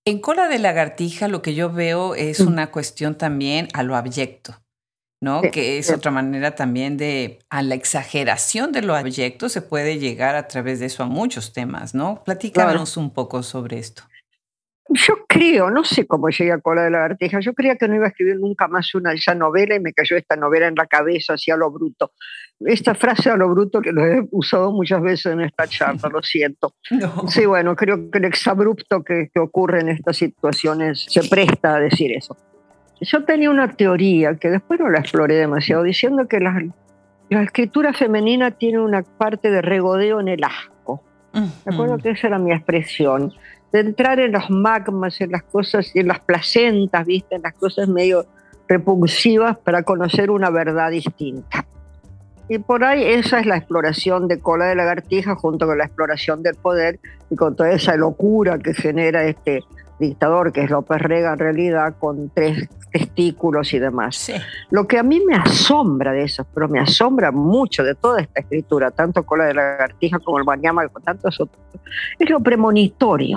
En 0.05 0.21
Cola 0.21 0.49
de 0.49 0.59
Lagartija 0.59 1.29
lo 1.29 1.43
que 1.43 1.55
yo 1.55 1.73
veo 1.73 2.15
es 2.15 2.41
mm. 2.41 2.47
una 2.47 2.71
cuestión 2.71 3.17
también 3.17 3.69
a 3.73 3.83
lo 3.83 3.97
abyecto. 3.97 4.61
¿no? 5.21 5.41
que 5.41 5.79
es 5.79 5.91
otra 5.91 6.11
manera 6.11 6.55
también 6.55 6.99
de, 6.99 7.39
a 7.49 7.63
la 7.63 7.75
exageración 7.75 8.73
de 8.73 8.83
lo 8.83 8.95
abyecto 8.95 9.49
se 9.49 9.63
puede 9.63 9.99
llegar 9.99 10.37
a 10.37 10.49
través 10.49 10.81
de 10.81 10.87
eso 10.87 11.03
a 11.03 11.07
muchos 11.07 11.55
temas, 11.55 11.95
¿no? 11.95 12.23
Platícanos 12.25 12.99
un 12.99 13.11
poco 13.11 13.43
sobre 13.43 13.79
esto. 13.79 14.03
Yo 14.91 15.15
creo, 15.27 15.71
no 15.71 15.83
sé 15.83 16.07
cómo 16.07 16.29
llegué 16.29 16.53
a 16.53 16.59
Cola 16.59 16.83
de 16.83 16.91
la 16.91 17.01
Vertija, 17.01 17.41
yo 17.41 17.55
creía 17.55 17.77
que 17.77 17.89
no 17.89 17.95
iba 17.95 18.05
a 18.05 18.09
escribir 18.09 18.37
nunca 18.39 18.69
más 18.69 18.95
una 18.95 19.15
esa 19.15 19.35
novela 19.35 19.75
y 19.75 19.81
me 19.81 19.95
cayó 19.95 20.17
esta 20.17 20.37
novela 20.37 20.67
en 20.69 20.75
la 20.75 20.87
cabeza, 20.87 21.35
así 21.35 21.51
a 21.51 21.57
lo 21.57 21.71
bruto. 21.71 22.13
Esta 22.61 22.95
frase 22.95 23.31
a 23.31 23.37
lo 23.37 23.49
bruto 23.49 23.81
que 23.81 23.93
lo 23.93 24.05
he 24.05 24.27
usado 24.31 24.73
muchas 24.73 25.01
veces 25.01 25.33
en 25.33 25.41
esta 25.41 25.67
charla, 25.67 26.09
lo 26.11 26.23
siento. 26.23 26.75
Sí, 27.29 27.47
bueno, 27.47 27.75
creo 27.75 28.11
que 28.11 28.19
el 28.19 28.27
exabrupto 28.27 29.03
que, 29.03 29.31
que 29.33 29.41
ocurre 29.41 29.81
en 29.81 29.89
estas 29.89 30.19
situaciones 30.19 31.07
se 31.09 31.27
presta 31.29 31.77
a 31.77 31.81
decir 31.81 32.13
eso. 32.13 32.37
Yo 33.01 33.25
tenía 33.25 33.51
una 33.51 33.73
teoría 33.73 34.37
que 34.37 34.51
después 34.51 34.81
no 34.81 34.91
la 34.91 35.01
exploré 35.01 35.35
demasiado, 35.37 35.83
diciendo 35.83 36.29
que 36.29 36.41
la, 36.41 36.63
la 37.31 37.43
escritura 37.43 37.93
femenina 37.93 38.53
tiene 38.53 38.81
una 38.81 39.03
parte 39.03 39.51
de 39.51 39.63
regodeo 39.63 40.21
en 40.21 40.29
el 40.29 40.45
asco. 40.45 41.03
Me 41.33 41.75
acuerdo 41.75 41.99
que 41.99 42.11
esa 42.11 42.29
era 42.29 42.39
mi 42.39 42.53
expresión 42.53 43.33
de 43.75 43.81
entrar 43.81 44.21
en 44.21 44.31
los 44.31 44.51
magmas, 44.51 45.21
en 45.21 45.33
las 45.33 45.43
cosas, 45.43 45.91
en 45.97 46.07
las 46.07 46.21
placentas, 46.21 47.05
¿viste? 47.05 47.35
en 47.35 47.43
las 47.43 47.55
cosas 47.55 47.89
medio 47.89 48.25
repulsivas 48.69 49.59
para 49.59 49.83
conocer 49.83 50.31
una 50.31 50.49
verdad 50.49 50.93
distinta. 50.93 51.67
Y 52.49 52.59
por 52.61 52.85
ahí 52.85 53.03
esa 53.03 53.41
es 53.41 53.47
la 53.47 53.57
exploración 53.57 54.29
de 54.29 54.39
cola 54.39 54.67
de 54.67 54.77
lagartija 54.77 55.35
junto 55.35 55.67
con 55.67 55.77
la 55.77 55.87
exploración 55.87 56.41
del 56.45 56.55
poder 56.55 57.01
y 57.31 57.35
con 57.35 57.57
toda 57.57 57.73
esa 57.73 57.97
locura 57.97 58.61
que 58.61 58.75
genera 58.75 59.25
este 59.25 59.65
dictador 59.99 60.53
que 60.53 60.63
es 60.63 60.71
López 60.71 61.03
Rega 61.03 61.33
en 61.33 61.39
realidad 61.41 61.97
con 61.99 62.31
tres 62.33 62.69
testículos 62.93 63.75
y 63.75 63.81
demás. 63.81 64.31
Lo 64.71 64.87
que 64.87 64.99
a 64.99 65.03
mí 65.03 65.21
me 65.27 65.35
asombra 65.35 66.13
de 66.13 66.23
eso, 66.23 66.47
pero 66.55 66.69
me 66.69 66.79
asombra 66.79 67.33
mucho 67.33 67.83
de 67.83 67.97
toda 67.97 68.21
esta 68.21 68.39
escritura, 68.39 68.93
tanto 68.93 69.25
cola 69.25 69.47
de 69.47 69.55
lagartija 69.55 70.21
como 70.21 70.39
el 70.39 70.45
Banyama, 70.45 70.87
con 70.87 71.03
tantos 71.03 71.41
otros, 71.41 71.61
es 72.21 72.31
lo 72.31 72.39
premonitorio 72.39 73.37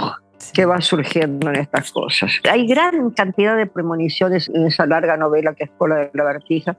que 0.53 0.65
va 0.65 0.81
surgiendo 0.81 1.49
en 1.49 1.55
estas 1.55 1.91
cosas. 1.91 2.31
Hay 2.49 2.67
gran 2.67 3.11
cantidad 3.11 3.57
de 3.57 3.65
premoniciones 3.65 4.49
en 4.49 4.67
esa 4.67 4.85
larga 4.85 5.17
novela 5.17 5.53
que 5.53 5.65
es 5.65 5.71
Cola 5.77 5.97
de 5.97 6.11
la 6.13 6.23
Vertija, 6.23 6.77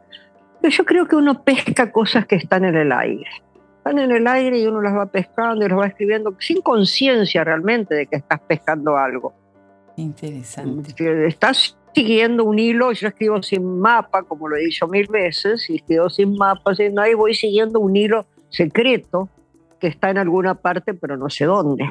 pero 0.61 0.71
yo 0.71 0.85
creo 0.85 1.07
que 1.07 1.17
uno 1.17 1.43
pesca 1.43 1.93
cosas 1.93 2.27
que 2.27 2.37
están 2.37 2.65
en 2.65 2.77
el 2.77 2.93
aire. 2.93 3.31
Están 3.79 3.99
en 3.99 4.11
el 4.11 4.27
aire 4.27 4.59
y 4.59 4.67
uno 4.67 4.81
las 4.81 4.95
va 4.95 5.07
pescando 5.07 5.65
y 5.65 5.69
las 5.69 5.79
va 5.79 5.87
escribiendo 5.87 6.35
sin 6.39 6.61
conciencia 6.61 7.45
realmente 7.45 7.95
de 7.95 8.07
que 8.07 8.17
estás 8.17 8.41
pescando 8.41 8.97
algo. 8.97 9.33
Interesante. 9.97 11.27
Estás 11.27 11.77
siguiendo 11.95 12.45
un 12.45 12.59
hilo, 12.59 12.93
yo 12.93 13.09
escribo 13.09 13.43
sin 13.43 13.81
mapa, 13.81 14.23
como 14.23 14.49
lo 14.49 14.57
he 14.57 14.61
dicho 14.61 14.87
mil 14.87 15.07
veces, 15.09 15.69
y 15.71 15.77
escribo 15.77 16.09
sin 16.11 16.37
mapa, 16.37 16.73
ahí 16.99 17.15
voy 17.15 17.35
siguiendo 17.35 17.81
un 17.81 17.97
hilo 17.97 18.27
secreto 18.49 19.29
que 19.81 19.89
está 19.89 20.11
en 20.11 20.19
alguna 20.19 20.55
parte, 20.55 20.95
pero 20.95 21.17
no 21.17 21.31
sé 21.31 21.45
dónde. 21.45 21.89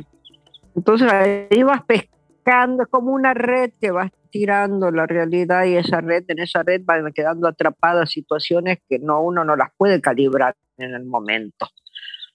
Entonces 0.78 1.12
ahí 1.12 1.64
vas 1.64 1.82
pescando, 1.86 2.84
es 2.84 2.90
como 2.90 3.12
una 3.12 3.34
red 3.34 3.72
que 3.82 3.92
vas 3.92 4.12
tirando 4.30 4.92
la 4.92 5.06
realidad 5.06 5.66
y 5.66 5.76
esa 5.76 6.00
red, 6.00 6.24
en 6.30 6.40
esa 6.40 6.64
red 6.64 6.82
van 6.86 7.12
quedando 7.12 7.48
atrapadas 7.48 8.12
situaciones 8.12 8.78
que 8.88 9.00
no 9.00 9.22
uno 9.22 9.44
no 9.44 9.58
las 9.58 9.70
puede 9.76 10.00
calibrar 10.00 10.56
en 10.78 10.94
el 10.94 11.04
momento. 11.04 11.68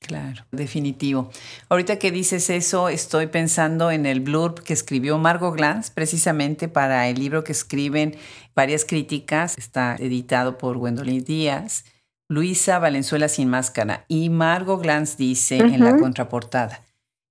Claro, 0.00 0.42
definitivo. 0.50 1.30
Ahorita 1.68 2.00
que 2.00 2.10
dices 2.10 2.50
eso, 2.50 2.88
estoy 2.88 3.28
pensando 3.28 3.92
en 3.92 4.04
el 4.04 4.20
blurb 4.20 4.62
que 4.64 4.72
escribió 4.72 5.16
Margot 5.16 5.54
Glantz 5.54 5.90
precisamente 5.90 6.66
para 6.66 7.08
el 7.08 7.20
libro 7.20 7.44
que 7.44 7.52
escriben 7.52 8.16
varias 8.54 8.84
críticas. 8.84 9.56
Está 9.56 9.94
editado 9.94 10.58
por 10.58 10.76
Gwendolyn 10.76 11.24
Díaz 11.24 11.84
Luisa 12.32 12.78
Valenzuela 12.78 13.28
sin 13.28 13.50
máscara 13.50 14.06
y 14.08 14.30
Margot 14.30 14.80
Glantz 14.80 15.18
dice 15.18 15.58
en 15.58 15.84
la 15.84 15.98
contraportada, 15.98 16.80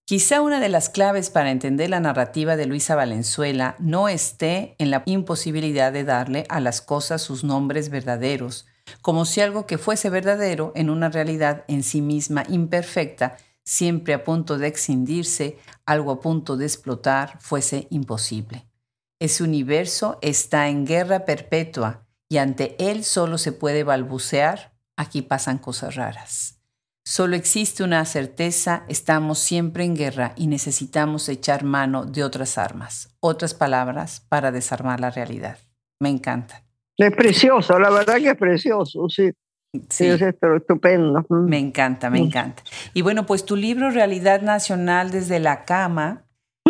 quizá 0.06 0.42
una 0.42 0.60
de 0.60 0.70
las 0.70 0.90
claves 0.90 1.30
para 1.30 1.52
entender 1.52 1.90
la 1.90 2.00
narrativa 2.00 2.56
de 2.56 2.66
Luisa 2.66 2.96
Valenzuela 2.96 3.76
no 3.80 4.10
esté 4.10 4.76
en 4.78 4.92
la 4.92 5.04
imposibilidad 5.06 5.92
de 5.94 6.04
darle 6.04 6.46
a 6.50 6.60
las 6.60 6.82
cosas 6.82 7.22
sus 7.22 7.44
nombres 7.44 7.90
verdaderos, 7.90 8.68
como 9.02 9.26
si 9.26 9.42
algo 9.42 9.66
que 9.66 9.78
fuese 9.78 10.10
verdadero 10.10 10.72
en 10.76 10.90
una 10.90 11.10
realidad 11.10 11.64
en 11.68 11.84
sí 11.84 12.02
misma 12.02 12.44
imperfecta, 12.50 13.38
siempre 13.64 14.14
a 14.14 14.24
punto 14.24 14.58
de 14.58 14.68
excindirse, 14.68 15.58
algo 15.86 16.12
a 16.12 16.20
punto 16.20 16.58
de 16.58 16.66
explotar, 16.66 17.38
fuese 17.40 17.88
imposible. 17.90 18.68
Ese 19.20 19.44
universo 19.44 20.18
está 20.22 20.68
en 20.68 20.86
guerra 20.86 21.26
perpetua 21.26 22.08
y 22.28 22.38
ante 22.38 22.76
él 22.80 23.04
solo 23.04 23.38
se 23.38 23.52
puede 23.52 23.84
balbucear, 23.84 24.74
aquí 24.96 25.22
pasan 25.22 25.58
cosas 25.58 25.96
raras. 25.96 26.61
Solo 27.12 27.36
existe 27.36 27.84
una 27.84 28.06
certeza, 28.06 28.86
estamos 28.88 29.38
siempre 29.38 29.84
en 29.84 29.98
guerra 29.98 30.32
y 30.38 30.48
necesitamos 30.48 31.28
echar 31.28 31.66
mano 31.66 32.06
de 32.06 32.24
otras 32.24 32.58
armas, 32.58 33.14
otras 33.20 33.54
palabras 33.54 34.26
para 34.30 34.54
desarmar 34.54 35.02
la 35.02 35.10
realidad. 35.10 35.58
Me 36.00 36.08
encanta. 36.08 36.64
Es 36.96 37.14
precioso, 37.14 37.78
la 37.80 37.90
verdad 37.90 38.16
que 38.16 38.30
es 38.30 38.38
precioso, 38.38 39.10
sí. 39.10 39.30
Sí, 39.90 40.06
es 40.06 40.22
estupendo. 40.22 41.26
Me 41.30 41.60
encanta, 41.60 42.10
me 42.10 42.22
mm. 42.22 42.24
encanta. 42.28 42.64
Y 42.94 43.02
bueno, 43.02 43.26
pues 43.26 43.44
tu 43.44 43.58
libro 43.58 43.92
Realidad 43.92 44.42
Nacional 44.42 45.12
desde 45.12 45.42
la 45.42 45.66
cama, 45.66 46.24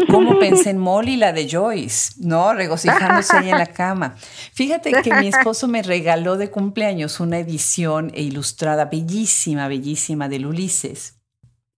¿cómo 0.10 0.40
pensé 0.40 0.72
en 0.72 0.78
Molly, 0.78 1.18
la 1.18 1.34
de 1.34 1.50
Joyce? 1.50 2.14
¿No? 2.18 2.54
Regocijándose 2.54 3.38
ahí 3.38 3.50
en 3.50 3.58
la 3.58 3.68
cama. 3.68 4.16
Fíjate 4.54 4.92
que 5.02 5.14
mi 5.16 5.28
esposo 5.28 5.68
me 5.68 5.84
regaló 5.84 6.38
de 6.38 6.50
cumpleaños 6.50 7.20
una 7.20 7.40
edición 7.40 8.12
ilustrada 8.16 8.86
bellísima, 8.86 9.68
bellísima 9.68 10.30
del 10.30 10.46
Ulises. 10.46 11.18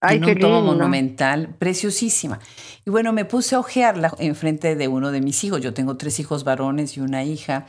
Ay, 0.05 0.18
en 0.18 0.26
un 0.26 0.38
tomo 0.38 0.61
monumental, 0.61 1.55
preciosísima. 1.57 2.39
Y 2.86 2.89
bueno, 2.89 3.14
me 3.14 3.24
puse 3.24 3.55
a 3.55 3.59
ojearla 3.59 4.14
enfrente 4.20 4.76
de 4.76 4.88
uno 4.89 5.11
de 5.11 5.22
mis 5.22 5.41
hijos. 5.45 5.61
Yo 5.61 5.74
tengo 5.74 5.95
tres 5.95 6.20
hijos 6.20 6.43
varones 6.43 6.97
y 6.97 6.99
una 6.99 7.24
hija. 7.24 7.66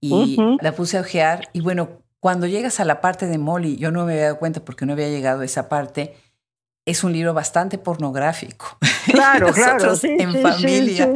Y 0.00 0.38
la 0.62 0.72
puse 0.72 0.96
a 0.96 1.02
ojear. 1.02 1.50
Y 1.52 1.60
bueno, 1.60 2.04
cuando 2.20 2.46
llegas 2.46 2.80
a 2.80 2.86
la 2.86 3.02
parte 3.02 3.26
de 3.26 3.36
Molly, 3.36 3.76
yo 3.76 3.90
no 3.90 4.06
me 4.06 4.12
había 4.14 4.24
dado 4.24 4.38
cuenta 4.38 4.64
porque 4.64 4.86
no 4.86 4.94
había 4.94 5.10
llegado 5.10 5.42
a 5.42 5.44
esa 5.44 5.68
parte, 5.68 6.16
es 6.86 7.04
un 7.04 7.12
libro 7.12 7.34
bastante 7.34 7.78
pornográfico. 7.78 8.78
Claro, 9.04 9.52
claro. 9.52 9.92
en 10.02 10.32
familia. 10.40 11.12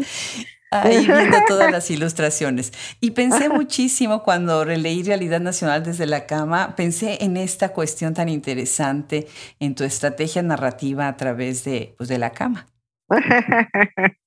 ahí 0.71 1.07
viendo 1.07 1.39
todas 1.49 1.73
las 1.73 1.91
ilustraciones. 1.95 2.73
Y 3.01 3.13
pensé 3.13 3.49
muchísimo 3.49 4.23
cuando 4.23 4.63
releí 4.63 5.03
Realidad 5.03 5.41
Nacional 5.41 5.83
desde 5.83 6.05
la 6.05 6.27
cama, 6.27 6.77
pensé 6.77 7.25
en 7.25 7.39
esta 7.39 7.71
cuestión 7.71 8.13
tan 8.13 8.29
interesante, 8.29 9.27
en 9.59 9.75
tu 9.75 9.85
estrategia 9.85 10.43
narrativa 10.43 11.09
a 11.09 11.17
través 11.17 11.65
de, 11.65 11.95
pues, 11.97 12.11
de 12.11 12.19
la 12.19 12.31
cama. 12.31 12.67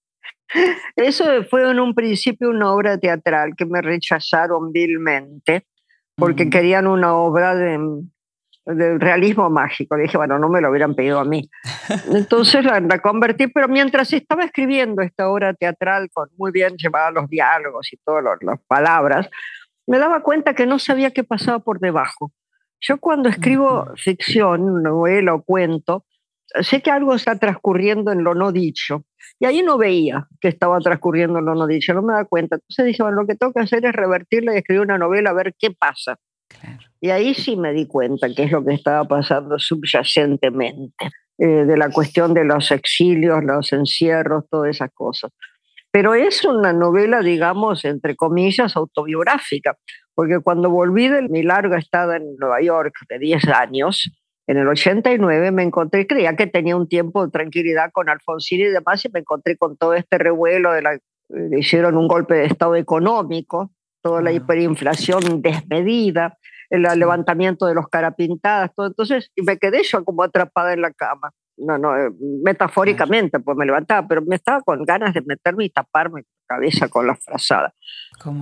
Eso 0.95 1.43
fue 1.49 1.69
en 1.69 1.79
un 1.79 1.93
principio 1.93 2.49
una 2.49 2.73
obra 2.73 2.97
teatral 2.97 3.55
que 3.55 3.65
me 3.65 3.81
rechazaron 3.81 4.71
vilmente 4.71 5.67
porque 6.15 6.49
querían 6.49 6.87
una 6.87 7.15
obra 7.15 7.55
de, 7.55 7.79
realismo 8.65 9.49
mágico. 9.49 9.95
Le 9.95 10.03
dije, 10.03 10.17
bueno, 10.17 10.37
no 10.39 10.49
me 10.49 10.61
lo 10.61 10.69
hubieran 10.69 10.95
pedido 10.95 11.19
a 11.19 11.25
mí. 11.25 11.49
Entonces 12.13 12.63
la, 12.63 12.99
convertí, 12.99 13.47
pero 13.47 13.67
mientras 13.67 14.11
estaba 14.13 14.43
escribiendo 14.43 15.01
esta 15.01 15.29
obra 15.29 15.53
teatral 15.53 16.09
con 16.13 16.29
muy 16.37 16.51
bien 16.51 16.75
llevados 16.77 17.13
los 17.13 17.29
diálogos 17.29 17.91
y 17.91 17.97
todas 17.97 18.23
las 18.41 18.59
palabras, 18.67 19.29
me 19.87 19.97
daba 19.97 20.21
cuenta 20.21 20.53
que 20.53 20.65
no 20.65 20.79
sabía 20.79 21.11
qué 21.11 21.23
pasaba 21.23 21.59
por 21.59 21.79
debajo. 21.79 22.31
Yo 22.79 22.97
cuando 22.97 23.29
escribo 23.29 23.87
ficción, 23.95 24.81
novela 24.81 25.35
o 25.35 25.43
cuento, 25.43 26.05
sé 26.61 26.81
que 26.81 26.91
algo 26.91 27.13
está 27.13 27.37
transcurriendo 27.37 28.11
en 28.11 28.23
lo 28.23 28.33
no 28.33 28.51
dicho. 28.51 29.05
Y 29.39 29.45
ahí 29.45 29.61
no 29.61 29.77
veía 29.77 30.27
que 30.39 30.47
estaba 30.47 30.79
transcurriendo 30.79 31.39
en 31.39 31.45
lo 31.45 31.55
no 31.55 31.67
dicho, 31.67 31.93
no 31.93 32.01
me 32.01 32.13
da 32.13 32.25
cuenta. 32.25 32.55
Entonces 32.55 32.85
dije, 32.85 33.03
bueno, 33.03 33.21
lo 33.21 33.27
que 33.27 33.35
tengo 33.35 33.53
que 33.53 33.61
hacer 33.61 33.85
es 33.85 33.93
revertirla 33.93 34.53
y 34.53 34.57
escribir 34.57 34.81
una 34.81 34.97
novela 34.97 35.31
a 35.31 35.33
ver 35.33 35.55
qué 35.57 35.71
pasa. 35.71 36.17
Y 37.03 37.09
ahí 37.09 37.33
sí 37.33 37.57
me 37.57 37.73
di 37.73 37.87
cuenta 37.87 38.27
qué 38.33 38.43
es 38.43 38.51
lo 38.51 38.63
que 38.63 38.75
estaba 38.75 39.03
pasando 39.05 39.57
subyacentemente, 39.57 41.09
eh, 41.39 41.65
de 41.65 41.75
la 41.75 41.89
cuestión 41.89 42.35
de 42.35 42.45
los 42.45 42.71
exilios, 42.71 43.43
los 43.43 43.73
encierros, 43.73 44.45
todas 44.49 44.69
esas 44.69 44.91
cosas. 44.93 45.31
Pero 45.91 46.13
es 46.13 46.45
una 46.45 46.73
novela, 46.73 47.21
digamos, 47.21 47.83
entre 47.85 48.15
comillas, 48.15 48.77
autobiográfica, 48.77 49.77
porque 50.13 50.39
cuando 50.43 50.69
volví 50.69 51.07
de 51.07 51.23
mi 51.23 51.41
larga 51.41 51.79
estada 51.79 52.17
en 52.17 52.35
Nueva 52.37 52.61
York 52.61 52.93
de 53.09 53.17
10 53.17 53.47
años, 53.47 54.11
en 54.45 54.57
el 54.57 54.67
89 54.67 55.51
me 55.51 55.63
encontré, 55.63 56.05
creía 56.05 56.35
que 56.35 56.45
tenía 56.45 56.75
un 56.75 56.87
tiempo 56.87 57.25
de 57.25 57.31
tranquilidad 57.31 57.89
con 57.91 58.09
Alfonsín 58.09 58.59
y 58.61 58.65
demás, 58.65 59.03
y 59.05 59.09
me 59.09 59.21
encontré 59.21 59.57
con 59.57 59.75
todo 59.75 59.95
este 59.95 60.19
revuelo 60.19 60.71
de 60.71 60.81
la, 60.83 60.99
le 61.29 61.59
hicieron 61.59 61.97
un 61.97 62.07
golpe 62.07 62.35
de 62.35 62.45
estado 62.45 62.75
económico, 62.75 63.71
toda 64.01 64.21
la 64.21 64.31
hiperinflación 64.31 65.41
desmedida, 65.41 66.37
el 66.71 66.83
levantamiento 66.97 67.65
de 67.67 67.75
los 67.75 67.87
carapintadas, 67.87 68.71
todo. 68.75 68.87
Entonces, 68.87 69.29
me 69.45 69.57
quedé 69.57 69.83
yo 69.83 70.03
como 70.03 70.23
atrapada 70.23 70.73
en 70.73 70.81
la 70.81 70.91
cama. 70.91 71.31
No, 71.57 71.77
no, 71.77 71.95
eh, 71.95 72.09
metafóricamente, 72.43 73.39
pues 73.39 73.55
me 73.57 73.65
levantaba, 73.65 74.07
pero 74.07 74.21
me 74.21 74.35
estaba 74.35 74.61
con 74.61 74.83
ganas 74.83 75.13
de 75.13 75.21
meterme 75.21 75.65
y 75.65 75.69
taparme 75.69 76.21
la 76.21 76.55
cabeza 76.55 76.87
con 76.87 77.05
la 77.05 77.15
frazada. 77.15 77.73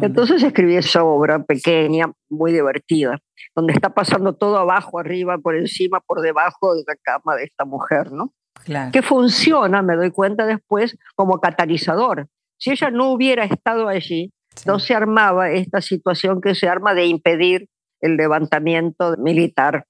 Entonces 0.01 0.41
escribí 0.43 0.75
esa 0.75 1.03
obra 1.03 1.43
pequeña, 1.43 2.11
muy 2.29 2.53
divertida, 2.53 3.19
donde 3.55 3.73
está 3.73 3.89
pasando 3.93 4.35
todo 4.35 4.57
abajo, 4.57 4.99
arriba, 4.99 5.37
por 5.39 5.55
encima, 5.55 5.99
por 5.99 6.21
debajo 6.21 6.75
de 6.75 6.83
la 6.87 6.95
cama 7.01 7.35
de 7.35 7.45
esta 7.45 7.65
mujer, 7.65 8.11
¿no? 8.11 8.33
Claro. 8.63 8.91
Que 8.91 9.01
funciona, 9.01 9.81
me 9.81 9.95
doy 9.95 10.11
cuenta 10.11 10.45
después, 10.45 10.97
como 11.15 11.41
catalizador. 11.41 12.27
Si 12.57 12.71
ella 12.71 12.91
no 12.91 13.11
hubiera 13.11 13.43
estado 13.43 13.87
allí, 13.87 14.31
no 14.65 14.79
se 14.79 14.93
armaba 14.93 15.49
esta 15.51 15.81
situación 15.81 16.41
que 16.41 16.55
se 16.55 16.67
arma 16.69 16.93
de 16.93 17.05
impedir 17.05 17.67
el 18.01 18.17
levantamiento 18.17 19.15
militar 19.17 19.85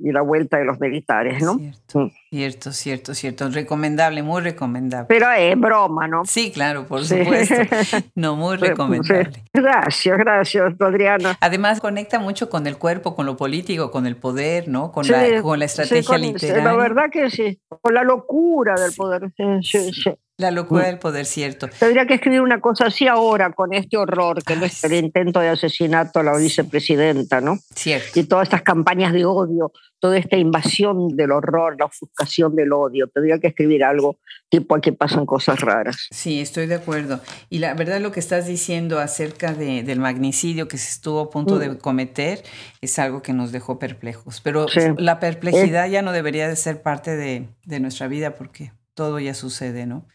y 0.00 0.12
la 0.12 0.22
vuelta 0.22 0.58
de 0.58 0.64
los 0.64 0.78
militares, 0.78 1.42
¿no? 1.42 1.56
Cierto, 1.58 1.98
mm. 1.98 2.10
cierto, 2.30 2.72
cierto, 2.72 3.14
cierto. 3.14 3.50
Recomendable, 3.50 4.22
muy 4.22 4.42
recomendable. 4.42 5.06
Pero 5.08 5.30
es 5.32 5.58
broma, 5.58 6.06
¿no? 6.06 6.24
Sí, 6.24 6.52
claro, 6.52 6.86
por 6.86 7.04
supuesto. 7.04 7.54
No, 8.14 8.36
muy 8.36 8.56
recomendable. 8.56 9.44
Gracias, 9.52 10.18
gracias, 10.18 10.74
Adriana. 10.80 11.36
Además, 11.40 11.80
conecta 11.80 12.18
mucho 12.18 12.48
con 12.48 12.66
el 12.66 12.78
cuerpo, 12.78 13.14
con 13.14 13.26
lo 13.26 13.36
político, 13.36 13.90
con 13.90 14.06
el 14.06 14.16
poder, 14.16 14.68
¿no? 14.68 14.92
Con, 14.92 15.06
la, 15.08 15.42
con 15.42 15.58
la 15.58 15.64
estrategia 15.64 16.18
literaria. 16.18 16.64
La 16.64 16.76
verdad 16.76 17.10
que 17.10 17.30
sí, 17.30 17.60
con 17.68 17.94
la 17.94 18.04
locura 18.04 18.74
del 18.74 18.92
poder. 18.94 19.32
Sí, 19.62 19.92
sí. 19.92 20.14
La 20.38 20.52
locura 20.52 20.86
del 20.86 21.00
poder, 21.00 21.26
cierto. 21.26 21.68
Tendría 21.80 22.06
que 22.06 22.14
escribir 22.14 22.42
una 22.42 22.60
cosa 22.60 22.86
así 22.86 23.08
ahora, 23.08 23.50
con 23.52 23.74
este 23.74 23.96
horror, 23.96 24.40
que 24.44 24.54
es 24.54 24.84
el 24.84 24.92
intento 24.92 25.40
de 25.40 25.48
asesinato 25.48 26.20
a 26.20 26.22
la 26.22 26.36
vicepresidenta, 26.36 27.40
¿no? 27.40 27.58
Cierto. 27.74 28.20
Y 28.20 28.22
todas 28.22 28.44
estas 28.44 28.62
campañas 28.62 29.12
de 29.12 29.24
odio, 29.24 29.72
toda 29.98 30.16
esta 30.16 30.36
invasión 30.36 31.08
del 31.16 31.32
horror, 31.32 31.74
la 31.76 31.86
ofuscación 31.86 32.54
del 32.54 32.72
odio. 32.72 33.08
Tendría 33.08 33.40
que 33.40 33.48
escribir 33.48 33.82
algo 33.82 34.20
tipo 34.48 34.76
aquí 34.76 34.92
pasan 34.92 35.26
cosas 35.26 35.60
raras. 35.60 36.06
Sí, 36.12 36.40
estoy 36.40 36.66
de 36.66 36.76
acuerdo. 36.76 37.20
Y 37.50 37.58
la 37.58 37.74
verdad 37.74 38.00
lo 38.00 38.12
que 38.12 38.20
estás 38.20 38.46
diciendo 38.46 39.00
acerca 39.00 39.52
del 39.54 39.98
magnicidio 39.98 40.68
que 40.68 40.78
se 40.78 40.88
estuvo 40.88 41.20
a 41.20 41.30
punto 41.30 41.58
de 41.58 41.70
mm. 41.70 41.78
cometer 41.78 42.44
es 42.80 43.00
algo 43.00 43.22
que 43.22 43.32
nos 43.32 43.50
dejó 43.50 43.80
perplejos. 43.80 44.40
Pero 44.40 44.66
la 44.98 45.18
perplejidad 45.18 45.88
ya 45.88 46.02
no 46.02 46.12
debería 46.12 46.48
de 46.48 46.54
ser 46.54 46.80
parte 46.80 47.16
de, 47.16 47.48
de 47.64 47.80
nuestra 47.80 48.06
vida 48.06 48.36
porque 48.36 48.70
todo 48.94 49.18
ya 49.18 49.34
sucede, 49.34 49.84
¿no? 49.86 50.06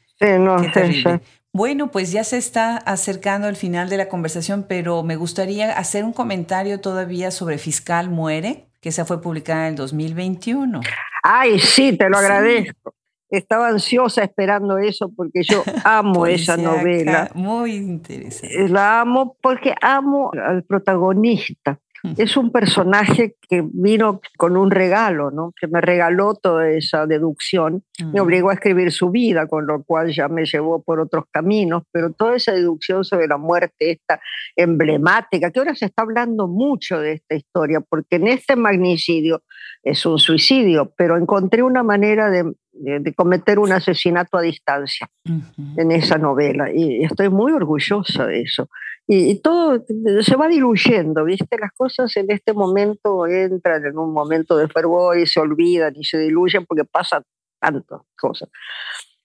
Bueno, 1.56 1.92
pues 1.92 2.12
ya 2.12 2.24
se 2.24 2.38
está 2.38 2.78
acercando 2.78 3.48
el 3.48 3.56
final 3.56 3.88
de 3.88 3.98
la 3.98 4.10
conversación, 4.10 4.66
pero 4.68 5.04
me 5.04 5.16
gustaría 5.16 5.72
hacer 5.78 6.04
un 6.04 6.12
comentario 6.12 6.80
todavía 6.80 7.30
sobre 7.30 7.60
Fiscal 7.60 8.10
Muere, 8.10 8.66
que 8.82 8.90
esa 8.90 9.06
fue 9.06 9.22
publicada 9.22 9.68
en 9.68 9.74
el 9.74 9.76
2021. 9.76 10.82
Ay, 11.22 11.60
sí, 11.60 11.96
te 11.96 12.10
lo 12.10 12.18
agradezco. 12.18 12.96
Estaba 13.30 13.68
ansiosa 13.68 14.24
esperando 14.24 14.78
eso 14.78 15.12
porque 15.16 15.44
yo 15.44 15.64
amo 15.84 16.26
esa 16.26 16.58
novela. 16.58 17.30
Muy 17.36 17.76
interesante. 17.76 18.70
La 18.70 19.02
amo 19.02 19.38
porque 19.40 19.76
amo 19.80 20.32
al 20.34 20.64
protagonista. 20.64 21.80
Es 22.18 22.36
un 22.36 22.52
personaje 22.52 23.38
que 23.48 23.64
vino 23.66 24.20
con 24.38 24.58
un 24.58 24.72
regalo, 24.72 25.32
¿no? 25.32 25.54
que 25.58 25.68
me 25.68 25.80
regaló 25.80 26.36
toda 26.36 26.70
esa 26.70 27.08
deducción, 27.08 27.84
me 28.12 28.20
obligó 28.20 28.50
a 28.50 28.56
escribir 28.56 28.92
su 28.92 29.10
vida, 29.10 29.48
con 29.48 29.66
lo 29.66 29.84
cual 29.84 30.12
ya 30.12 30.28
me 30.28 30.46
llevó 30.46 30.84
por 30.84 31.00
otros 31.00 31.24
caminos, 31.32 31.84
pero 31.94 32.12
toda 32.12 32.36
esa 32.36 32.52
deducción 32.52 33.06
sobre 33.06 33.28
la 33.28 33.38
muerte, 33.38 33.92
esta 33.92 34.20
emblemática, 34.58 35.50
que 35.52 35.60
ahora 35.60 35.76
se 35.76 35.86
está 35.86 36.04
hablando 36.04 36.50
mucho 36.50 37.00
de 37.00 37.14
esta 37.14 37.36
historia, 37.36 37.80
porque 37.80 38.18
en 38.18 38.28
este 38.28 38.58
magnicidio 38.58 39.44
es 39.82 40.06
un 40.06 40.20
suicidio, 40.20 40.94
pero 40.98 41.18
encontré 41.18 41.64
una 41.64 41.84
manera 41.84 42.30
de, 42.30 42.54
cometer 43.16 43.60
un 43.60 43.72
asesinato 43.72 44.36
a 44.36 44.42
distancia 44.42 45.08
en 45.78 45.92
esa 45.92 46.18
novela 46.18 46.74
y 46.74 47.04
estoy 47.04 47.30
muy 47.30 47.52
orgullosa 47.52 48.26
de 48.26 48.42
eso. 48.42 48.68
Y, 49.06 49.40
todo 49.42 49.84
se 50.22 50.36
va 50.36 50.48
diluyendo, 50.48 51.26
¿viste? 51.26 51.58
Las 51.60 51.72
cosas 51.74 52.16
en 52.16 52.32
este 52.32 52.54
momento 52.54 53.28
entran 53.28 53.86
en 53.86 53.98
un 53.98 54.14
momento 54.14 54.56
de 54.56 54.68
fervor 54.70 55.18
y 55.20 55.28
se 55.28 55.40
olvidan 55.40 55.94
y 55.96 56.06
se 56.06 56.18
diluyen 56.20 56.66
porque 56.66 56.86
pasan 56.86 57.24
tantas 57.60 58.02
cosas. 58.18 58.50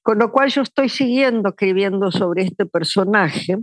Con 0.02 0.18
lo 0.18 0.32
cual 0.32 0.48
yo 0.48 0.62
estoy 0.62 0.88
siguiendo 0.88 1.50
escribiendo 1.50 2.10
sobre 2.10 2.44
este 2.44 2.66
personaje, 2.66 3.58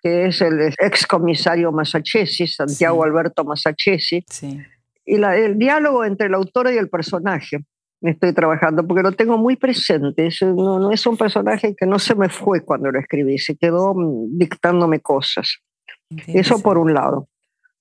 que 0.00 0.26
es 0.26 0.40
el 0.42 0.74
ex 0.78 1.06
comisario 1.06 1.72
Masachesi, 1.72 2.46
Santiago 2.46 3.02
Alberto 3.04 3.44
Masachesi, 3.44 4.24
y 5.06 5.14
el 5.22 5.58
diálogo 5.58 6.04
entre 6.04 6.26
el 6.26 6.34
autor 6.34 6.70
y 6.72 6.76
el 6.76 6.90
personaje 6.90 7.64
estoy 8.08 8.32
trabajando, 8.32 8.86
porque 8.86 9.02
lo 9.02 9.12
tengo 9.12 9.38
muy 9.38 9.56
presente. 9.56 10.28
no, 10.42 10.78
no, 10.78 10.90
es 10.92 11.06
un 11.06 11.16
personaje 11.16 11.74
que 11.76 11.86
no 11.86 11.98
se 11.98 12.14
me 12.14 12.28
fue 12.28 12.64
cuando 12.64 12.90
lo 12.90 12.98
escribí, 12.98 13.38
se 13.38 13.56
quedó 13.56 13.94
mm, 13.94 14.38
dictándome 14.38 15.00
cosas. 15.00 15.58
Eso 16.28 16.62
por 16.62 16.78
un 16.78 16.94
lado. 16.94 17.28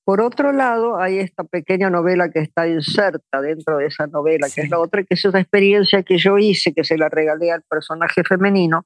Por 0.03 0.21
otro 0.21 0.51
lado, 0.51 0.99
hay 0.99 1.17
esta 1.17 1.43
pequeña 1.43 1.89
novela 1.89 2.29
que 2.29 2.39
está 2.39 2.67
inserta 2.67 3.41
dentro 3.41 3.77
de 3.77 3.87
esa 3.87 4.05
novela, 4.05 4.47
que 4.53 4.61
es 4.61 4.69
la 4.69 4.79
otra, 4.79 5.03
que 5.03 5.15
es 5.15 5.25
esa 5.25 5.39
experiencia 5.39 6.03
que 6.03 6.19
yo 6.19 6.37
hice, 6.37 6.73
que 6.73 6.83
se 6.83 6.95
la 6.95 7.09
regalé 7.09 7.51
al 7.51 7.63
personaje 7.63 8.23
femenino, 8.23 8.85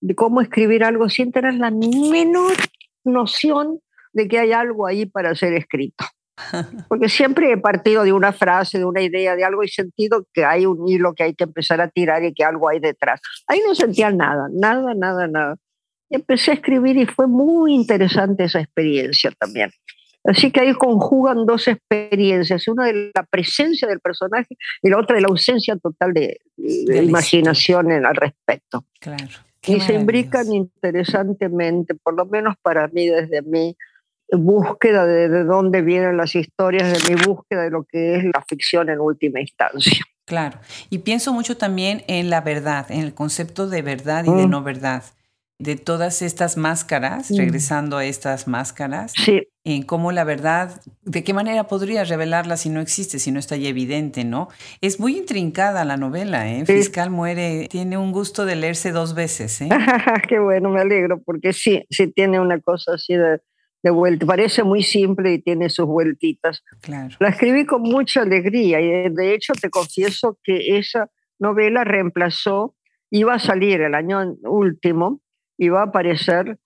de 0.00 0.16
cómo 0.16 0.40
escribir 0.40 0.82
algo 0.82 1.08
sin 1.08 1.30
tener 1.30 1.54
la 1.54 1.70
menor 1.70 2.56
noción 3.04 3.78
de 4.12 4.26
que 4.26 4.40
hay 4.40 4.52
algo 4.52 4.86
ahí 4.86 5.06
para 5.06 5.34
ser 5.36 5.52
escrito. 5.52 6.04
Porque 6.88 7.08
siempre 7.08 7.50
he 7.50 7.56
partido 7.56 8.04
de 8.04 8.12
una 8.12 8.32
frase, 8.32 8.78
de 8.78 8.84
una 8.84 9.02
idea, 9.02 9.36
de 9.36 9.44
algo 9.44 9.62
y 9.62 9.68
sentido 9.68 10.26
que 10.32 10.44
hay 10.44 10.66
un 10.66 10.86
hilo 10.88 11.14
que 11.14 11.24
hay 11.24 11.34
que 11.34 11.44
empezar 11.44 11.80
a 11.80 11.88
tirar 11.88 12.24
y 12.24 12.34
que 12.34 12.44
algo 12.44 12.68
hay 12.68 12.80
detrás. 12.80 13.20
Ahí 13.46 13.60
no 13.66 13.74
sentía 13.74 14.10
nada, 14.10 14.48
nada, 14.52 14.94
nada, 14.94 15.26
nada. 15.26 15.56
Empecé 16.10 16.52
a 16.52 16.54
escribir 16.54 16.96
y 16.98 17.06
fue 17.06 17.26
muy 17.26 17.74
interesante 17.74 18.44
esa 18.44 18.60
experiencia 18.60 19.32
también. 19.38 19.70
Así 20.24 20.50
que 20.50 20.60
ahí 20.60 20.74
conjugan 20.74 21.46
dos 21.46 21.68
experiencias, 21.68 22.66
una 22.66 22.86
de 22.86 23.12
la 23.14 23.22
presencia 23.22 23.86
del 23.86 24.00
personaje 24.00 24.56
y 24.82 24.90
la 24.90 24.98
otra 24.98 25.16
de 25.16 25.22
la 25.22 25.28
ausencia 25.28 25.76
total 25.76 26.12
de, 26.12 26.40
imaginación 26.56 27.92
al 27.92 28.16
respecto. 28.16 28.84
Claro. 29.00 29.24
Y 29.66 29.80
se 29.80 29.94
imbrican 29.94 30.52
interesantemente, 30.52 31.94
por 31.94 32.14
lo 32.14 32.26
menos 32.26 32.54
para 32.62 32.86
mí, 32.88 33.08
desde 33.08 33.42
mí, 33.42 33.76
búsqueda 34.32 35.06
de, 35.06 35.28
de, 35.28 35.44
dónde 35.44 35.82
vienen 35.82 36.16
las 36.16 36.34
historias, 36.34 37.02
de 37.02 37.14
mi 37.14 37.20
búsqueda 37.22 37.62
de 37.62 37.70
lo 37.70 37.84
que 37.84 38.16
es 38.16 38.24
la 38.24 38.44
ficción 38.48 38.88
en 38.88 39.00
última 39.00 39.40
instancia. 39.40 40.02
Claro, 40.26 40.58
y 40.90 40.98
pienso 40.98 41.32
mucho 41.32 41.56
también 41.56 42.02
en 42.08 42.30
la 42.30 42.40
verdad, 42.40 42.90
en 42.90 43.00
el 43.00 43.14
concepto 43.14 43.68
de 43.68 43.82
verdad 43.82 44.24
y 44.24 44.32
de 44.32 44.48
mm. 44.48 44.50
no 44.50 44.62
verdad, 44.64 45.04
de 45.58 45.76
todas 45.76 46.20
estas 46.20 46.56
máscaras, 46.56 47.30
mm. 47.30 47.36
regresando 47.36 47.96
a 47.96 48.04
estas 48.04 48.48
máscaras, 48.48 49.12
sí. 49.12 49.48
en 49.64 49.84
cómo 49.84 50.10
la 50.10 50.24
verdad, 50.24 50.82
de 51.02 51.22
qué 51.24 51.32
manera 51.32 51.68
podría 51.68 52.02
revelarla 52.04 52.56
si 52.56 52.68
no 52.68 52.80
existe, 52.80 53.20
si 53.20 53.30
no 53.30 53.38
está 53.38 53.56
ya 53.56 53.68
evidente, 53.68 54.24
¿no? 54.24 54.48
Es 54.80 55.00
muy 55.00 55.16
intrincada 55.16 55.84
la 55.84 55.96
novela, 55.96 56.50
¿eh? 56.50 56.66
Fiscal 56.66 57.10
muere, 57.10 57.68
tiene 57.70 57.96
un 57.96 58.12
gusto 58.12 58.44
de 58.44 58.56
leerse 58.56 58.90
dos 58.90 59.14
veces, 59.14 59.60
¿eh? 59.60 59.68
qué 60.28 60.40
bueno, 60.40 60.70
me 60.70 60.80
alegro, 60.80 61.22
porque 61.24 61.52
sí, 61.52 61.84
sí 61.88 62.08
tiene 62.08 62.40
una 62.40 62.60
cosa 62.60 62.94
así 62.94 63.14
de 63.14 63.40
de 63.86 63.92
vuelta. 63.92 64.26
Parece 64.26 64.64
muy 64.64 64.82
simple 64.82 65.34
y 65.34 65.38
tiene 65.40 65.70
sus 65.70 65.86
vueltitas. 65.86 66.64
Claro. 66.82 67.14
La 67.20 67.28
escribí 67.28 67.64
con 67.64 67.82
mucha 67.82 68.22
alegría 68.22 68.80
y 68.80 68.90
eh, 68.90 69.10
de 69.12 69.32
hecho 69.32 69.52
te 69.52 69.70
confieso 69.70 70.38
que 70.42 70.76
esa 70.76 71.08
novela 71.38 71.84
reemplazó, 71.84 72.74
iba 73.10 73.34
a 73.34 73.38
salir 73.38 73.80
el 73.82 73.94
año 73.94 74.36
último, 74.42 75.20
iba 75.56 75.80
a 75.80 75.84
aparecer 75.84 76.58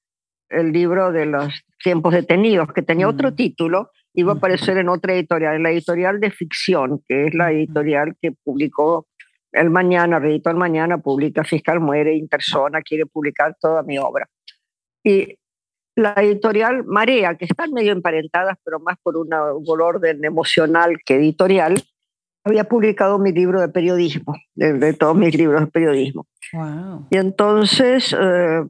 el 0.48 0.72
libro 0.72 1.12
de 1.12 1.26
los 1.26 1.62
tiempos 1.82 2.14
detenidos, 2.14 2.72
que 2.72 2.82
tenía 2.82 3.06
otro 3.06 3.34
título, 3.34 3.90
iba 4.14 4.32
a 4.32 4.36
aparecer 4.36 4.78
en 4.78 4.88
otra 4.88 5.12
editorial, 5.12 5.56
en 5.56 5.62
la 5.62 5.70
editorial 5.70 6.20
de 6.20 6.30
ficción, 6.30 7.02
que 7.06 7.26
es 7.26 7.34
la 7.34 7.52
editorial 7.52 8.16
que 8.20 8.32
publicó 8.32 9.06
El 9.52 9.68
Mañana, 9.68 10.18
Redito 10.18 10.48
El 10.48 10.56
Mañana, 10.56 10.98
publica 10.98 11.44
Fiscal 11.44 11.80
Muere, 11.80 12.16
Intersona, 12.16 12.80
quiere 12.80 13.04
publicar 13.04 13.56
toda 13.60 13.82
mi 13.82 13.98
obra. 13.98 14.26
Y 15.04 15.36
la 16.00 16.14
editorial 16.16 16.84
Marea, 16.84 17.36
que 17.36 17.44
están 17.44 17.72
medio 17.72 17.92
emparentadas, 17.92 18.56
pero 18.64 18.80
más 18.80 18.96
por 19.02 19.16
un 19.16 19.80
orden 19.80 20.24
emocional 20.24 20.96
que 21.04 21.16
editorial, 21.16 21.82
había 22.44 22.64
publicado 22.64 23.18
mi 23.18 23.32
libro 23.32 23.60
de 23.60 23.68
periodismo, 23.68 24.34
de, 24.54 24.92
todos 24.94 25.16
mis 25.16 25.36
libros 25.36 25.60
de 25.60 25.66
periodismo. 25.66 26.26
Y 27.10 27.16
entonces 27.16 28.16
eh, 28.18 28.62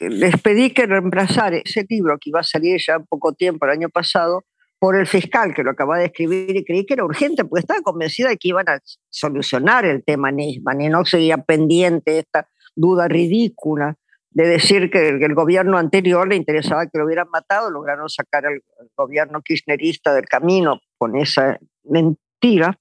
les 0.00 0.40
pedí 0.40 0.70
que 0.70 0.86
reemplazar 0.86 1.54
ese 1.54 1.86
libro 1.88 2.18
que 2.20 2.30
iba 2.30 2.40
a 2.40 2.44
salir 2.44 2.78
ya 2.86 2.98
poco 3.00 3.32
tiempo, 3.32 3.66
el 3.66 3.72
año 3.72 3.88
pasado, 3.88 4.44
por 4.78 4.94
el 4.94 5.06
fiscal 5.06 5.54
que 5.54 5.64
lo 5.64 5.72
acababa 5.72 5.98
de 5.98 6.06
escribir 6.06 6.56
y 6.56 6.64
creí 6.64 6.86
que 6.86 6.94
era 6.94 7.04
urgente 7.04 7.44
porque 7.44 7.60
estaba 7.60 7.80
convencida 7.80 8.28
de 8.28 8.36
que 8.36 8.48
iban 8.48 8.68
a 8.68 8.78
solucionar 9.08 9.84
el 9.84 10.04
tema 10.04 10.30
Nisman 10.30 10.80
y 10.80 10.88
no 10.88 11.04
seguía 11.04 11.38
pendiente 11.38 12.20
esta 12.20 12.48
duda 12.76 13.08
ridícula 13.08 13.96
de 14.30 14.46
decir 14.46 14.90
que 14.90 15.08
el, 15.08 15.34
gobierno 15.34 15.78
anterior 15.78 16.28
le 16.28 16.36
interesaba 16.36 16.86
que 16.86 16.98
lo 16.98 17.06
hubieran 17.06 17.28
matado, 17.30 17.70
lograron 17.70 18.08
sacar 18.08 18.46
al, 18.46 18.62
gobierno 18.96 19.42
kirchnerista 19.42 20.14
del 20.14 20.26
camino 20.26 20.80
con 20.96 21.16
esa 21.16 21.58
mentira 21.84 22.78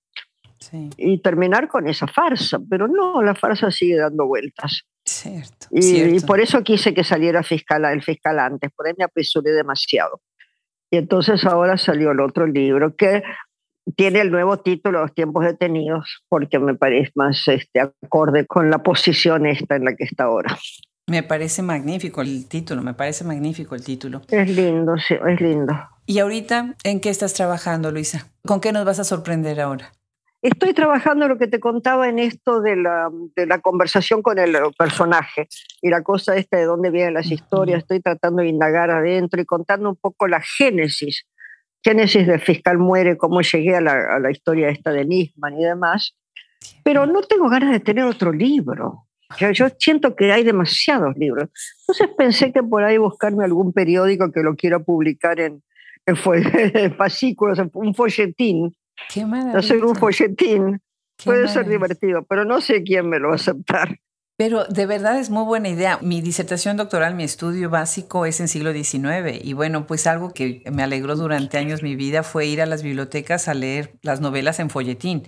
y 0.97 1.21
terminar 1.21 1.67
con 1.67 1.87
esa 1.87 2.07
farsa. 2.07 2.59
Pero 2.69 2.87
no, 2.87 3.21
la 3.21 3.35
farsa 3.35 3.71
sigue 3.71 3.97
dando 3.97 4.25
vueltas. 4.25 4.83
Cierto, 5.05 5.67
y, 5.71 6.19
por 6.21 6.41
eso 6.41 6.61
quise 6.63 6.93
que 6.93 7.05
saliera 7.05 7.41
fiscal, 7.41 7.85
el 7.85 8.03
fiscal 8.03 8.39
antes, 8.39 8.69
por 8.75 8.87
ahí 8.87 8.93
me 8.97 9.05
apresuré 9.05 9.51
demasiado. 9.51 10.19
Y 10.91 10.97
entonces 10.97 11.45
ahora 11.45 11.77
salió 11.77 12.11
el 12.11 12.19
otro 12.19 12.45
libro 12.45 12.95
que 12.95 13.23
tiene 13.95 14.19
el 14.19 14.31
nuevo 14.31 14.57
título, 14.57 15.01
Los 15.01 15.13
tiempos 15.13 15.45
detenidos, 15.45 16.23
porque 16.27 16.59
me 16.59 16.75
parece 16.75 17.11
más 17.15 17.47
este, 17.47 17.79
acorde 17.79 18.45
con 18.45 18.69
la 18.69 18.79
posición 18.79 19.45
esta 19.45 19.77
en 19.77 19.85
la 19.85 19.95
que 19.95 20.03
está 20.03 20.25
ahora. 20.25 20.57
Me 21.09 21.23
parece 21.23 21.61
magnífico 21.61 22.21
el 22.21 22.49
título, 22.49 22.81
me 22.81 22.93
parece 22.93 23.23
magnífico 23.23 23.75
el 23.75 23.83
título. 23.83 24.21
Es 24.29 24.49
lindo, 24.49 24.97
sí, 24.97 25.15
es 25.25 25.39
lindo. 25.39 25.73
¿Y 26.05 26.19
ahorita 26.19 26.75
en 26.83 26.99
qué 26.99 27.09
estás 27.09 27.33
trabajando, 27.33 27.91
Luisa? 27.91 28.27
¿Con 28.45 28.59
qué 28.59 28.73
nos 28.73 28.83
vas 28.83 28.99
a 28.99 29.05
sorprender 29.05 29.61
ahora? 29.61 29.93
Estoy 30.41 30.73
trabajando 30.73 31.29
lo 31.29 31.37
que 31.37 31.47
te 31.47 31.61
contaba 31.61 32.09
en 32.09 32.19
esto 32.19 32.59
de 32.59 32.75
la, 32.75 33.09
de 33.37 33.45
la 33.45 33.59
conversación 33.59 34.21
con 34.21 34.37
el 34.37 34.57
personaje 34.77 35.47
y 35.81 35.89
la 35.89 36.03
cosa 36.03 36.35
esta 36.35 36.57
de 36.57 36.65
dónde 36.65 36.91
vienen 36.91 37.13
las 37.13 37.31
historias. 37.31 37.79
Estoy 37.79 38.01
tratando 38.01 38.41
de 38.41 38.49
indagar 38.49 38.91
adentro 38.91 39.41
y 39.41 39.45
contando 39.45 39.89
un 39.89 39.95
poco 39.95 40.27
la 40.27 40.41
génesis, 40.41 41.25
génesis 41.83 42.27
de 42.27 42.37
Fiscal 42.37 42.77
Muere, 42.77 43.17
cómo 43.17 43.41
llegué 43.41 43.77
a 43.77 43.81
la, 43.81 44.15
a 44.15 44.19
la 44.19 44.29
historia 44.29 44.67
esta 44.67 44.91
de 44.91 45.05
Nisman 45.05 45.57
y 45.57 45.63
demás. 45.63 46.15
Pero 46.83 47.05
no 47.05 47.21
tengo 47.21 47.47
ganas 47.47 47.71
de 47.71 47.79
tener 47.79 48.03
otro 48.03 48.33
libro. 48.33 49.06
Yo, 49.39 49.67
siento 49.77 50.15
que 50.15 50.31
hay 50.31 50.43
demasiados 50.43 51.15
libros. 51.17 51.49
Entonces 51.81 52.09
pensé 52.17 52.53
que 52.53 52.63
por 52.63 52.83
ahí 52.83 52.97
buscarme 52.97 53.43
algún 53.43 53.73
periódico 53.73 54.31
que 54.31 54.41
lo 54.41 54.55
quiera 54.55 54.79
publicar 54.79 55.39
en, 55.39 55.63
en, 56.05 56.15
fascículos, 56.97 57.59
un 57.73 57.93
folletín. 57.93 58.75
Qué 59.13 59.25
Hacer 59.53 59.83
un 59.83 59.95
folletín 59.95 60.81
puede 61.23 61.47
ser 61.47 61.67
divertido, 61.67 62.23
pero 62.23 62.45
no 62.45 62.61
sé 62.61 62.83
quién 62.83 63.09
me 63.09 63.19
lo 63.19 63.29
va 63.29 63.33
a 63.33 63.35
aceptar. 63.35 63.97
Pero 64.37 64.65
de 64.65 64.85
verdad 64.85 65.19
es 65.19 65.31
muy 65.31 65.43
buena 65.45 65.67
idea. 65.67 65.97
Mi 66.03 66.21
disertación 66.21 66.77
doctoral, 66.77 67.15
mi 67.15 67.23
estudio 67.23 67.71
básico 67.71 68.27
es 68.27 68.39
en 68.39 68.47
siglo 68.47 68.71
XIX 68.71 69.43
y 69.43 69.53
bueno, 69.53 69.87
pues 69.87 70.05
algo 70.05 70.31
que 70.31 70.61
me 70.71 70.83
alegró 70.83 71.15
durante 71.15 71.57
años 71.57 71.81
mi 71.81 71.95
vida 71.95 72.21
fue 72.21 72.45
ir 72.45 72.61
a 72.61 72.67
las 72.67 72.83
bibliotecas 72.83 73.47
a 73.47 73.55
leer 73.55 73.97
las 74.03 74.21
novelas 74.21 74.59
en 74.59 74.69
folletín. 74.69 75.23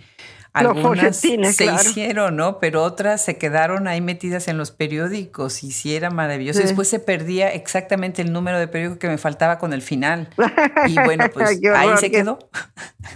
Algunas 0.54 1.18
se 1.18 1.66
hicieron, 1.66 2.36
¿no? 2.36 2.60
Pero 2.60 2.84
otras 2.84 3.24
se 3.24 3.38
quedaron 3.38 3.88
ahí 3.88 4.02
metidas 4.02 4.48
en 4.48 4.58
los 4.58 4.72
periódicos 4.72 5.64
y 5.64 5.72
sí 5.72 5.96
era 5.96 6.10
maravilloso. 6.10 6.60
Después 6.60 6.88
se 6.88 7.00
perdía 7.00 7.54
exactamente 7.54 8.22
el 8.22 8.34
número 8.34 8.58
de 8.58 8.68
periódico 8.68 9.00
que 9.00 9.08
me 9.08 9.18
faltaba 9.18 9.60
con 9.60 9.74
el 9.74 9.82
final. 9.82 10.30
Y 10.88 10.96
bueno, 10.96 11.26
pues 11.34 11.60
ahí 11.76 11.90
se 11.98 12.10
quedó. 12.10 12.40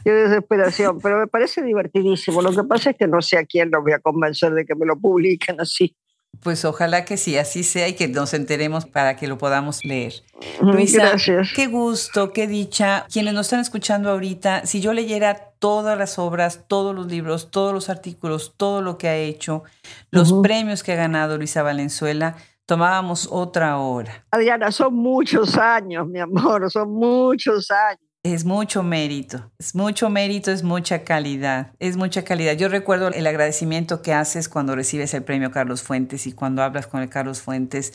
Qué 0.04 0.12
desesperación, 0.12 1.00
pero 1.02 1.18
me 1.20 1.28
parece 1.28 1.64
divertidísimo. 1.64 2.42
Lo 2.42 2.52
que 2.52 2.64
pasa 2.64 2.92
es 2.92 2.98
que 2.98 3.08
no 3.08 3.22
sé 3.22 3.38
a 3.38 3.46
quién 3.46 3.72
lo 3.72 3.82
voy 3.82 3.94
a 3.94 4.00
convencer 4.00 4.54
de 4.54 4.66
que 4.66 4.76
me 4.76 4.86
lo 4.86 5.00
publiquen 5.00 5.60
así. 5.60 5.96
Pues 6.42 6.66
ojalá 6.66 7.06
que 7.06 7.16
sí, 7.16 7.38
así 7.38 7.64
sea 7.64 7.88
y 7.88 7.94
que 7.94 8.08
nos 8.08 8.34
enteremos 8.34 8.86
para 8.86 9.16
que 9.16 9.28
lo 9.28 9.38
podamos 9.38 9.86
leer. 9.86 10.14
Luisa, 10.62 11.10
Gracias. 11.10 11.54
qué 11.56 11.68
gusto, 11.68 12.34
qué 12.34 12.48
dicha. 12.48 13.06
Quienes 13.12 13.34
nos 13.34 13.46
están 13.48 13.62
escuchando 13.62 14.10
ahorita, 14.10 14.66
si 14.66 14.82
yo 14.82 14.94
leyera 14.94 15.54
todas 15.60 15.98
las 15.98 16.20
obras, 16.20 16.66
todos 16.68 16.94
los 16.94 17.08
libros, 17.08 17.50
todos 17.50 17.74
los 17.74 17.90
artículos, 17.90 18.54
todo 18.58 18.82
lo 18.82 18.98
que 18.98 19.08
ha 19.08 19.16
hecho, 19.16 19.64
los 20.12 20.34
premios 20.42 20.84
que 20.84 20.92
ha 20.92 20.96
ganado 20.98 21.38
Luisa 21.38 21.64
Valenzuela, 21.64 22.36
tomábamos 22.66 23.30
otra 23.32 23.78
hora. 23.78 24.26
Adriana, 24.32 24.72
son 24.72 24.96
muchos 24.96 25.58
años, 25.58 26.08
mi 26.08 26.20
amor, 26.20 26.70
son 26.72 26.92
muchos 26.92 27.72
años. 27.72 28.13
Es 28.26 28.46
mucho 28.46 28.84
mérito, 28.84 29.52
es 29.60 29.76
mucho 29.76 30.10
mérito, 30.10 30.50
es 30.50 30.64
mucha 30.64 31.04
calidad, 31.04 31.74
es 31.80 31.98
mucha 31.98 32.24
calidad. 32.24 32.54
Yo 32.54 32.70
recuerdo 32.70 33.10
el 33.10 33.28
agradecimiento 33.28 34.02
que 34.02 34.14
haces 34.14 34.48
cuando 34.48 34.78
recibes 34.78 35.14
el 35.14 35.24
premio 35.24 35.52
Carlos 35.52 35.84
Fuentes 35.84 36.26
y 36.26 36.32
cuando 36.32 36.64
hablas 36.64 36.88
con 36.88 37.02
el 37.02 37.10
Carlos 37.10 37.42
Fuentes 37.42 37.92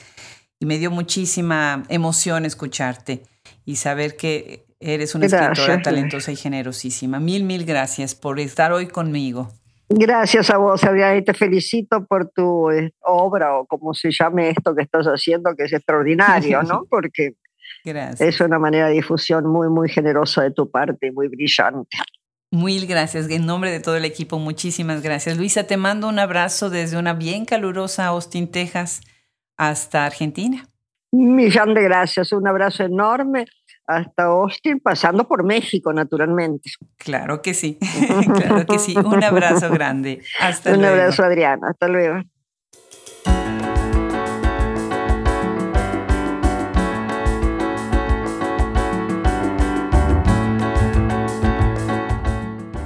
y 0.61 0.67
me 0.67 0.77
dio 0.77 0.91
muchísima 0.91 1.83
emoción 1.89 2.45
escucharte 2.45 3.23
y 3.65 3.77
saber 3.77 4.17
que 4.17 4.67
eres 4.81 5.15
una 5.15 5.27
escritora 5.27 5.81
talentosa 5.81 6.31
y 6.31 6.37
generosísima. 6.37 7.19
Mil, 7.21 7.45
mil 7.45 7.65
gracias 7.65 8.15
por 8.15 8.39
estar 8.39 8.71
hoy 8.71 8.87
conmigo. 8.87 9.51
Gracias 9.89 10.51
a 10.51 10.59
vos, 10.59 10.85
Adriana, 10.85 11.17
y 11.17 11.25
te 11.25 11.33
felicito 11.33 12.05
por 12.05 12.29
tu 12.29 12.71
eh, 12.71 12.93
obra 13.01 13.57
o 13.57 13.65
como 13.65 13.95
se 13.95 14.11
llame 14.11 14.51
esto 14.51 14.75
que 14.75 14.83
estás 14.83 15.07
haciendo, 15.07 15.55
que 15.57 15.65
es 15.65 15.73
extraordinario, 15.73 16.63
¿no? 16.63 16.85
Porque 16.91 17.33
es 17.85 18.41
una 18.41 18.59
manera 18.59 18.89
de 18.89 18.95
difusión 18.95 19.47
muy, 19.47 19.69
muy 19.69 19.89
generosa 19.89 20.43
de 20.43 20.51
tu 20.51 20.71
parte 20.71 21.09
y 21.09 21.11
muy 21.11 21.29
brillante. 21.29 21.99
Mil 22.51 22.87
gracias. 22.87 23.29
En 23.29 23.45
nombre 23.45 23.71
de 23.71 23.81
todo 23.81 23.97
el 23.97 24.05
equipo, 24.05 24.39
muchísimas 24.39 25.03
gracias. 25.03 25.37
Luisa, 25.37 25.65
te 25.65 25.77
mando 25.77 26.09
un 26.09 26.19
abrazo 26.19 26.71
desde 26.71 26.99
una 26.99 27.13
bien 27.13 27.45
calurosa 27.45 28.07
Austin, 28.07 28.51
Texas, 28.51 29.03
hasta 29.57 30.07
Argentina. 30.07 30.67
Un 31.11 31.35
millón 31.35 31.75
de 31.75 31.83
gracias. 31.83 32.33
Un 32.33 32.49
abrazo 32.49 32.85
enorme 32.85 33.45
hasta 33.87 34.25
Austin, 34.25 34.81
pasando 34.81 35.27
por 35.27 35.45
México, 35.45 35.93
naturalmente. 35.93 36.71
Claro 36.99 37.41
que 37.41 37.55
sí, 37.55 37.79
claro 38.35 38.67
que 38.67 38.79
sí. 38.79 38.95
Un 38.97 39.25
abrazo 39.25 39.71
grande. 39.71 40.23
Hasta 40.41 40.73
Un 40.73 40.81
luego. 40.81 40.95
Un 40.95 41.01
abrazo, 41.01 41.25
Adriana. 41.25 41.69
Hasta 41.71 41.89
luego. 41.89 42.23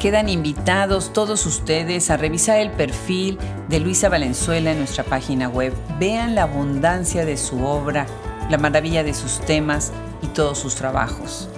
Quedan 0.03 0.29
invitados 0.29 1.13
todos 1.13 1.47
ustedes 1.47 2.11
a 2.11 2.17
revisar 2.17 2.59
el 2.59 2.73
perfil 2.73 3.39
de 3.69 3.79
Luisa 3.79 4.09
Valenzuela 4.09 4.73
en 4.73 4.79
nuestra 4.79 5.05
página 5.05 5.49
web. 5.49 5.73
Vean 6.01 6.35
la 6.35 6.43
abundancia 6.43 7.25
de 7.25 7.37
su 7.37 7.65
obra, 7.65 8.07
la 8.51 8.59
maravilla 8.59 9.05
de 9.05 9.15
sus 9.15 9.39
temas 9.39 9.93
y 10.21 10.27
todos 10.27 10.59
sus 10.59 10.75
trabajos. 10.75 11.49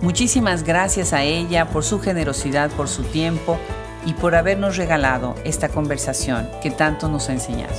Muchísimas 0.00 0.62
gracias 0.62 1.12
a 1.12 1.24
ella 1.24 1.70
por 1.70 1.82
su 1.82 1.98
generosidad, 1.98 2.70
por 2.70 2.86
su 2.86 3.02
tiempo 3.02 3.58
y 4.06 4.12
por 4.12 4.36
habernos 4.36 4.76
regalado 4.76 5.34
esta 5.42 5.68
conversación 5.68 6.48
que 6.62 6.70
tanto 6.70 7.08
nos 7.08 7.28
ha 7.28 7.32
enseñado. 7.32 7.74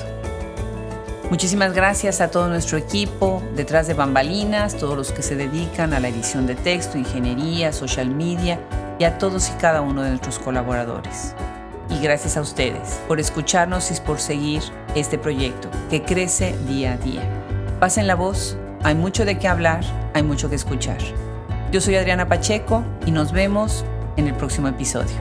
Muchísimas 1.30 1.72
gracias 1.72 2.20
a 2.20 2.30
todo 2.30 2.50
nuestro 2.50 2.78
equipo 2.78 3.42
detrás 3.56 3.88
de 3.88 3.94
bambalinas, 3.94 4.76
todos 4.76 4.98
los 4.98 5.14
que 5.14 5.22
se 5.22 5.38
dedican 5.38 5.94
a 5.94 6.02
la 6.02 6.10
edición 6.10 6.46
de 6.46 6.56
texto, 6.56 6.98
ingeniería, 6.98 7.72
social 7.72 8.10
media 8.10 8.60
y 9.00 9.06
a 9.06 9.18
todos 9.18 9.50
y 9.50 9.54
cada 9.54 9.82
uno 9.82 10.04
de 10.04 10.10
nuestros 10.10 10.38
colaboradores. 10.38 11.34
Y 11.90 12.00
gracias 12.04 12.38
a 12.38 12.42
ustedes 12.42 13.00
por 13.08 13.20
escucharnos 13.20 13.90
y 13.90 14.00
por 14.02 14.20
seguir 14.20 14.62
este 14.94 15.18
proyecto 15.18 15.70
que 15.90 16.04
crece 16.04 16.56
día 16.68 16.94
a 16.94 16.98
día. 16.98 17.24
Pasen 17.80 18.06
la 18.06 18.16
voz, 18.16 18.58
hay 18.84 18.94
mucho 18.94 19.26
de 19.26 19.40
qué 19.40 19.48
hablar, 19.48 19.84
hay 20.14 20.22
mucho 20.22 20.50
que 20.50 20.56
escuchar. 20.56 21.00
Yo 21.72 21.82
soy 21.82 21.96
Adriana 21.96 22.28
Pacheco 22.28 22.84
y 23.06 23.12
nos 23.12 23.32
vemos 23.32 23.86
en 24.18 24.28
el 24.28 24.36
próximo 24.36 24.68
episodio. 24.68 25.16